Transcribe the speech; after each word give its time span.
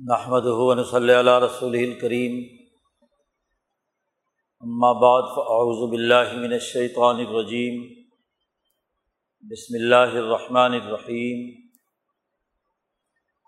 نحمد 0.00 0.46
ہُون 0.52 0.82
صلی 0.84 1.12
اللہ 1.12 1.38
رسول 1.38 1.74
الکریم 1.76 2.32
بعد 5.00 5.28
فاعوذ 5.34 5.82
باللہ 5.90 6.32
من 6.34 6.52
الشیطان 6.52 7.20
الرجیم 7.20 7.76
بسم 9.44 9.74
اللہ 9.74 10.16
الرحمن 10.16 10.74
الرحیم 10.74 11.44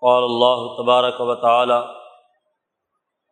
قال 0.03 0.22
اللہ 0.24 0.62
تبارک 0.77 1.21
و 1.21 1.35
تعالی 1.40 1.80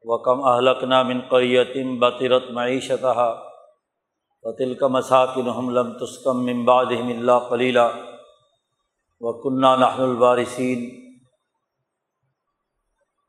وکم 0.05 0.45
اہلکنا 0.47 1.03
من 1.05 1.21
قریتم 1.29 1.95
بطرت 1.99 2.51
معیشتها 2.51 3.29
وتلک 4.45 4.83
مساکنہم 4.91 5.71
لم 5.71 5.93
تسکم 5.99 6.45
من 6.47 6.65
بعدہم 6.65 7.09
اللہ 7.11 7.49
قلیلا 7.49 7.89
وکنہ 9.21 9.75
نحن 9.79 10.03
الوارثین 10.03 10.87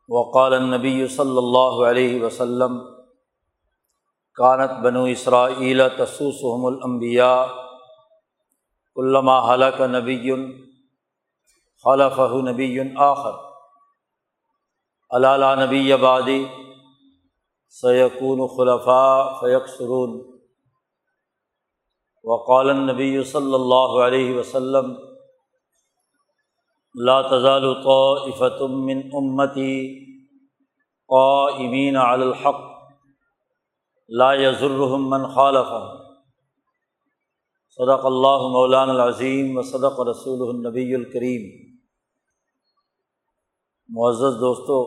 وقال 0.10 0.54
النبی 0.54 1.08
صلی 1.08 1.38
اللہ 1.38 1.78
علیہ 1.88 2.22
وسلم 2.24 2.78
کانت 4.38 4.72
بنو 4.84 5.04
اسرائیل 5.04 5.82
تسوسحم 5.98 6.66
الانبیاء 6.66 7.46
علامہ 8.98 9.40
حلق 9.48 9.82
نبی 9.82 10.32
خلف 11.86 12.20
نبی 12.46 12.80
آخر. 12.96 13.32
علالہ 15.12 15.54
نبی 15.66 15.92
آبادی 15.94 16.44
سیقون 17.76 18.48
خلفاء 18.48 19.40
فیق 19.40 19.68
سرون 19.68 20.18
وقال 22.26 22.70
النبی 22.70 23.24
صلی 23.24 23.54
اللہ 23.54 24.00
علیہ 24.04 24.38
وسلم 24.38 24.94
لا 26.98 27.22
تزال 27.22 27.84
طائفة 27.84 28.68
من 28.68 29.02
امتی 29.14 30.06
قائمین 31.08 31.98
علی 31.98 32.24
الحق، 32.24 32.62
لا 34.10 34.34
يضرهم 34.34 35.10
من 35.10 35.28
خالفهم 35.34 36.04
صدق 37.80 38.06
اللہ 38.06 38.48
مولان 38.52 38.90
العظیم 38.90 39.58
و 39.58 39.62
صدق 39.62 40.00
رسول 40.00 40.48
النبی 40.50 40.96
الکریم 40.96 41.42
معزز 43.90 44.40
دوستوں 44.40 44.80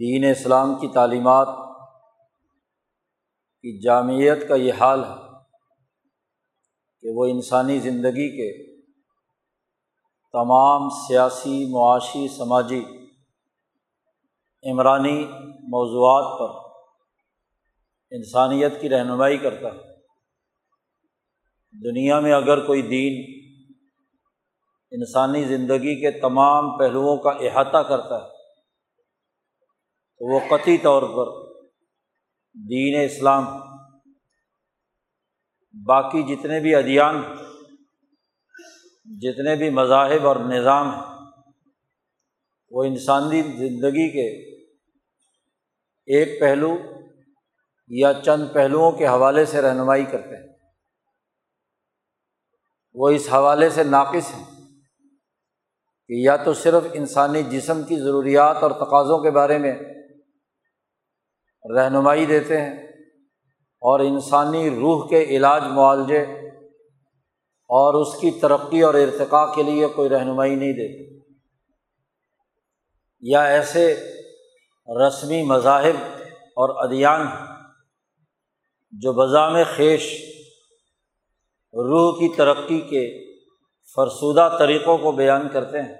دین 0.00 0.24
اسلام 0.24 0.74
کی 0.80 0.88
تعلیمات 0.88 1.48
کی 3.62 3.78
جامعیت 3.80 4.48
کا 4.48 4.54
یہ 4.54 4.72
حال 4.72 5.04
ہے 5.04 5.16
کہ 7.00 7.10
وہ 7.14 7.24
انسانی 7.24 7.78
زندگی 7.80 8.28
کے 8.36 8.67
تمام 10.32 10.88
سیاسی، 10.88 11.66
معاشی، 11.72 12.28
سماجی، 12.28 12.84
عمرانی 14.70 15.24
موضوعات 15.68 16.38
پر 16.38 16.50
انسانیت 18.10 18.80
کی 18.80 18.88
رہنمائی 18.88 19.38
کرتا 19.38 19.68
ہے۔ 19.68 19.96
دنیا 21.72 22.20
میں 22.20 22.32
اگر 22.32 22.66
کوئی 22.66 22.82
دین 22.82 23.38
انسانی 24.90 25.44
زندگی 25.44 26.00
کے 26.00 26.10
تمام 26.20 26.78
پہلوؤں 26.78 27.16
کا 27.16 27.30
احاطہ 27.30 27.82
کرتا 27.88 28.16
ہے، 28.16 28.28
تو 30.20 30.34
وہ 30.34 30.40
قطعی 30.48 30.78
طور 30.78 31.02
پر 31.02 31.48
دین 32.54 33.00
اسلام، 33.04 33.44
باقی 35.86 36.22
جتنے 36.22 36.60
بھی 36.60 36.74
ادیان 36.74 37.22
جتنے 39.16 39.56
بھی 39.56 39.70
مذاہب 39.70 40.26
اور 40.26 40.36
نظام 40.36 40.94
ہیں، 40.94 41.02
وہ 42.70 42.84
انسانی 42.84 43.42
زندگی 43.42 44.08
کے 44.12 44.58
ایک 46.06 46.40
پہلو 46.40 46.78
یا 47.88 48.12
چند 48.24 48.46
پہلوؤں 48.52 48.92
کے 48.92 49.06
حوالے 49.06 49.44
سے 49.44 49.62
رہنمائی 49.62 50.04
کرتے 50.04 50.36
ہیں۔ 50.36 50.48
وہ 52.94 53.08
اس 53.08 53.28
حوالے 53.32 53.70
سے 53.70 53.82
ناقص 53.82 54.34
ہیں 54.34 54.44
کہ 56.06 56.12
یا 56.12 56.36
تو 56.36 56.52
صرف 56.52 56.82
انسانی 56.92 57.42
جسم 57.42 57.82
کی 57.82 57.96
ضروریات 57.96 58.56
اور 58.56 58.70
تقاضوں 58.70 59.18
کے 59.18 59.30
بارے 59.30 59.58
میں 59.58 59.74
رہنمائی 61.76 62.26
دیتے 62.26 62.60
ہیں 62.60 62.86
اور 63.62 64.00
انسانی 64.00 64.70
روح 64.70 65.08
کے 65.08 65.22
علاج 65.22 65.62
معالجے 65.64 66.26
اور 67.68 67.94
اس 67.94 68.20
کی 68.20 68.30
ترقی 68.30 68.82
اور 68.82 68.94
ارتقاء 68.94 69.54
کے 69.54 69.62
لیے 69.62 69.86
کوئی 69.86 70.08
رہنمائی 70.08 70.54
نہیں 70.54 70.72
دیتے۔ 70.72 71.18
یا 73.20 73.42
ایسے 73.42 74.10
رسمی 75.06 75.42
مذاہب 75.42 76.22
اور 76.32 76.84
ادیان 76.84 77.26
جو 78.92 79.12
بذام 79.12 79.56
خیش 79.76 80.24
روح 81.72 82.12
کی 82.18 82.34
ترقی 82.36 82.80
کے 82.80 83.34
فرسودہ 83.94 84.56
طریقوں 84.58 84.98
کو 84.98 85.12
بیان 85.12 85.48
کرتے 85.48 85.82
ہیں 85.82 85.94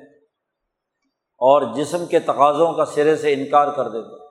اور 1.37 1.75
جسم 1.75 2.07
کے 2.07 2.19
تقاضوں 2.19 2.73
کا 2.73 2.85
سرے 2.85 3.17
سے 3.17 3.33
انکار 3.33 3.69
کر 3.77 3.89
دیتے 3.89 4.21
ہیں۔ 4.21 4.29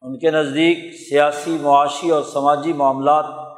ان 0.00 0.18
کے 0.18 0.30
نزدیک 0.30 0.94
سیاسی، 1.08 1.56
معاشی 1.60 2.10
اور 2.10 2.22
سماجی 2.22 2.72
معاملات 2.72 3.49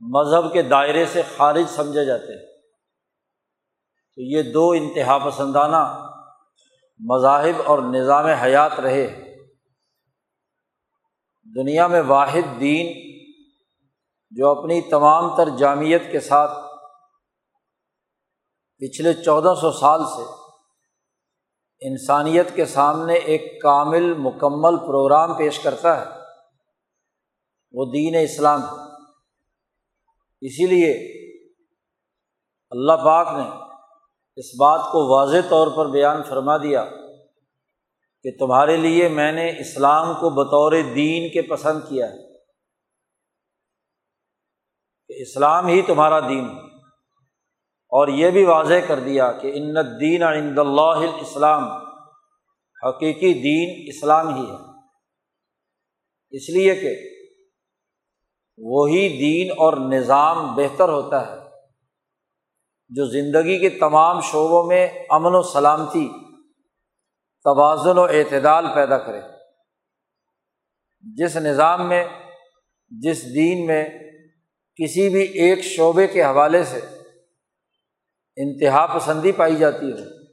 مذہب 0.00 0.52
کے 0.52 0.62
دائرے 0.62 1.06
سے 1.06 1.22
خارج 1.36 1.64
سمجھے 1.68 2.04
جاتے 2.04 2.38
ہیں۔ 2.38 2.46
تو 4.14 4.22
یہ 4.22 4.42
دو 4.42 4.70
انتہا 4.70 5.18
پسندانہ 5.18 6.10
مذاہب 6.98 7.62
اور 7.64 7.78
نظام 7.78 8.26
حیات 8.26 8.80
رہے۔ 8.80 9.22
دنیا 11.56 11.86
میں 11.86 12.00
واحد 12.00 12.60
دین 12.60 12.86
جو 14.30 14.48
اپنی 14.48 14.80
تمام 14.80 15.36
تر 15.36 15.48
جامعت 15.48 16.12
کے 16.12 16.20
ساتھ 16.20 16.52
پچھلے 18.78 19.12
چودہ 19.12 19.54
سو 19.60 19.72
سال 19.72 20.04
سے 20.04 20.22
انسانیت 21.80 22.54
کے 22.54 22.64
سامنے 22.64 23.14
ایک 23.14 23.62
کامل 23.62 24.14
مکمل 24.14 24.76
پروگرام 24.76 25.34
پیش 25.34 25.58
کرتا 25.58 26.00
ہے، 26.00 26.10
وہ 27.72 27.84
دین 27.92 28.14
اسلام 28.22 28.62
ہے۔ 28.62 28.85
اسی 30.40 30.66
لیے 30.66 30.92
اللہ 32.70 32.92
پاک 32.92 33.28
نے 33.32 33.64
اس 34.36 34.46
بات 34.58 34.80
کو 34.92 35.16
واضح 35.16 35.36
طور 35.48 35.66
پر 35.76 35.90
بیان 35.90 36.22
فرما 36.22 36.56
دیا 36.56 36.84
کہ 38.22 38.30
تمہارے 38.38 38.76
لیے 38.76 39.08
میں 39.08 39.32
نے 39.32 39.60
اسلام 39.60 40.14
کو 40.14 40.30
بطور 40.30 40.72
دین 40.72 41.32
کے 41.32 41.42
پسند 41.42 41.80
کیا 41.88 42.06
ہے۔ 42.06 42.38
کہ 45.08 45.22
اسلام 45.22 45.66
ہی 45.66 45.82
تمہارا 45.82 46.20
دین 46.20 46.44
اور 47.88 48.08
یہ 48.08 48.30
بھی 48.30 48.44
واضح 48.44 48.74
کر 48.88 49.00
دیا 49.00 49.32
کہ 49.32 49.52
ان 49.54 49.74
دین 50.00 50.22
عند 50.22 50.58
اللہ 50.58 51.20
اسلام 51.20 51.64
حقیقی 52.86 53.34
دین 53.34 53.96
اسلام 53.96 54.34
ہی 54.34 54.50
ہے۔ 54.50 54.80
اس 56.30 56.50
لیے 56.50 56.74
کہ 56.74 57.15
وہی 58.58 59.08
دین 59.08 59.50
اور 59.50 59.76
نظام 59.92 60.54
بہتر 60.54 60.88
ہوتا 60.88 61.26
ہے 61.26 61.36
جو 62.88 63.04
زندگی 63.04 63.58
کے 63.58 63.68
تمام 63.68 64.20
شعبوں 64.20 64.64
میں 64.64 64.88
امن 65.10 65.34
و 65.34 65.42
سلامتی، 65.42 66.08
توازن 67.44 67.98
و 67.98 68.02
اعتدال 68.02 68.66
پیدا 68.74 68.98
کرے۔ 68.98 69.20
جس 71.00 71.36
نظام 71.36 71.88
میں، 71.88 72.04
جس 72.88 73.34
دین 73.34 73.66
میں، 73.66 73.88
کسی 74.74 75.08
بھی 75.08 75.22
ایک 75.22 75.60
شعبے 75.62 76.06
کے 76.06 76.22
حوالے 76.22 76.64
سے 76.64 76.80
انتہا 78.36 78.86
پسندی 78.86 79.32
پائی 79.32 79.56
جاتی 79.56 79.92
ہو 79.92 80.24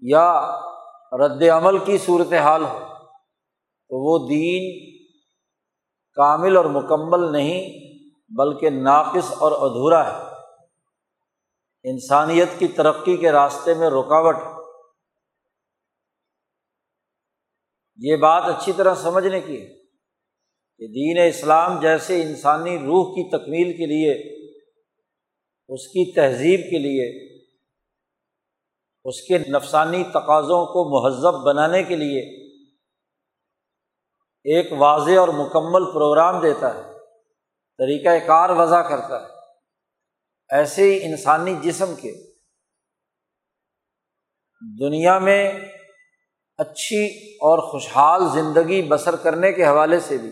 یا 0.00 0.56
رد 1.12 1.42
عمل 1.42 1.78
کی 1.78 1.98
صورت 1.98 2.32
حال 2.32 2.64
ہو، 2.64 2.78
تو 3.90 4.02
وہ 4.04 4.28
دین 4.28 4.93
کامل 6.14 6.56
اور 6.56 6.64
مکمل 6.64 7.32
نہیں، 7.32 7.84
بلکہ 8.28 8.70
ناقص 8.70 9.32
اور 9.38 9.52
ادھورا 9.52 10.16
ہے۔ 10.16 10.34
انسانیت 11.90 12.48
کی 12.58 12.68
ترقی 12.68 13.16
کے 13.16 13.32
راستے 13.32 13.74
میں 13.74 13.90
رکاوٹ۔ 13.90 14.36
یہ 17.96 18.16
بات 18.16 18.42
اچھی 18.44 18.72
طرح 18.72 18.94
سمجھنے 18.94 19.40
کی 19.40 19.62
ہے 19.62 19.66
کہ 20.78 20.86
دین 20.86 21.28
اسلام 21.28 21.80
جیسے 21.80 22.22
انسانی 22.22 22.78
روح 22.78 23.04
کی 23.04 23.28
تکمیل 23.28 23.72
کے 23.76 23.86
لیے، 23.86 24.34
اس 25.68 25.86
کی 25.86 26.12
تہذیب 26.12 26.60
کے 26.60 26.78
لیے، 26.78 27.34
اس 29.04 29.22
کے 29.22 29.38
نفسانی 29.38 30.04
تقاضوں 30.04 30.66
کو 30.66 31.02
مہذب 31.02 31.46
بنانے 31.46 31.82
کے 31.82 31.96
لیے 31.96 32.43
ایک 34.44 34.72
واضح 34.72 35.18
اور 35.18 35.28
مکمل 35.28 35.84
پروگرام 35.94 36.40
دیتا 36.40 36.74
ہے 36.74 36.82
طریقۂ 37.78 38.26
کار 38.26 38.50
وضع 38.50 38.80
کرتا 38.82 39.22
ہے۔ 39.22 39.26
ایسے 40.48 40.82
ہی 40.82 41.04
انسانی 41.04 41.54
جسم 41.62 41.94
کے 41.94 42.12
دنیا 44.80 45.18
میں 45.18 45.60
اچھی 46.58 47.34
اور 47.34 47.58
خوشحال 47.58 48.28
زندگی 48.28 48.88
بسر 48.88 49.16
کرنے 49.16 49.52
کے 49.52 49.66
حوالے 49.66 50.00
سے 50.00 50.16
بھی 50.16 50.30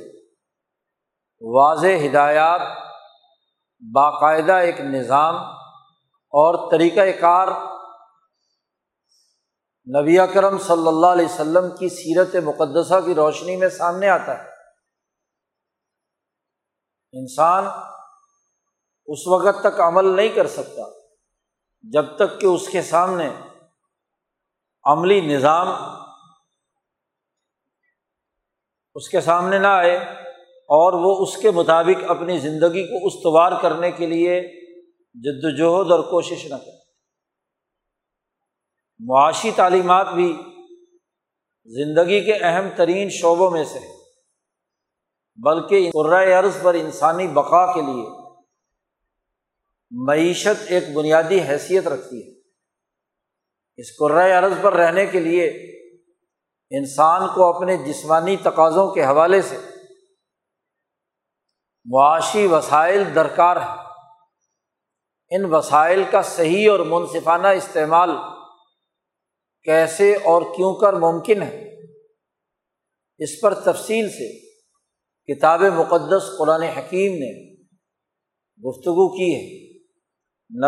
واضح 1.40 2.06
ہدایات، 2.06 2.60
باقاعدہ 3.94 4.52
ایک 4.52 4.80
نظام 4.80 5.34
اور 6.32 6.70
طریقۂ 6.70 7.20
کار 7.20 7.48
نبی 9.86 10.16
کرم 10.34 10.58
صلی 10.58 10.88
اللہ 10.88 11.06
علیہ 11.06 11.24
وسلم 11.24 11.76
کی 11.76 11.88
سیرت 11.88 12.36
مقدسہ 12.44 13.00
کی 13.04 13.14
روشنی 13.14 13.56
میں 13.56 13.68
سامنے 13.68 14.08
آتا 14.08 14.44
ہے۔ 14.44 14.48
انسان 17.12 17.64
اس 19.06 19.26
وقت 19.26 19.60
تک 19.60 19.80
عمل 19.80 20.16
نہیں 20.16 20.28
کر 20.28 20.46
سکتا 20.46 20.82
جب 21.82 22.16
تک 22.16 22.40
کہ 22.40 22.46
اس 22.46 22.68
کے 22.68 22.82
سامنے 22.82 23.30
عملی 24.84 25.20
نظام 25.20 25.68
اس 28.94 29.08
کے 29.08 29.20
سامنے 29.20 29.58
نہ 29.58 29.66
آئے 29.66 29.96
اور 30.50 30.92
وہ 30.92 31.26
اس 31.26 31.36
کے 31.36 31.50
مطابق 31.50 32.10
اپنی 32.10 32.38
زندگی 32.38 32.86
کو 32.86 33.06
استوار 33.06 33.52
کرنے 33.62 33.90
کے 33.90 34.06
لیے 34.06 34.40
جد 35.14 35.44
وجہد 35.44 35.90
اور 35.90 36.00
کوشش 36.00 36.46
نہ 36.46 36.56
کرے۔ 36.56 36.81
معاشی 39.06 39.50
تعلیمات 39.50 40.08
بھی 40.08 40.42
زندگی 41.64 42.24
کے 42.24 42.34
اہم 42.34 42.68
ترین 42.76 43.08
شعبوں 43.10 43.50
میں 43.50 43.64
سے 43.64 43.78
بلکہ 45.36 45.90
قرۂۂ 45.92 46.32
عرض 46.32 46.62
پر 46.62 46.74
انسانی 46.74 47.26
بقا 47.26 47.74
کے 47.74 47.80
لیے 47.80 48.06
معیشت 49.90 50.62
ایک 50.68 50.94
بنیادی 50.94 51.40
حیثیت 51.40 51.86
رکھتی 51.86 52.26
ہے۔ 52.26 52.38
اس 53.76 53.96
قرۂۂ 53.98 54.32
عرض 54.32 54.52
پر 54.62 54.72
رہنے 54.72 55.06
کے 55.06 55.20
لیے 55.20 55.46
انسان 56.70 57.22
کو 57.34 57.56
اپنے 57.56 57.76
جسمانی 57.76 58.36
تقاضوں 58.36 58.90
کے 58.90 59.04
حوالے 59.04 59.42
سے 59.42 59.58
معاشی 61.84 62.46
وسائل 62.46 63.14
درکار 63.14 63.56
ہے 63.56 63.82
ان 65.36 65.54
وسائل 65.54 66.04
کا 66.10 66.22
صحیح 66.22 66.70
اور 66.70 66.80
منصفانہ 66.80 67.46
استعمال 67.46 68.10
کیسے 69.64 70.14
اور 70.14 70.42
کیوں 70.42 70.74
کر 70.74 70.92
ممکن 70.92 71.42
ہے؟ 71.42 71.84
اس 73.18 73.40
پر 73.40 73.54
تفصیل 73.54 74.10
سے 74.10 74.50
کتاب 75.34 75.60
مقدس 75.60 76.22
قرآن 76.38 76.62
حکیم 76.62 77.12
نے 77.12 77.52
گفتگو 78.68 79.08
کی 79.08 79.34
ہے۔ 79.34 79.72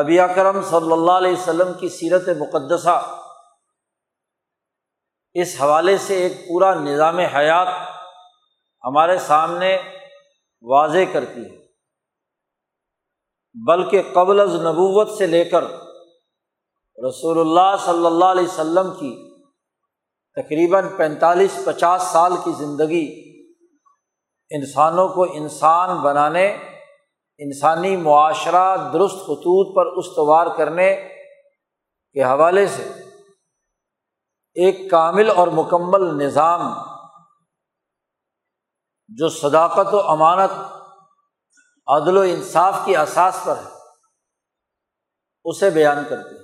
نبی 0.02 0.16
کرم 0.34 0.62
صلی 0.62 0.92
اللہ 0.92 1.12
علیہ 1.12 1.32
وسلم 1.32 1.72
کی 1.80 1.88
سیرت 1.88 2.28
مقدسہ 2.28 3.20
اس 5.34 5.56
حوالے 5.60 5.98
سے 5.98 6.14
ایک 6.14 6.32
پورا 6.48 6.74
نظام 6.74 7.18
حیات 7.18 7.68
ہمارے 8.84 9.18
سامنے 9.18 9.78
واضح 10.62 11.12
کرتی 11.12 11.40
ہے۔ 11.40 11.64
بلکہ 13.66 14.02
قبل 14.14 14.40
از 14.40 14.54
نبوت 14.54 15.18
سے 15.18 15.26
لے 15.26 15.44
کر 15.44 15.64
رسول 16.98 17.38
اللہ 17.40 17.76
صلی 17.84 18.06
اللہ 18.06 18.24
علیہ 18.24 18.48
وسلم 18.48 18.90
کی 18.98 19.12
تقریباً 20.36 20.88
پینتالیس 20.96 21.58
پچاس 21.64 22.02
سال 22.02 22.32
کی 22.44 22.52
زندگی 22.58 23.06
انسانوں 24.50 25.08
کو 25.08 25.22
انسان 25.32 25.96
بنانے، 26.02 26.46
انسانی 27.40 27.96
معاشرہ 27.96 28.90
درست 28.92 29.16
خطوط 29.16 29.74
پر 29.76 29.86
استوار 29.96 30.46
کرنے 30.56 30.88
کے 32.16 32.22
حوالے 32.22 32.66
سے 32.66 32.82
ایک 34.56 34.90
کامل 34.90 35.30
اور 35.30 35.48
مکمل 35.48 36.06
نظام 36.24 36.60
جو 39.10 39.28
صداقت 39.28 39.94
و 39.94 40.00
امانت، 40.10 40.50
عدل 41.88 42.16
و 42.16 42.20
انصاف 42.20 42.78
کی 42.84 42.96
اساس 42.96 43.40
پر 43.44 43.56
ہے، 43.56 43.72
اسے 45.44 45.70
بیان 45.70 46.02
کرتی 46.08 46.34
ہے 46.34 46.43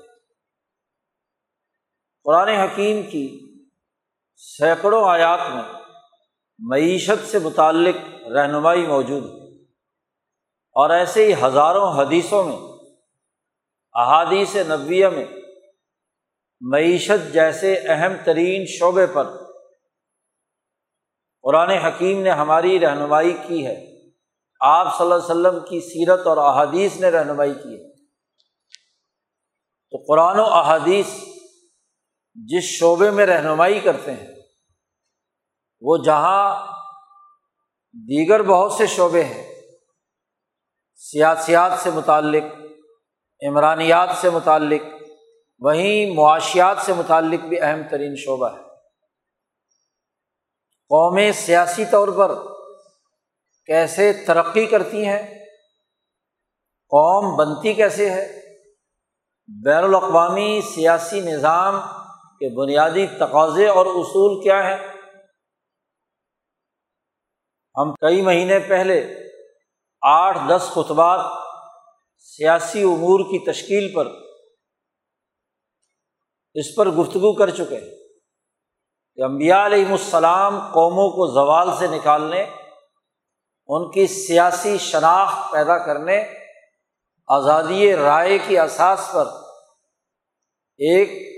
قرآن 2.30 2.48
حکیم 2.48 3.10
کی 3.10 3.54
سینکڑوں 4.36 5.08
آیات 5.08 5.40
میں 5.54 5.62
معیشت 6.58 7.30
سے 7.30 7.38
متعلق 7.38 8.26
رہنمائی 8.28 8.86
موجود 8.86 9.24
ہے۔ 9.24 9.62
اور 10.72 10.90
ایسے 10.90 11.34
ہی 11.34 11.42
ہزاروں 11.42 11.92
حدیثوں 11.92 12.44
میں، 12.44 12.56
احادیث 13.92 14.56
نبویہ 14.56 15.06
میں 15.06 15.24
معیشت 16.60 17.32
جیسے 17.32 17.74
اہم 17.74 18.12
ترین 18.24 18.66
شعبے 18.66 19.06
پر 19.06 19.24
قرآن 21.42 21.70
حکیم 21.70 22.22
نے 22.22 22.30
ہماری 22.30 22.80
رہنمائی 22.80 23.36
کی 23.46 23.66
ہے۔ 23.66 23.84
آپ 24.60 24.98
صلی 24.98 25.12
اللہ 25.12 25.14
علیہ 25.14 25.24
وسلم 25.24 25.60
کی 25.68 25.80
سیرت 25.80 26.26
اور 26.26 26.36
احادیث 26.36 26.96
نے 26.96 27.10
رہنمائی 27.10 27.54
کی 27.54 27.82
ہے۔ 27.82 28.04
تو 29.90 30.04
قرآن 30.08 30.40
و 30.40 30.44
احادیث 30.44 31.06
جس 32.34 32.64
شعبے 32.64 33.10
میں 33.10 33.26
رہنمائی 33.26 33.80
کرتے 33.80 34.12
ہیں، 34.12 34.26
وہ 35.80 35.96
جہاں 35.96 36.66
دیگر 37.94 38.42
بہت 38.42 38.72
سے 38.72 38.86
شعبے 38.86 39.24
ہیں، 39.24 39.60
سیاسیات 40.94 41.72
سے 41.82 41.90
متعلق، 41.90 42.44
عمرانیات 43.46 44.10
سے 44.20 44.30
متعلق، 44.30 44.82
وہیں 45.60 46.14
معاشیات 46.14 46.76
سے 46.86 46.92
متعلق 46.92 47.44
بھی 47.44 47.60
اہم 47.60 47.82
ترین 47.90 48.14
شعبہ 48.16 48.56
ہے۔ 48.56 48.62
قومیں 50.90 51.32
سیاسی 51.32 51.84
طور 51.84 52.08
پر 52.08 52.34
کیسے 53.66 54.12
ترقی 54.12 54.66
کرتی 54.66 55.06
ہیں، 55.06 55.22
قوم 56.92 57.36
بنتی 57.36 57.74
کیسے 57.74 58.10
ہے، 58.10 58.40
بین 59.64 59.84
الاقوامی 59.84 60.60
سیاسی 60.74 61.20
نظام 61.20 61.99
کے 62.40 62.48
بنیادی 62.56 63.06
تقاضے 63.06 63.66
اور 63.68 63.86
اصول 63.86 64.42
کیا 64.42 64.62
ہیں؟ 64.64 64.76
ہم 67.76 67.94
کئی 67.94 68.22
مہینے 68.22 68.58
پہلے 68.58 69.14
آٹھ 70.02 70.38
دس 70.48 70.70
خطبات 70.74 71.20
سیاسی 72.18 72.82
امور 72.82 73.20
کی 73.20 73.52
تشکیل 73.52 73.92
پر 73.94 74.06
اس 76.54 76.74
پر 76.74 76.88
گفتگو 76.88 77.32
کر 77.34 77.50
چکے 77.50 77.80
کہ 79.18 79.22
امبیا 79.22 79.66
علیہم 79.66 79.92
السلام 79.92 80.58
قوموں 80.58 81.08
کو 81.10 81.26
زوال 81.26 81.68
سے 81.78 81.86
نکالنے، 81.86 82.42
ان 83.68 83.90
کی 83.90 84.06
سیاسی 84.06 84.78
شناخت 84.78 85.52
پیدا 85.52 85.78
کرنے، 85.78 86.22
آزادی 87.28 87.96
رائے 87.96 88.38
کی 88.38 88.58
اساس 88.58 89.10
پر 89.12 89.26
ایک 90.80 91.29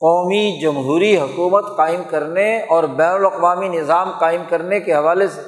قومی 0.00 0.60
جمہوری 0.60 1.16
حکومت 1.16 1.76
قائم 1.76 2.02
کرنے 2.10 2.62
اور 2.62 2.84
بین 2.84 3.12
الاقوامی 3.12 3.68
نظام 3.68 4.18
قائم 4.18 4.42
کرنے 4.50 4.80
کے 4.80 4.94
حوالے 4.94 5.28
سے 5.28 5.40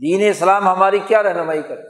دین 0.00 0.30
اسلام 0.30 0.68
ہماری 0.68 0.98
کیا 0.98 1.22
رہنمائی 1.22 1.62
کرے؟ 1.62 1.82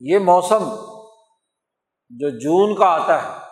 یہ 0.00 0.18
موسم 0.18 0.74
جو 2.08 2.28
جون 2.30 2.76
کا 2.76 2.86
آتا 2.86 3.22
ہے، 3.22 3.46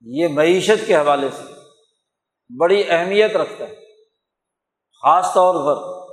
یہ 0.00 0.28
معیشت 0.28 0.86
کے 0.86 0.96
حوالے 0.96 1.28
سے 1.30 1.42
بڑی 2.60 2.84
اہمیت 2.88 3.36
رکھتا 3.36 3.64
ہے۔ 3.64 3.74
خاص 5.02 5.34
طور 5.34 5.54
پر 5.54 6.08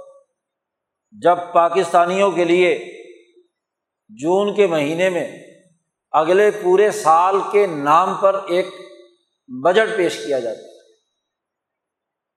جب 1.12 1.38
پاکستانیوں 1.54 2.32
کے 2.32 2.46
لیے 2.46 2.78
جون 4.10 4.56
کے 4.56 4.68
مہینے 4.68 5.10
میں 5.10 5.49
اگلے 6.12 6.52
پورے 6.52 6.92
سال 6.92 7.36
کے 7.52 7.68
نام 7.68 8.16
پر 8.22 8.46
ایک 8.48 8.68
بجٹ 9.48 9.98
پیش 9.98 10.18
کیا 10.26 10.40
جاتا 10.40 10.60
ہے۔ 10.60 10.70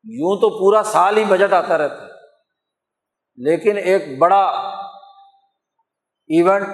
یوں 0.05 0.41
تو 0.41 0.59
پورا 0.59 0.83
سال 0.83 1.17
ہی 1.17 1.25
بجٹ 1.25 1.53
آتا 1.53 1.79
رہتا 1.79 1.95
ہے۔ 1.95 2.11
لیکن 3.37 3.77
ایک 3.77 4.19
بڑا 4.19 4.43
ایونٹ 6.27 6.69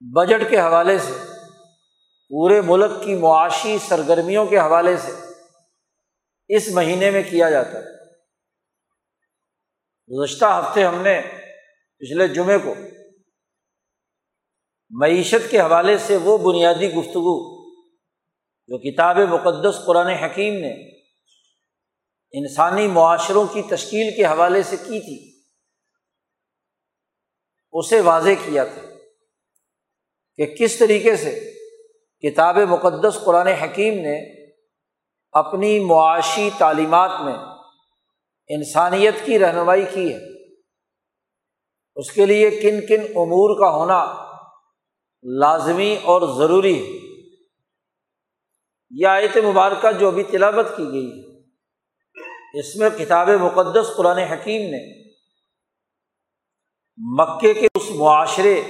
بجٹ 0.00 0.50
کے 0.50 0.60
حوالے 0.60 0.98
سے، 0.98 1.12
پورے 2.28 2.60
ملک 2.60 3.04
کی 3.04 3.14
معاشی 3.14 3.78
سرگرمیوں 3.78 4.46
کے 4.46 4.58
حوالے 4.58 4.96
سے 4.96 5.12
اس 6.48 6.68
مہینے 6.68 7.10
میں 7.10 7.22
کیا 7.30 7.50
جاتا 7.50 7.78
ہے۔ 7.78 7.96
گزشتہ 10.18 10.44
ہفتے 10.44 10.84
ہم 10.84 11.02
نے 11.02 11.22
پچھلے 11.98 12.28
جمعے 12.28 12.58
کو 12.58 12.74
معیشت 14.90 15.50
کے 15.50 15.60
حوالے 15.60 15.98
سے 15.98 16.16
وہ 16.16 16.38
بنیادی 16.38 16.92
گفتگو 16.92 17.66
جو 18.66 18.78
کتاب 18.78 19.18
مقدس 19.18 19.80
قرآن 19.86 20.06
حکیم 20.06 20.54
نے 20.54 20.96
انسانی 22.32 22.86
معاشروں 22.86 23.46
کی 23.52 23.62
تشکیل 23.62 24.16
کے 24.16 24.24
حوالے 24.24 24.62
سے 24.62 24.76
کی 24.76 25.00
تھی، 25.00 25.40
اسے 27.72 28.00
واضح 28.00 28.30
کیا 28.44 28.64
تھا 28.64 28.82
کہ 30.36 30.46
کس 30.46 30.78
طریقے 30.78 31.16
سے 31.16 31.52
کتاب 32.20 32.56
مقدس 32.56 33.18
قرآن 33.24 33.46
حکیم 33.46 33.94
نے 33.94 34.46
اپنی 35.32 35.80
معاشی 35.80 36.50
تعلیمات 36.58 37.10
میں 37.20 37.34
انسانیت 38.48 39.14
کی 39.24 39.38
رہنمائی 39.38 39.84
کی 39.94 40.14
ہے۔ 40.14 40.18
اس 41.94 42.12
کے 42.12 42.26
لیے 42.26 42.50
کن 42.50 42.86
کن 42.86 43.02
امور 43.02 43.60
کا 43.60 43.70
ہونا 43.70 44.25
لازمی 45.26 45.96
اور 46.02 46.36
ضروری 46.36 46.78
ہے۔ 46.82 46.98
یہ 48.90 49.06
آیت 49.06 49.36
مبارکہ 49.36 49.92
جو 49.92 50.08
ابھی 50.08 50.22
تلاوت 50.22 50.66
کی 50.76 50.84
گئی 50.92 51.10
ہے، 51.10 51.26
اس 52.58 52.76
میں 52.76 52.90
کتاب 52.90 53.28
مقدس 53.28 53.86
قرآن 53.96 54.18
حکیم 54.18 54.62
نے 54.62 55.06
مکے 57.18 57.54
کے 57.54 57.66
اس 57.74 57.90
معاشرے 57.90 58.62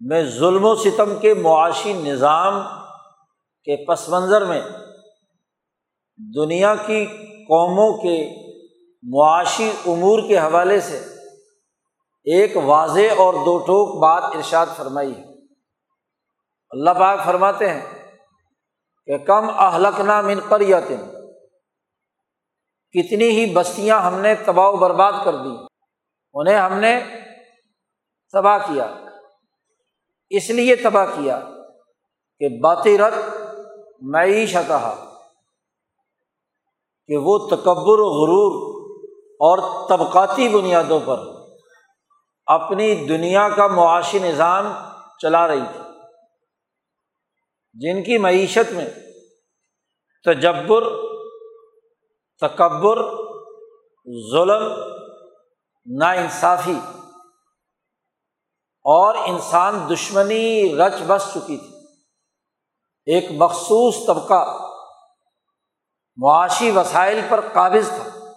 میں 0.00 0.22
ظلم 0.24 0.64
و 0.64 0.74
ستم 0.74 1.18
کے 1.18 1.34
معاشی 1.34 1.92
نظام 1.92 2.62
کے 3.64 3.84
پس 3.84 4.08
منظر 4.08 4.44
میں 4.44 4.60
دنیا 6.34 6.74
کی 6.74 7.04
قوموں 7.44 8.02
کے 8.02 8.28
معاشی 9.02 9.70
امور 9.86 10.18
کے 10.28 10.38
حوالے 10.38 10.80
سے 10.80 11.13
ایک 12.24 12.56
واضح 12.56 13.14
اور 13.18 13.34
دو 13.34 13.58
ٹوک 13.58 14.02
بات 14.02 14.22
ارشاد 14.22 14.66
فرمائی 14.76 15.16
ہے۔ 15.16 15.24
اللہ 16.70 16.90
پاک 16.90 17.24
فرماتے 17.24 17.70
ہیں 17.70 17.82
کہ 19.06 19.18
کم 19.18 19.50
اہلکنا 19.50 20.20
من 20.20 20.40
قریتن، 20.48 21.10
کتنی 22.94 23.28
ہی 23.28 23.54
بستیاں 23.54 24.00
ہم 24.00 24.14
نے 24.14 24.34
تباہ 24.34 24.68
و 24.68 24.76
برباد 24.76 25.12
کر 25.24 25.36
دی، 25.36 25.56
انہیں 26.34 26.56
ہم 26.56 26.74
نے 26.74 27.00
تباہ 28.32 28.58
کیا۔ 28.58 28.94
اس 30.30 30.50
لیے 30.50 30.76
تباہ 30.76 31.06
کیا 31.06 31.40
کہ 32.38 32.48
باطرت 32.60 33.14
معیشت 34.02 34.72
کہ 37.08 37.16
وہ 37.16 37.38
تکبر 37.38 37.98
و 37.98 38.08
غرور 38.08 38.52
اور 39.40 39.88
طبقاتی 39.88 40.48
بنیادوں 40.48 41.00
پر 41.04 41.33
اپنی 42.46 43.06
دنیا 43.06 43.48
کا 43.48 43.66
معاشی 43.66 44.18
نظام 44.18 44.72
چلا 45.18 45.48
رہی 45.48 45.60
تھی۔ 45.72 45.84
جن 47.74 48.02
کی 48.02 48.18
معیشت 48.18 48.72
میں 48.72 48.86
تجبر، 50.24 50.84
تکبر، 52.40 53.02
ظلم 54.32 54.62
نا 55.98 56.10
انصافی 56.10 56.80
اور 58.80 59.14
انسان 59.14 59.88
دشمنی 59.92 60.76
رچ 60.76 61.02
بس 61.06 61.28
چکی 61.34 61.56
تھی۔ 61.56 61.74
ایک 63.06 63.24
مخصوص 63.30 64.06
طبقہ 64.06 64.58
معاشی 66.16 66.70
وسائل 66.70 67.20
پر 67.28 67.40
قابض 67.52 67.88
تھا 67.88 68.30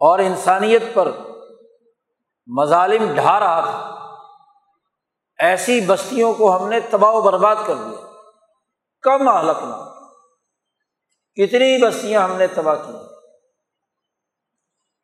اور 0.00 0.18
انسانیت 0.18 0.82
پر 0.94 1.12
مظالم 2.48 3.14
ڈھا 3.14 3.40
رہا 3.40 3.60
تھا۔ 3.60 3.94
ایسی 5.38 5.80
بستیوں 5.80 6.34
کو 6.34 6.56
ہم 6.56 6.68
نے 6.68 6.80
تباہ 6.80 7.12
و 7.12 7.20
برباد 7.20 7.56
کر 7.66 7.74
دیا۔ 7.74 8.06
کم 9.02 9.28
حلقنا 9.28 9.94
کتنی 11.34 11.82
بستیاں 11.82 12.22
ہم 12.22 12.32
نے 12.32 12.46
تباہ 12.46 12.74
کی۔ 12.74 12.92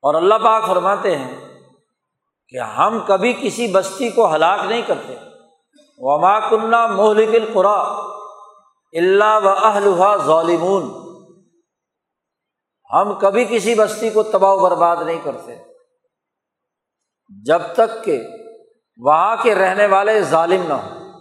اور 0.02 0.14
اللہ 0.14 0.34
پاک 0.34 0.66
فرماتے 0.66 1.16
ہیں 1.16 1.62
کہ 2.48 2.58
ہم 2.58 2.98
کبھی 3.06 3.32
کسی 3.42 3.66
بستی 3.66 4.10
کو 4.10 4.34
ہلاک 4.34 4.60
نہیں 4.64 4.82
کرتے۔ 4.82 5.16
وما 5.98 6.40
کنہ 6.40 6.86
مہلک 6.86 7.28
القرا 7.28 7.80
اللہ 8.92 9.38
و 9.42 9.48
اہلحا 9.48 10.16
ظالمون۔ 10.16 11.04
ہم 12.92 13.14
کبھی 13.14 13.44
کسی 13.44 13.74
بستی 13.74 14.10
کو 14.10 14.22
تباہ 14.22 14.50
و 14.50 14.58
برباد 14.58 14.96
نہیں 14.96 15.20
کرتے۔ 15.24 15.73
جب 17.42 17.62
تک 17.74 18.04
کہ 18.04 18.22
وہاں 18.96 19.36
کے 19.42 19.54
رہنے 19.54 19.86
والے 19.86 20.20
ظالم 20.20 20.62
نہ 20.68 20.72
ہوں۔ 20.72 21.20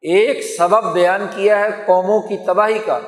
ایک 0.00 0.42
سبب 0.58 0.92
بیان 0.92 1.26
کیا 1.34 1.58
ہے 1.58 1.84
قوموں 1.86 2.22
کی 2.22 2.44
تباہی 2.46 2.78
کا۔ 2.78 2.98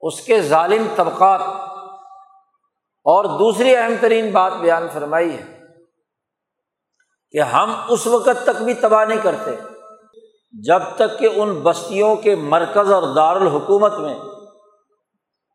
اس 0.00 0.20
کے 0.20 0.40
ظالم 0.40 0.86
طبقات۔ 0.96 1.40
اور 2.98 3.24
دوسری 3.24 3.76
اہم 3.76 3.94
ترین 4.00 4.30
بات 4.30 4.52
بیان 4.52 4.88
فرمائی 4.92 5.36
ہے 5.36 5.58
کہ 7.30 7.38
ہم 7.38 7.72
اس 7.88 8.06
وقت 8.06 8.44
تک 8.44 8.62
بھی 8.62 8.74
تباہ 8.74 9.04
نہیں 9.04 9.22
کرتے۔ 9.22 9.50
جب 10.52 10.82
تک 10.96 11.18
کہ 11.18 11.28
ان 11.34 11.60
بستیوں 11.60 12.16
کے 12.16 12.36
مرکز 12.36 12.92
اور 12.92 13.14
دارالحکومت 13.14 13.92
میں، 13.92 14.14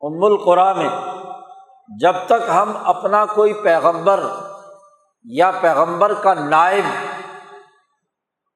ام 0.01 0.23
القرا 0.23 0.73
میں 0.73 1.12
جب 1.87 2.15
تک 2.25 2.49
ہم 2.49 2.77
اپنا 2.83 3.25
کوئی 3.25 3.53
پیغمبر 3.53 4.23
یا 5.23 5.51
پیغمبر 5.61 6.13
کا 6.13 6.33
نائب 6.33 6.85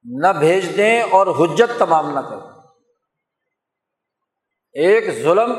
نہ 0.06 0.28
بھیج 0.28 0.78
دیں 0.78 1.02
اور 1.02 1.28
حجت 1.28 1.80
تمام 1.80 2.10
نہ 2.10 2.20
کریں۔ 2.20 2.50
ایک 4.74 5.24
ظلم 5.24 5.52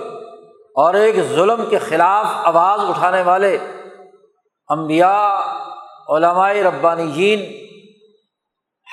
اور 0.74 0.94
ایک 0.94 1.16
ظلم 1.28 1.64
کے 1.70 1.78
خلاف 1.78 2.26
آواز 2.44 2.80
اٹھانے 2.80 3.22
والے 3.22 3.58
امبیا 4.68 5.40
علماء 6.08 6.52
ربانیین، 6.52 7.40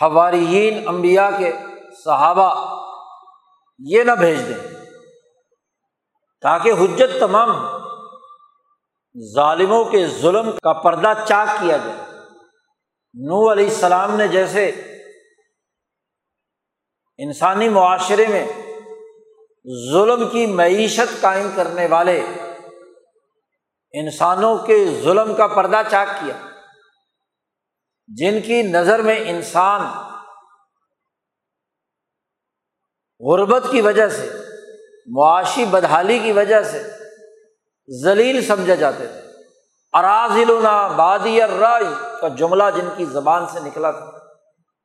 حواریین 0.02 0.88
امبیا 0.88 1.30
کے 1.38 1.52
صحابہ 2.06 2.50
یہ 3.80 4.04
نہ 4.04 4.12
بھیج 4.12 4.48
دیں 4.48 4.76
تاکہ 6.42 6.72
حجت 6.72 7.20
تمام 7.20 7.75
ظالموں 9.36 9.86
کے 9.86 10.08
ظلم 10.08 10.52
کا 10.52 10.74
پردہ 10.74 11.14
چاک 11.28 11.48
کیا 11.60 11.78
جائے 11.78 11.98
نو 13.14 13.52
علیہ 13.52 13.66
السلام 13.66 14.16
نے 14.16 14.28
جیسے 14.28 14.70
انسانی 17.18 17.70
معاشرے 17.70 18.28
میں 18.28 18.48
ظلم 19.92 20.30
کی 20.30 20.46
معیشت 20.46 21.22
قائم 21.22 21.50
کرنے 21.56 21.88
والے 21.88 22.26
انسانوں 23.92 24.58
کے 24.58 25.02
ظلم 25.04 25.36
کا 25.36 25.48
پردہ 25.48 25.82
چاک 25.92 26.08
کیا۔ 26.08 26.48
جن 28.08 28.42
کی 28.42 28.62
نظر 28.62 29.02
میں 29.02 29.20
انسان 29.30 29.82
غربت 33.20 33.64
کی 33.72 33.82
وجہ 33.82 34.08
سے، 34.08 34.30
معاشی 35.08 35.66
بدحالی 35.66 36.20
کی 36.20 36.32
وجہ 36.32 36.62
سے 36.62 37.05
ذلیل 38.04 38.42
سمجھے 38.42 38.76
جاتے 38.76 39.08
تھے۔ 39.08 39.20
اراضل 39.94 40.60
بادی 40.96 41.42
رائے 41.42 42.18
کا 42.22 42.28
جملہ 42.28 42.64
جن 42.76 42.88
کی 42.98 43.06
زبان 43.06 43.46
سے 43.48 43.60
نکلا 43.60 43.92
تھا۔ 43.92 44.12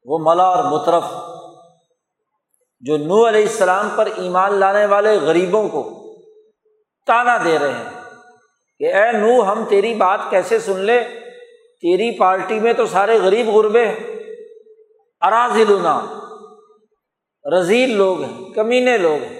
وہ 0.04 0.18
ملا 0.22 0.42
اور 0.42 0.64
مترف۔ 0.64 1.04
جو 2.80 2.96
نو 2.96 3.28
علیہ 3.28 3.42
السلام 3.42 3.88
پر 3.96 4.08
ایمان 4.16 4.52
لانے 4.52 4.86
والے 4.86 5.18
غریبوں 5.20 5.68
کو 5.68 6.12
تانا 7.06 7.36
دے 7.44 7.58
رہے 7.58 7.72
ہیں 7.72 8.00
کہ 8.78 8.94
اے 8.94 9.12
نو 9.12 9.52
ہم 9.52 9.64
تیری 9.68 9.94
بات 9.94 10.20
کیسے 10.30 10.58
سن 10.58 10.80
لے 10.80 11.04
تیری 11.80 12.18
پارٹی 12.18 12.60
میں 12.60 12.72
تو 12.72 12.86
سارے 12.86 13.18
غریب 13.22 13.48
غربے 13.48 13.88
ہیں۔ 13.88 13.96
اراضل 15.20 15.86
رضیل 17.52 17.96
لوگ 17.96 18.22
ہیں، 18.22 18.50
کمینے 18.50 18.98
لوگ 18.98 19.22
ہیں۔ 19.22 19.39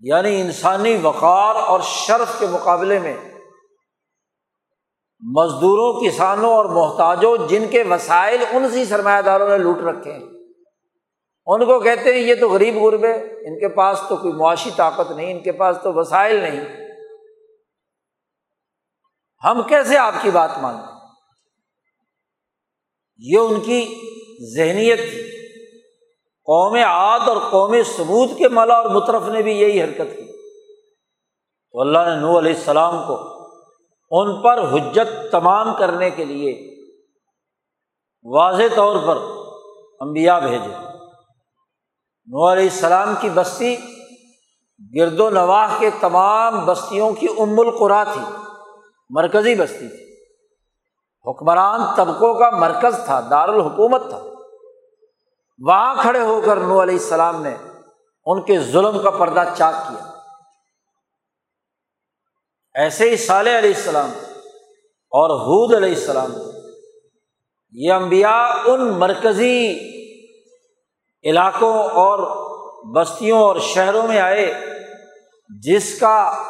یعنی 0.00 0.40
انسانی 0.40 0.96
وقار 1.02 1.54
اور 1.54 1.80
شرف 1.80 2.38
کے 2.38 2.46
مقابلے 2.46 2.98
میں 2.98 3.16
مزدوروں، 5.20 6.00
کسانوں 6.00 6.50
اور 6.50 6.64
محتاجوں 6.64 7.36
جن 7.48 7.68
کے 7.70 7.82
وسائل 7.82 8.44
ان 8.50 8.70
سی 8.70 8.84
سرمایہ 8.84 9.22
داروں 9.22 9.48
نے 9.48 9.58
لوٹ 9.58 9.78
رکھے 9.78 10.12
ہیں۔ 10.12 10.22
ان 11.46 11.66
کو 11.66 11.80
کہتے 11.80 12.12
ہیں، 12.12 12.20
یہ 12.20 12.34
تو 12.34 12.48
غریب 12.48 12.74
غرب 12.76 13.04
ہے 13.04 13.16
ان 13.22 13.58
کے 13.58 13.68
پاس 13.68 14.00
تو 14.08 14.16
کوئی 14.16 14.32
معاشی 14.32 14.70
طاقت 14.76 15.10
نہیں، 15.10 15.32
ان 15.32 15.40
کے 15.40 15.52
پاس 15.52 15.76
تو 15.82 15.92
وسائل 15.94 16.36
نہیں۔ 16.40 16.60
ہم 19.44 19.62
کیسے 19.62 19.96
آپ 19.96 20.14
کی 20.22 20.30
بات 20.30 20.50
مانتے 20.58 21.00
یہ 23.18 23.38
ان 23.38 23.60
کی 23.60 24.00
ذہنیت 24.56 24.98
تھی۔ 24.98 25.39
قوم 26.50 26.74
عاد 26.74 27.20
اور 27.26 27.36
قوم 27.50 27.74
ثبوت 27.96 28.30
کے 28.38 28.48
ملا 28.48 28.74
اور 28.74 28.90
مطرف 28.90 29.28
نے 29.28 29.42
بھی 29.42 29.60
یہی 29.60 29.82
حرکت 29.82 30.16
کی۔ 30.16 30.32
تو 31.72 31.80
اللہ 31.80 31.98
نے 31.98 32.14
نو 32.14 32.38
علیہ 32.38 32.54
السلام 32.54 33.02
کو 33.06 33.18
ان 34.10 34.42
پر 34.42 34.72
حجت 34.72 35.32
تمام 35.32 35.74
کرنے 35.78 36.10
کے 36.10 36.24
لیے 36.24 36.70
واضح 38.24 38.62
طور 38.74 38.96
پر 39.06 39.18
امبیا 40.00 40.38
بھیجے۔ 40.38 40.74
نو 42.26 42.52
علیہ 42.52 42.68
السلام 42.72 43.14
کی 43.20 43.30
بستی 43.34 43.76
گرد 44.96 45.20
و 45.20 45.30
نواح 45.30 45.68
کے 45.78 45.90
تمام 46.00 46.66
بستیوں 46.66 47.12
کی 47.12 47.26
ام 47.38 47.60
القرا 47.60 48.04
تھی، 48.04 48.20
مرکزی 49.10 49.54
بستی 49.54 49.88
تھی۔ 49.88 50.14
حکمران 51.30 51.80
طبقوں 51.96 52.34
کا 52.34 52.50
مرکز 52.50 53.04
تھا، 53.04 53.20
دارالحکومت 53.30 54.02
تھا۔ 54.08 54.20
وہاں 55.60 55.94
کھڑے 56.02 56.20
ہو 56.20 56.40
کر 56.40 56.56
نو 56.56 56.82
علیہ 56.82 56.94
السلام 56.94 57.42
نے 57.42 57.54
ان 58.26 58.42
کے 58.42 58.58
ظلم 58.60 59.02
کا 59.02 59.10
پردہ 59.10 59.44
چاک 59.56 59.74
کیا۔ 59.88 60.04
ایسے 62.74 63.10
ہی 63.10 63.16
صالح 63.16 63.58
علیہ 63.58 63.74
السلام 63.74 64.10
اور 65.12 65.30
حود 65.30 65.74
علیہ 65.74 65.94
السلام، 65.94 66.32
یہ 67.72 67.92
انبیاء 67.92 68.46
ان 68.64 68.88
مرکزی 68.88 69.78
علاقوں 71.24 71.74
اور 71.74 72.18
بستیوں 72.96 73.38
اور 73.38 73.56
شہروں 73.58 74.08
میں 74.08 74.20
آئے، 74.20 74.52
جس 75.62 75.98
کا 76.00 76.44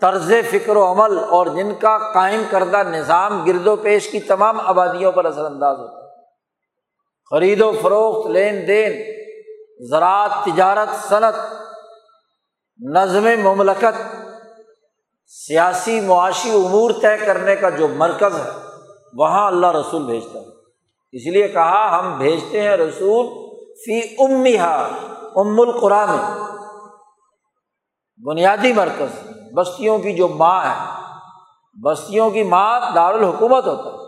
طرز 0.00 0.32
فکر 0.50 0.76
و 0.76 0.84
عمل 0.92 1.18
اور 1.18 1.46
جن 1.46 1.74
کا 1.74 1.98
قائم 2.12 2.42
کردہ 2.50 2.82
نظام 2.82 3.44
گرد 3.44 3.66
و 3.66 3.76
پیش 3.76 4.10
کی 4.10 4.20
تمام 4.20 4.60
آبادیوں 4.60 5.12
پر 5.12 5.24
اثر 5.24 5.44
انداز 5.44 5.78
ہوتا۔ 5.78 5.96
ہے 5.96 6.01
خرید 7.32 7.60
و 7.60 7.72
فروخت، 7.82 8.30
لین 8.30 8.68
دین، 8.68 8.92
زراعت، 9.90 10.30
تجارت، 10.44 11.08
صنعت، 11.08 11.34
نظم 12.92 13.28
مملکت، 13.44 14.16
سیاسی 15.26 16.00
معاشی 16.00 16.50
امور 16.50 16.90
طے 17.02 17.16
کرنے 17.16 17.56
کا 17.56 17.70
جو 17.70 17.88
مرکز 17.88 18.36
ہے، 18.38 18.50
وہاں 19.14 19.46
اللہ 19.46 19.66
رسول 19.66 20.06
بھیجتا 20.06 20.38
ہے۔ 20.38 20.44
اس 21.12 21.26
لیے 21.26 21.48
کہا، 21.48 21.98
ہم 21.98 22.18
بھیجتے 22.18 22.62
ہیں 22.62 22.76
رسول 22.76 23.26
فی 23.74 24.00
امہا، 24.18 24.88
ام 25.36 25.60
القرآن۔ 25.60 26.16
بنیادی 28.24 28.72
مرکز، 28.72 29.28
بستیوں 29.54 29.98
کی 29.98 30.12
جو 30.12 30.28
ماں 30.28 30.64
ہے۔ 30.64 31.02
بستیوں 31.82 32.30
کی 32.30 32.42
ماں 32.42 32.80
دارالحکومت 32.94 33.66
ہوتا 33.66 33.90
ہے۔ 33.90 34.01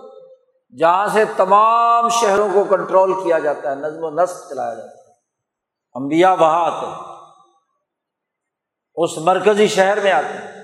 جہاں 0.79 1.07
سے 1.07 1.25
تمام 1.37 2.09
شہروں 2.09 2.49
کو 2.55 2.65
کنٹرول 2.65 3.23
کیا 3.25 3.39
جاتا 3.39 3.71
ہے، 3.71 3.75
نظم 3.75 4.05
و 4.05 4.11
نسق 4.11 4.49
چلایا 4.49 4.75
جاتا 4.75 4.99
ہے۔ 4.99 5.13
امبیا 5.95 6.33
وہاں 6.33 6.67
آتے 6.67 6.87
ہیں۔ 6.87 6.95
اس 8.95 9.19
مرکزی 9.19 9.69
شہر 9.69 10.01
میں 10.03 10.13
آتے 10.13 10.33
ہیں۔ 10.33 10.63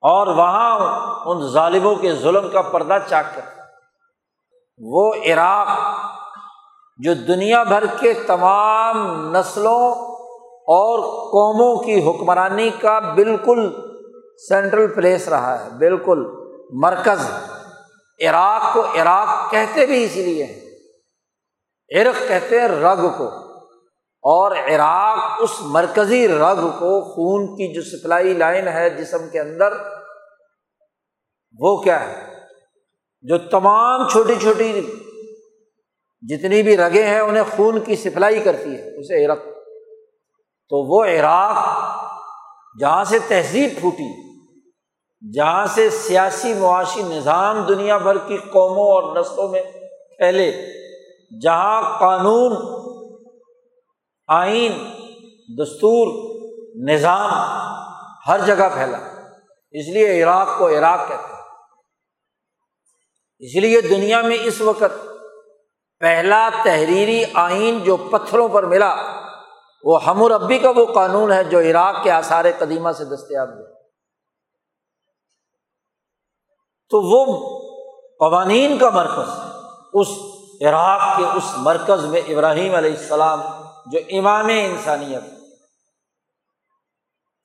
اور 0.00 0.26
وہاں 0.26 0.78
ان 1.26 1.48
ظالموں 1.48 1.94
کے 1.94 2.14
ظلم 2.14 2.48
کا 2.48 2.62
پردہ 2.62 2.98
چاک 3.08 3.24
کر۔ 3.34 3.60
وہ 4.78 5.14
عراق، 5.14 5.68
جو 6.98 7.14
دنیا 7.14 7.62
بھر 7.62 7.86
کے 7.86 8.12
تمام 8.12 9.30
نسلوں 9.36 9.92
اور 10.50 10.98
قوموں 11.02 11.82
کی 11.82 12.10
حکمرانی 12.10 12.70
کا 12.70 12.98
بالکل 12.98 13.90
سینٹرل 14.48 14.94
پلیس 14.94 15.28
رہا 15.28 15.64
ہے، 15.64 15.70
بالکل 15.70 16.26
مرکز 16.70 17.47
عراق 18.20 18.74
کو 18.74 18.80
عراق 18.80 19.50
کہتے 19.50 19.86
بھی 19.86 20.04
اسی 20.04 20.22
لیے 20.22 20.44
ہیں۔ 20.44 20.60
عرق 22.00 22.28
کہتے 22.28 22.60
ہیں 22.60 22.68
رگ 22.68 23.18
کو۔ 23.18 23.28
اور 24.22 24.56
عراق 24.56 25.36
اس 25.38 25.50
مرکزی 25.60 26.28
رگ 26.28 26.70
کو 26.78 27.14
خون 27.14 27.46
کی 27.46 27.74
جو 27.74 27.82
سپلائی 27.82 28.34
لائن 28.34 28.68
ہے 28.68 28.90
جسم 28.90 29.28
کے 29.32 29.40
اندر، 29.40 29.72
وہ 31.58 31.82
کیا 31.82 32.08
ہے؟ 32.08 32.34
جو 33.22 33.38
تمام 33.38 34.08
چھوٹی 34.08 34.34
چھوٹی 34.34 34.80
جتنی 36.22 36.62
بھی 36.62 36.76
رگیں 36.76 37.06
ہیں 37.06 37.20
انہیں 37.20 37.42
خون 37.56 37.84
کی 37.84 37.96
سپلائی 37.96 38.40
کرتی 38.40 38.74
ہے، 38.74 39.00
اسے 39.00 39.26
عرق۔ 39.26 39.38
تو 40.68 40.86
وہ 40.88 41.04
عراق 41.04 41.56
جہاں 42.80 43.04
سے 43.04 43.18
تہذیب 43.28 43.70
پھوٹی 43.80 44.27
جہاں 45.34 45.66
سے 45.66 45.90
سیاسی 45.90 46.54
معاشی 46.54 47.02
نظام 47.02 47.60
دنیا 47.60 47.98
بھر 47.98 48.18
کی 48.18 48.36
قوموں 48.36 48.84
اور 48.84 49.16
نسلوں 49.16 49.48
میں 49.48 49.62
پھیلے، 50.18 50.52
جہاں 51.42 51.98
قانون، 51.98 52.56
آئین، 54.28 54.72
دستور، 55.62 56.38
نظام 56.88 57.30
ہر 58.28 58.40
جگہ 58.46 58.68
پھیلا۔ 58.74 58.98
اس 59.70 59.88
لیے 59.88 60.22
عراق 60.22 60.48
کو 60.58 60.68
عراق 60.68 61.08
کہتے 61.08 61.32
ہیں۔ 61.32 61.40
اس 63.38 63.56
لیے 63.56 63.80
دنیا 63.80 64.20
میں 64.20 64.36
اس 64.44 64.60
وقت 64.60 65.08
پہلا 66.00 66.48
تحریری 66.64 67.24
آئین 67.34 67.78
جو 67.78 67.96
پتھروں 67.96 68.48
پر 68.48 68.62
ملا، 68.62 68.96
وہ 69.84 70.04
ہم 70.04 70.24
ربی 70.24 70.58
کا 70.58 70.70
وہ 70.76 70.86
قانون 70.86 71.32
ہے 71.32 71.44
جو 71.44 71.60
عراق 71.60 72.04
کے 72.04 72.10
آثار 72.10 72.44
قدیمہ 72.58 72.92
سے 72.92 73.04
دستیاب 73.04 73.48
ہوا۔ 73.48 73.77
تو 76.90 77.00
وہ 77.02 77.24
قوانین 78.18 78.78
کا 78.78 78.90
مرکز، 78.90 79.30
اس 79.92 80.08
عراق 80.66 81.16
کے 81.16 81.24
اس 81.36 81.44
مرکز 81.56 82.04
میں 82.04 82.20
ابراہیم 82.20 82.74
علیہ 82.74 82.96
السلام 82.96 83.40
جو 83.86 83.98
امام 84.10 84.46
انسانیت 84.46 85.22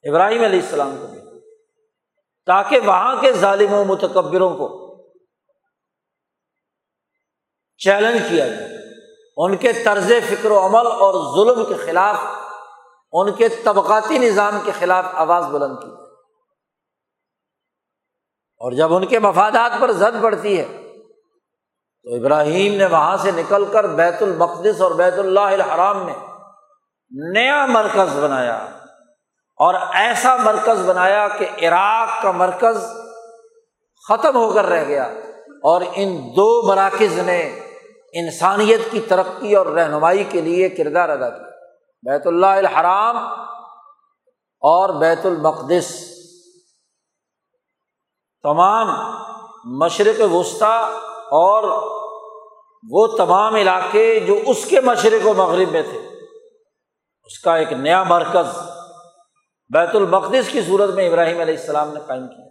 ابراہیم 0.09 0.43
علیہ 0.43 0.59
السلام 0.59 0.95
کو 1.01 1.07
بھی۔ 1.07 1.19
تاکہ 2.45 2.79
وہاں 2.79 3.15
کے 3.21 3.33
ظالم 3.33 3.73
و 3.73 3.83
متکبروں 3.83 4.49
کو 4.49 4.83
چیلنج 7.77 8.21
کیا 8.29 8.47
جائے۔ 8.47 8.69
ان 9.37 9.57
کے 9.57 9.73
طرز 9.73 10.11
فکر 10.29 10.51
و 10.51 10.65
عمل 10.65 10.87
اور 10.87 11.35
ظلم 11.35 11.65
کے 11.65 11.73
خلاف، 11.73 12.15
ان 13.11 13.31
کے 13.31 13.49
طبقاتی 13.49 14.17
نظام 14.17 14.59
کے 14.63 14.71
خلاف 14.79 15.05
آواز 15.13 15.45
بلند 15.45 15.75
کی۔ 15.77 16.02
اور 18.63 18.71
جب 18.71 18.93
ان 18.93 19.05
کے 19.05 19.19
مفادات 19.19 19.81
پر 19.81 19.91
زد 19.91 20.21
پڑتی 20.21 20.59
ہے، 20.59 20.65
تو 22.03 22.15
ابراہیم 22.15 22.75
نے 22.75 22.85
وہاں 22.85 23.17
سے 23.17 23.31
نکل 23.31 23.65
کر 23.65 23.87
بیت 23.87 24.21
المقدس 24.21 24.81
اور 24.81 24.91
بیت 24.91 25.19
اللہ 25.19 25.39
الحرام 25.39 26.05
میں 26.05 26.13
نیا 27.33 27.65
مرکز 27.65 28.19
بنایا 28.19 28.55
اور 29.57 29.73
ایسا 29.93 30.35
مرکز 30.35 30.89
بنایا 30.89 31.27
کہ 31.27 31.45
عراق 31.61 32.23
کا 32.23 32.31
مرکز 32.31 32.77
ختم 34.09 34.35
ہو 34.35 34.53
کر 34.53 34.65
رہ 34.65 34.83
گیا 34.83 35.03
اور 35.63 35.81
ان 35.95 36.17
دو 36.35 36.67
مراکز 36.67 37.19
نے 37.19 37.59
انسانیت 38.13 38.91
کی 38.91 38.99
ترقی 38.99 39.55
اور 39.55 39.65
رہنمائی 39.65 40.23
کے 40.23 40.41
لیے 40.41 40.69
کردار 40.69 41.09
ادا 41.09 41.29
کیا۔ 41.29 41.47
بیت 42.03 42.27
اللہ 42.27 42.45
الحرام 42.45 43.17
اور 44.61 44.89
بیت 44.89 45.25
المقدس۔ 45.25 46.12
تمام 48.43 49.17
مشرق 49.63 50.21
وسطی 50.33 50.93
اور 51.31 51.63
وہ 52.89 53.07
تمام 53.07 53.55
علاقے 53.55 54.19
جو 54.19 54.35
اس 54.47 54.65
کے 54.65 54.81
مشرق 54.81 55.27
و 55.27 55.33
مغرب 55.33 55.71
میں 55.71 55.81
تھے، 55.81 55.97
اس 57.23 57.39
کا 57.39 57.55
ایک 57.55 57.73
نیا 57.73 58.03
مرکز 58.03 58.57
بیت 59.73 59.95
المقدس 59.95 60.49
کی 60.51 60.61
صورت 60.61 60.89
میں 60.89 61.07
ابراہیم 61.07 61.39
علیہ 61.39 61.57
السلام 61.57 61.93
نے 61.93 61.99
قائم 62.07 62.27
کیا۔ 62.27 62.45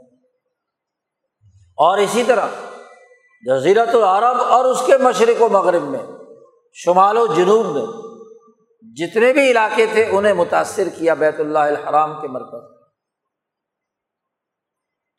اور 1.76 1.98
اسی 1.98 2.22
طرح 2.24 2.46
جزیرت 3.46 3.94
العرب 3.94 4.40
اور 4.48 4.64
اس 4.64 4.82
کے 4.86 4.96
مشرق 4.96 5.42
و 5.42 5.48
مغرب 5.48 5.82
میں، 5.82 6.06
شمال 6.72 7.18
و 7.18 7.26
جنوب 7.26 7.66
میں 7.66 7.86
جتنے 8.94 9.32
بھی 9.32 9.50
علاقے 9.50 9.86
تھے، 9.86 10.08
انہیں 10.10 10.32
متاثر 10.32 10.88
کیا 10.98 11.14
بیت 11.14 11.40
اللہ 11.40 11.58
الحرام 11.58 12.20
کے 12.20 12.28
مرکز۔ 12.28 12.71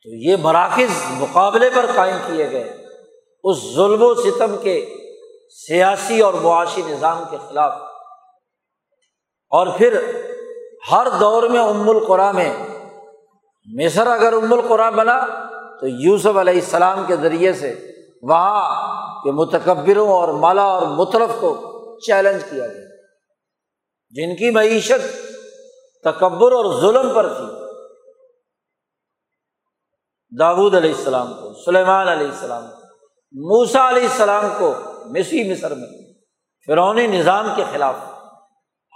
تو 0.04 0.10
یہ 0.10 0.36
مراکز 0.36 1.02
مقابلے 1.10 1.70
پر 1.74 1.86
قائم 1.94 2.16
کیے 2.26 2.50
گئے۔ 2.50 2.86
اس 3.44 3.74
ظلم 3.74 4.02
و 4.02 4.14
ستم 4.14 4.56
کے 4.62 4.96
سیاسی 5.66 6.20
اور 6.20 6.34
معاشی 6.34 6.82
نظام 6.86 7.22
کے 7.30 7.36
خلاف۔ 7.48 7.72
اور 9.50 9.66
پھر 9.78 10.16
ہر 10.92 11.06
دور 11.20 11.42
میں 11.42 11.60
ام 11.60 11.90
القرا 11.90 12.32
میں 12.32 12.54
مصر 13.74 14.06
اگر 14.06 14.32
ام 14.32 14.52
القرا 14.52 14.90
بنا 14.90 15.20
تو 15.80 15.86
یوسف 15.86 16.36
علیہ 16.36 16.54
السلام 16.54 17.04
کے 17.06 17.16
ذریعے 17.16 17.52
سے 17.52 17.92
وہاں 18.22 18.84
کے 19.22 19.30
متکبروں 19.30 20.08
اور 20.08 20.28
مالا 20.28 20.62
اور 20.62 20.82
مطرف 20.82 21.30
کو 21.40 21.70
چیلنج 22.00 22.42
کیا 22.50 22.66
گیا۔ 22.66 22.84
جن 24.10 24.36
کی 24.36 24.50
معیشت 24.50 25.26
تکبر 26.04 26.52
اور 26.52 26.80
ظلم 26.80 27.14
پر 27.14 27.28
تھی۔ 27.28 27.53
داود 30.38 30.74
علیہ 30.74 30.94
السلام 30.94 31.32
کو، 31.32 31.64
سلیمان 31.64 32.08
علیہ 32.08 32.26
السلام 32.26 32.66
کو 32.66 32.84
موسا 33.32 33.88
علیہ 33.88 34.02
السلام 34.02 34.44
کو 34.58 34.74
مسی 35.04 35.52
مصر 35.52 35.74
میں 35.74 35.88
فرونی 36.66 37.06
نظام 37.06 37.48
کے 37.56 37.64
خلاف، 37.72 37.94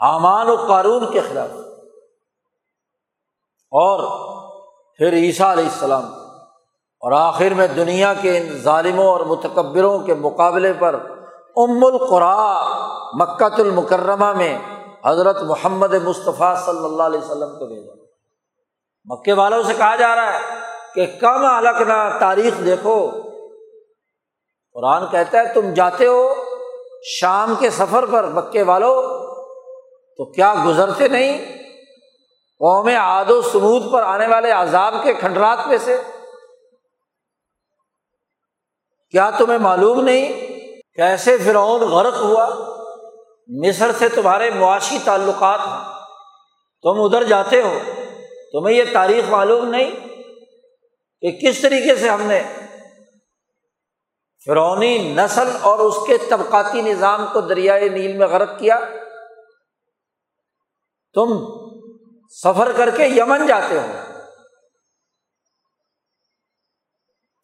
حامان 0.02 0.48
و 0.48 0.56
قارون 0.56 1.12
کے 1.12 1.20
خلاف۔ 1.20 1.50
اور 3.70 4.28
پھر 4.96 5.12
عیسیٰ 5.12 5.52
علیہ 5.52 5.64
السلام 5.64 6.04
اور 7.00 7.12
آخر 7.12 7.54
میں 7.56 7.66
دنیا 7.66 8.14
کے 8.14 8.38
ان 8.38 8.58
ظالموں 8.58 9.06
اور 9.06 9.20
متکبروں 9.20 9.98
کے 9.98 10.14
مقابلے 10.14 10.72
پر 10.72 10.94
ام 11.56 11.84
القرا 11.84 12.64
مکت 13.14 13.60
المکرمہ 13.60 14.32
میں 14.32 14.58
حضرت 15.06 15.42
محمد 15.42 15.94
مصطفیٰ 15.94 16.56
صلی 16.56 16.84
اللہ 16.84 17.02
علیہ 17.02 17.18
وسلم 17.18 17.58
کو 17.58 17.66
بھیجا۔ 17.66 17.92
مکے 19.04 19.32
والوں 19.32 19.62
سے 19.62 19.74
کہا 19.74 19.96
جا 19.96 20.14
رہا 20.14 20.32
ہے 20.32 20.67
کہ 20.98 21.06
کم 21.20 21.46
الکنا 21.46 22.18
تاریخ 22.18 22.64
دیکھو۔ 22.64 23.10
قرآن 24.72 25.02
کہتا 25.10 25.38
ہے، 25.38 25.54
تم 25.54 25.74
جاتے 25.74 26.06
ہو 26.06 26.34
شام 27.02 27.54
کے 27.58 27.70
سفر 27.70 28.06
پر 28.06 28.26
بکے 28.26 28.62
والو، 28.62 29.02
تو 30.16 30.24
کیا 30.24 30.54
گزرتے 30.66 31.08
نہیں؟ 31.08 31.58
قوم 32.58 32.90
آد 32.98 33.30
و 33.30 33.42
سمود 33.42 33.92
پر 33.92 34.02
آنے 34.02 34.26
والے 34.26 34.50
عذاب 34.50 34.94
کے 35.02 35.14
کھنڈرات 35.14 35.58
میں 35.66 35.78
سے۔ 35.78 36.02
کیا 39.10 39.30
تمہیں 39.30 39.58
معلوم 39.58 40.00
نہیں 40.00 40.46
کیسے 40.94 41.38
فرعون 41.38 41.80
غرق 41.80 42.20
ہوا؟ 42.20 42.48
مصر 43.48 43.90
سے 43.98 44.08
تمہارے 44.08 44.50
معاشی 44.50 44.98
تعلقات 45.04 45.60
ہیں۔ 45.60 45.94
تم 46.82 47.02
ادھر 47.02 47.24
جاتے 47.24 47.62
ہو، 47.62 47.78
تمہیں 48.52 48.76
یہ 48.76 48.84
تاریخ 48.92 49.30
معلوم 49.30 49.68
نہیں؟ 49.68 49.90
کہ 51.20 51.30
کس 51.30 51.60
طریقے 51.60 51.96
سے 51.96 52.08
ہم 52.08 52.22
نے 52.22 52.42
فرونی 54.46 55.14
نسل 55.14 55.48
اور 55.60 55.78
اس 55.78 55.94
کے 56.06 56.18
طبقاتی 56.18 56.82
نظام 56.82 57.26
کو 57.32 57.40
دریائے 57.40 57.88
نیل 57.88 58.16
میں 58.16 58.26
غرق 58.26 58.58
کیا؟ 58.58 58.80
تم 61.14 61.46
سفر 62.30 62.72
کر 62.72 62.90
کے 62.90 63.06
یمن 63.06 63.46
جاتے 63.46 63.78
ہو۔ 63.78 63.86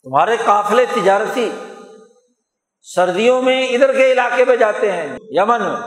تمہارے 0.03 0.37
قافلے 0.45 0.87
تجارتی 0.87 1.51
سردیوں 2.83 3.43
میں 3.43 3.69
ادھر 3.69 3.97
کے 3.97 4.13
علاقے 4.13 4.45
میں 4.45 4.57
جاتے 4.57 4.93
ہیں۔ 4.93 5.19
یمن 5.21 5.63
میں۔ 5.63 5.81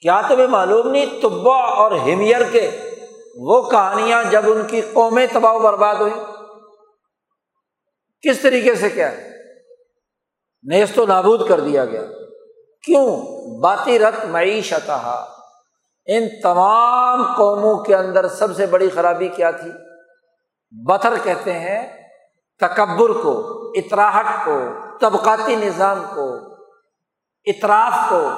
کیا 0.00 0.20
تمہیں 0.28 0.46
معلوم 0.46 0.90
نہیں 0.90 1.20
تبا 1.22 1.64
اور 1.64 1.92
ہمیر 1.92 2.42
کے 2.52 2.90
وہ 3.36 3.70
کہانیاں 3.70 4.24
جب 4.30 4.52
ان 4.52 4.66
کی 4.66 4.80
قومیں 4.80 5.26
تباہ 5.32 5.52
و 5.52 5.58
برباد 5.58 5.94
ہوئی 5.94 6.12
کس 8.24 8.40
طریقے 8.40 8.74
سے 8.74 8.90
کیا 8.90 9.12
ہے؟ 9.12 9.30
نیست 10.62 10.98
و 10.98 11.06
نابود 11.06 11.48
کر 11.48 11.60
دیا 11.60 11.84
گیا۔ 11.84 12.02
کیوں؟ 12.82 13.16
باتی 13.60 13.98
رت 13.98 14.24
معیشت 14.24 14.90
ان 16.06 16.28
تمام 16.42 17.36
قوموں 17.36 17.84
کے 17.84 17.94
اندر 17.94 18.28
سب 18.28 18.56
سے 18.56 18.66
بڑی 18.66 18.88
خرابی 18.88 19.28
کیا 19.28 19.50
تھی؟ 19.50 19.70
بطر 20.70 21.14
کہتے 21.22 21.52
ہیں 21.52 22.08
تکبر 22.60 23.22
کو 23.22 23.62
اطراہٹ 23.74 24.26
کو، 24.44 24.58
طبقاتی 25.00 25.54
نظام 25.56 26.02
کو، 26.14 26.34
اطراف 27.44 27.92
کو۔ 28.08 28.28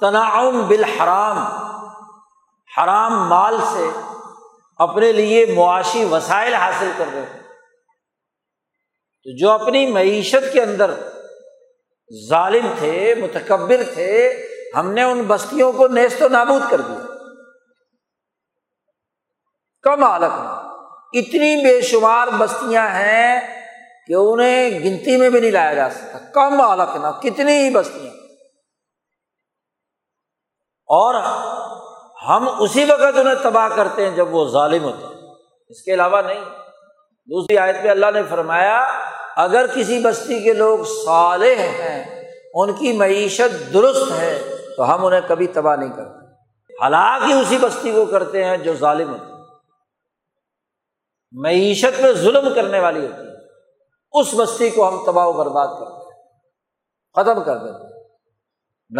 تناعم 0.00 0.66
بالحرام۔ 0.68 1.38
حرام 2.78 3.28
مال 3.28 3.56
سے 3.72 3.88
اپنے 4.78 5.12
لیے 5.12 5.46
معاشی 5.46 6.04
وسائل 6.04 6.54
حاصل 6.54 6.92
کر 6.96 7.04
رہے 7.14 7.39
تو 9.24 9.36
جو 9.36 9.50
اپنی 9.50 9.86
معیشت 9.86 10.52
کے 10.52 10.62
اندر 10.62 10.90
ظالم 12.28 12.72
تھے، 12.78 13.14
متکبر 13.14 13.80
تھے، 13.94 14.44
ہم 14.76 14.92
نے 14.92 15.02
ان 15.02 15.22
بستیوں 15.22 15.72
کو 15.72 15.88
نیست 15.88 16.22
و 16.22 16.28
نابود 16.28 16.62
کر 16.70 16.80
دیا۔ 16.80 17.06
کم 19.82 20.04
حالت 20.04 20.32
اتنی 21.12 21.64
بے 21.64 21.80
شمار 21.80 22.28
بستیاں 22.38 22.86
ہیں 22.88 23.64
کہ 24.06 24.12
انہیں 24.12 24.70
گنتی 24.70 25.16
میں 25.16 25.30
بھی 25.30 25.40
نہیں 25.40 25.50
لایا 25.50 25.74
جا 25.74 25.90
سکتا۔ 25.90 26.18
کم 26.18 26.60
حالت 26.60 26.96
نہ 26.96 27.20
کتنی 27.20 27.52
ہی 27.52 27.70
بستیاں۔ 27.70 28.14
اور 30.86 31.14
ہم 32.28 32.62
اسی 32.62 32.84
وقت 32.84 33.18
انہیں 33.18 33.34
تباہ 33.42 33.68
کرتے 33.68 34.08
ہیں 34.08 34.16
جب 34.16 34.34
وہ 34.34 34.48
ظالم 34.48 34.82
ہوتے 34.84 35.14
ہیں۔ 35.14 35.34
اس 35.68 35.82
کے 35.82 35.94
علاوہ 35.94 36.22
نہیں۔ 36.22 36.44
دوسری 37.26 37.58
آیت 37.58 37.76
پہ 37.82 37.88
اللہ 37.88 38.06
نے 38.14 38.22
فرمایا 38.30 39.09
اگر 39.36 39.66
کسی 39.74 40.00
بستی 40.00 40.42
کے 40.42 40.52
لوگ 40.52 40.78
صالح 41.04 41.54
ہیں، 41.54 42.24
ان 42.54 42.72
کی 42.72 42.92
معیشت 42.92 43.74
درست 43.74 44.12
ہے، 44.12 44.56
تو 44.76 44.94
ہم 44.94 45.06
انہیں 45.06 45.20
کبھی 45.28 45.46
تباہ 45.46 45.76
نہیں 45.76 45.96
کرتے۔ 45.96 46.20
حالانکہ 46.82 47.32
اسی 47.32 47.58
بستی 47.60 47.92
کو 47.92 48.04
کرتے 48.04 48.44
ہیں 48.44 48.56
جو 48.56 48.74
ظالم 48.74 49.10
ہوتے 49.10 49.32
ہیں۔ 49.32 49.40
معیشت 51.32 52.00
میں 52.00 52.12
ظلم 52.12 52.54
کرنے 52.54 52.80
والی 52.80 53.00
ہوتی 53.00 53.22
ہے 53.22 53.30
اس 54.12 54.34
بستی 54.36 54.70
کو 54.70 54.88
ہم 54.88 55.04
تباہ 55.06 55.26
و 55.26 55.32
برباد 55.32 55.66
کرتے 55.66 55.92
ہیں۔ 55.92 56.22
ختم 57.14 57.44
کر 57.44 57.56
دیتے 57.56 57.94
ہیں۔ 57.94 58.04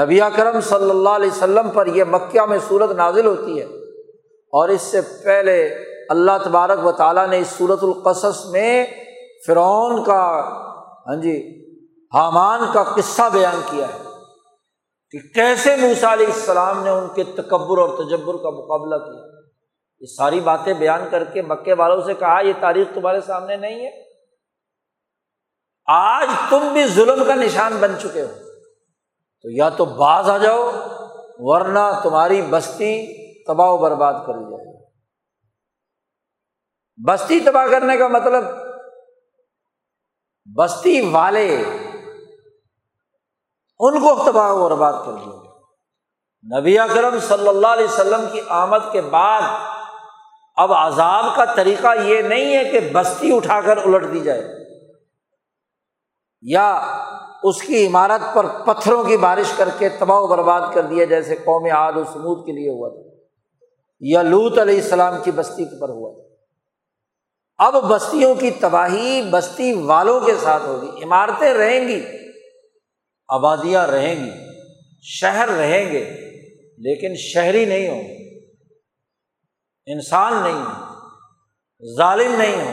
نبی 0.04 0.20
کرم 0.36 0.60
صلی 0.60 0.90
اللہ 0.90 1.08
علیہ 1.08 1.30
وسلم 1.30 1.70
پر 1.70 1.86
یہ 1.86 2.04
مکہ 2.04 2.40
میں 2.40 2.58
صورت 2.68 2.90
نازل 2.90 3.26
ہوتی 3.26 3.60
ہے۔ 3.60 3.64
اور 4.52 4.68
اس 4.68 4.82
سے 4.82 5.00
پہلے 5.24 5.66
اللہ 6.08 6.32
تبارک 6.44 6.86
و 6.86 6.92
تعالیٰ 6.92 7.28
نے 7.28 7.38
اس 7.38 7.46
صورت 7.58 7.78
القصص 7.82 8.46
میں 8.46 8.86
فرعون 9.46 10.04
کا 10.04 10.42
ہاں 11.06 11.16
جی 11.16 11.60
حامان 12.14 12.60
کا 12.72 12.82
قصہ 12.82 13.22
بیان 13.32 13.60
کیا 13.70 13.86
ہے 13.88 13.98
کہ 15.10 15.18
کیسے 15.34 15.76
موسا 15.76 16.12
علیہ 16.12 16.26
السلام 16.26 16.82
نے 16.82 16.90
ان 16.90 17.08
کے 17.14 17.24
تکبر 17.24 17.78
اور 17.78 18.04
تجبر 18.04 18.36
کا 18.36 18.50
مقابلہ 18.50 18.94
کیا۔ 18.94 19.40
یہ 20.00 20.06
ساری 20.06 20.40
باتیں 20.40 20.74
بیان 20.74 21.08
کر 21.10 21.24
کے 21.24 21.42
مکے 21.42 21.72
والوں 21.72 22.00
سے 22.00 22.14
کہا، 22.14 22.40
یہ 22.40 22.52
تاریخ 22.60 22.88
تمہارے 22.94 23.20
سامنے 23.20 23.56
نہیں 23.56 23.86
ہے۔ 23.86 24.04
آج 25.86 26.28
تم 26.50 26.68
بھی 26.72 26.86
ظلم 26.86 27.24
کا 27.24 27.34
نشان 27.34 27.76
بن 27.80 27.94
چکے 28.00 28.22
ہو۔ 28.22 28.28
تو 29.42 29.50
یا 29.50 29.68
تو 29.68 29.84
باز 29.84 30.30
آ 30.30 30.38
جاؤ، 30.38 30.70
ورنہ 31.38 32.00
تمہاری 32.02 32.42
بستی 32.42 33.20
تباہ 33.44 33.70
و 33.70 33.76
برباد 33.76 34.14
کر 34.26 34.32
جائے 34.32 34.70
بستی 37.06 37.40
تباہ 37.40 37.66
کرنے 37.66 37.96
کا 37.96 38.08
مطلب 38.08 38.44
بستی 40.56 41.00
والے 41.10 41.48
ان 43.80 43.98
کو 44.00 44.14
تباہ 44.24 44.52
و 44.52 44.62
برباد 44.62 44.92
کر 45.04 45.12
دیا 45.12 45.38
نبی 46.44 46.78
اکرم 46.78 47.18
صلی 47.28 47.48
اللہ 47.48 47.66
علیہ 47.66 47.84
وسلم 47.84 48.24
کی 48.32 48.40
آمد 48.48 48.92
کے 48.92 49.00
بعد 49.10 49.42
اب 50.56 50.72
عذاب 50.72 51.24
کا 51.36 51.44
طریقہ 51.54 51.88
یہ 52.04 52.22
نہیں 52.22 52.56
ہے 52.56 52.64
کہ 52.70 52.80
بستی 52.92 53.36
اٹھا 53.36 53.60
کر 53.60 53.76
الٹ 53.76 54.12
دی 54.12 54.20
جائے 54.20 54.42
یا 56.42 56.66
اس 57.42 57.60
کی 57.62 57.86
عمارت 57.86 58.22
پر 58.34 58.46
پتھروں 58.66 59.02
کی 59.04 59.16
بارش 59.16 59.52
کر 59.56 59.68
کے 59.78 59.88
تباہ 59.88 60.20
و 60.20 60.26
برباد 60.26 60.72
کر 60.74 60.82
دیا 60.86 61.04
جیسے 61.04 61.36
قوم 61.36 61.64
عاد 61.74 61.96
و 61.96 62.04
سمود 62.04 62.46
کے 62.46 62.52
لیے 62.52 62.70
ہوا 62.70 62.88
تھا، 62.88 63.02
یا 64.00 64.22
لوت 64.22 64.58
علیہ 64.58 64.80
السلام 64.82 65.14
کی 65.22 65.30
بستی 65.30 65.64
پر 65.80 65.88
ہوا 65.88 66.10
تھا۔ 66.12 66.29
اب 67.60 67.74
بستیوں 67.74 68.34
کی 68.34 68.50
تباہی 68.50 69.22
بستی 69.30 69.72
والوں 69.72 70.20
کے 70.20 70.34
ساتھ 70.34 70.62
ہوگی۔ 70.62 71.04
عمارتیں 71.04 71.54
رہیں 71.54 71.88
گی، 71.88 72.06
آبادیاں 73.28 73.86
رہیں 73.86 74.26
گی، 74.26 74.30
شہر 75.02 75.48
رہیں 75.48 75.92
گے، 75.92 76.30
لیکن 76.78 77.16
شہری 77.16 77.64
نہیں 77.64 77.88
ہوں 77.88 78.02
گے۔ 78.02 78.20
انسان 79.92 80.42
نہیں 80.42 80.52
ہوں 80.52 81.00
ظالم 81.96 82.32
نہیں 82.32 82.64
ہوں 82.64 82.72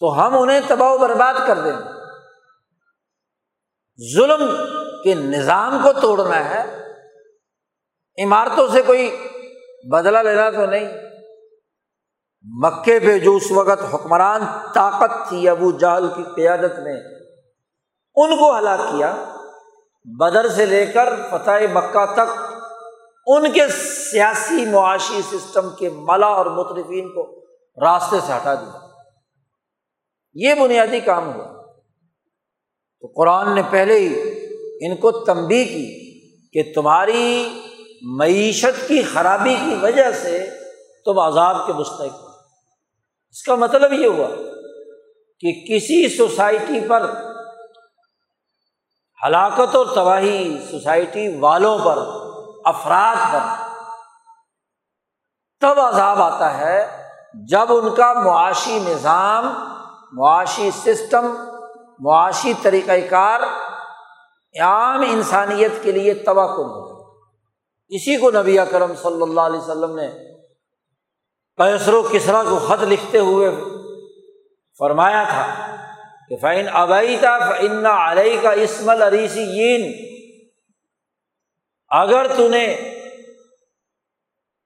تو 0.00 0.26
ہم 0.26 0.38
انہیں 0.38 0.60
تباہ 0.68 0.90
و 0.90 0.98
برباد 0.98 1.34
کر 1.46 1.60
دیں۔ 1.60 1.72
ظلم 4.14 4.56
کے 5.04 5.14
نظام 5.14 5.78
کو 5.82 5.92
توڑنا 5.92 6.50
ہے۔ 6.50 6.64
عمارتوں 8.24 8.68
سے 8.68 8.82
کوئی 8.82 9.16
بدلا 9.90 10.22
لینا 10.22 10.50
تو 10.50 10.66
نہیں۔ 10.66 11.07
مکے 12.42 13.00
پہ 13.00 13.18
جو 13.18 13.36
اس 13.36 13.50
وقت 13.50 13.94
حکمران 13.94 14.40
طاقت 14.74 15.28
تھی، 15.28 15.48
ابو 15.48 15.70
جہل 15.70 16.08
کی 16.16 16.22
قیادت 16.36 16.78
میں۔ 16.78 17.00
ان 18.14 18.36
کو 18.36 18.58
ہلاک 18.58 18.78
کیا۔ 18.78 19.24
بدر 20.04 20.48
سے 20.48 20.66
لے 20.66 20.86
کر 20.86 21.08
فتح 21.30 21.72
مکہ 21.72 22.06
تک 22.12 22.54
ان 23.26 23.52
کے 23.52 23.68
سیاسی 24.10 24.66
معاشی 24.66 25.22
سسٹم 25.22 25.70
کے 25.78 25.90
ملا 25.90 26.26
اور 26.26 26.46
مترفین 26.46 27.08
کو 27.08 27.44
راستے 27.80 28.16
سے 28.26 28.32
ہٹا 28.32 28.54
دیا۔ 28.54 28.86
یہ 30.34 30.54
بنیادی 30.54 31.00
کام 31.00 31.34
ہوا۔ 31.34 31.72
تو 33.00 33.06
قرآن 33.06 33.54
نے 33.54 33.62
پہلے 33.70 33.94
ہی 33.94 34.20
ان 34.80 34.96
کو 34.96 35.10
تنبی 35.10 35.64
کی 35.64 36.18
کہ 36.48 36.72
تمہاری 36.74 37.60
معیشت 38.02 38.88
کی 38.88 39.02
خرابی 39.02 39.54
کی 39.54 39.74
وجہ 39.82 40.12
سے 40.12 40.50
تم 41.04 41.18
عذاب 41.18 41.66
کے 41.66 41.72
مستحق 41.72 42.27
اس 43.30 43.42
کا 43.42 43.54
مطلب 43.54 43.92
یہ 43.92 44.06
ہوا 44.06 44.28
کہ 45.40 45.52
کسی 45.68 46.08
سوسائٹی 46.08 46.80
پر 46.88 47.10
ہلاکت 49.26 49.74
اور 49.74 49.86
تباہی 49.94 50.58
سوسائٹی 50.70 51.36
والوں 51.40 51.78
پر، 51.78 51.98
افراد 52.64 53.32
پر 53.32 53.64
تب 55.60 55.80
عذاب 55.80 56.22
آتا 56.22 56.58
ہے 56.58 57.02
جب 57.34 57.66
ان 57.68 57.94
کا 57.94 58.12
معاشی 58.12 58.78
نظام، 58.78 59.46
معاشی 60.12 60.70
سسٹم، 60.70 61.26
معاشی 62.00 62.52
طریقۂ 62.62 63.08
کار 63.10 63.40
عام 64.60 65.00
انسانیت 65.00 65.72
کے 65.82 65.92
لیے 65.92 66.14
تباہ 66.14 66.46
کن 66.46 66.62
ہو 66.62 66.86
اسی 67.88 68.16
کو 68.16 68.30
نبی 68.30 68.56
کرم 68.70 68.94
صلی 68.94 69.22
اللہ 69.22 69.40
علیہ 69.40 69.60
وسلم 69.60 69.96
نے 69.96 70.08
کیسر 71.58 71.94
و 71.94 72.02
کسرا 72.02 72.42
کو 72.42 72.58
خط 72.58 72.82
لکھتے 72.82 73.18
ہوئے 73.18 73.50
فرمایا 74.78 75.24
تھا 75.24 75.46
کہ 76.28 76.36
فعین 76.36 76.66
ابئی 76.72 77.16
تھا 77.20 77.38
فن 77.38 77.86
علیہ 77.86 78.40
کا 78.42 78.50
اسمل 78.50 79.02
عریسی 79.02 79.76
اگر 81.90 82.26
تو 82.36 82.48
نے 82.48 82.66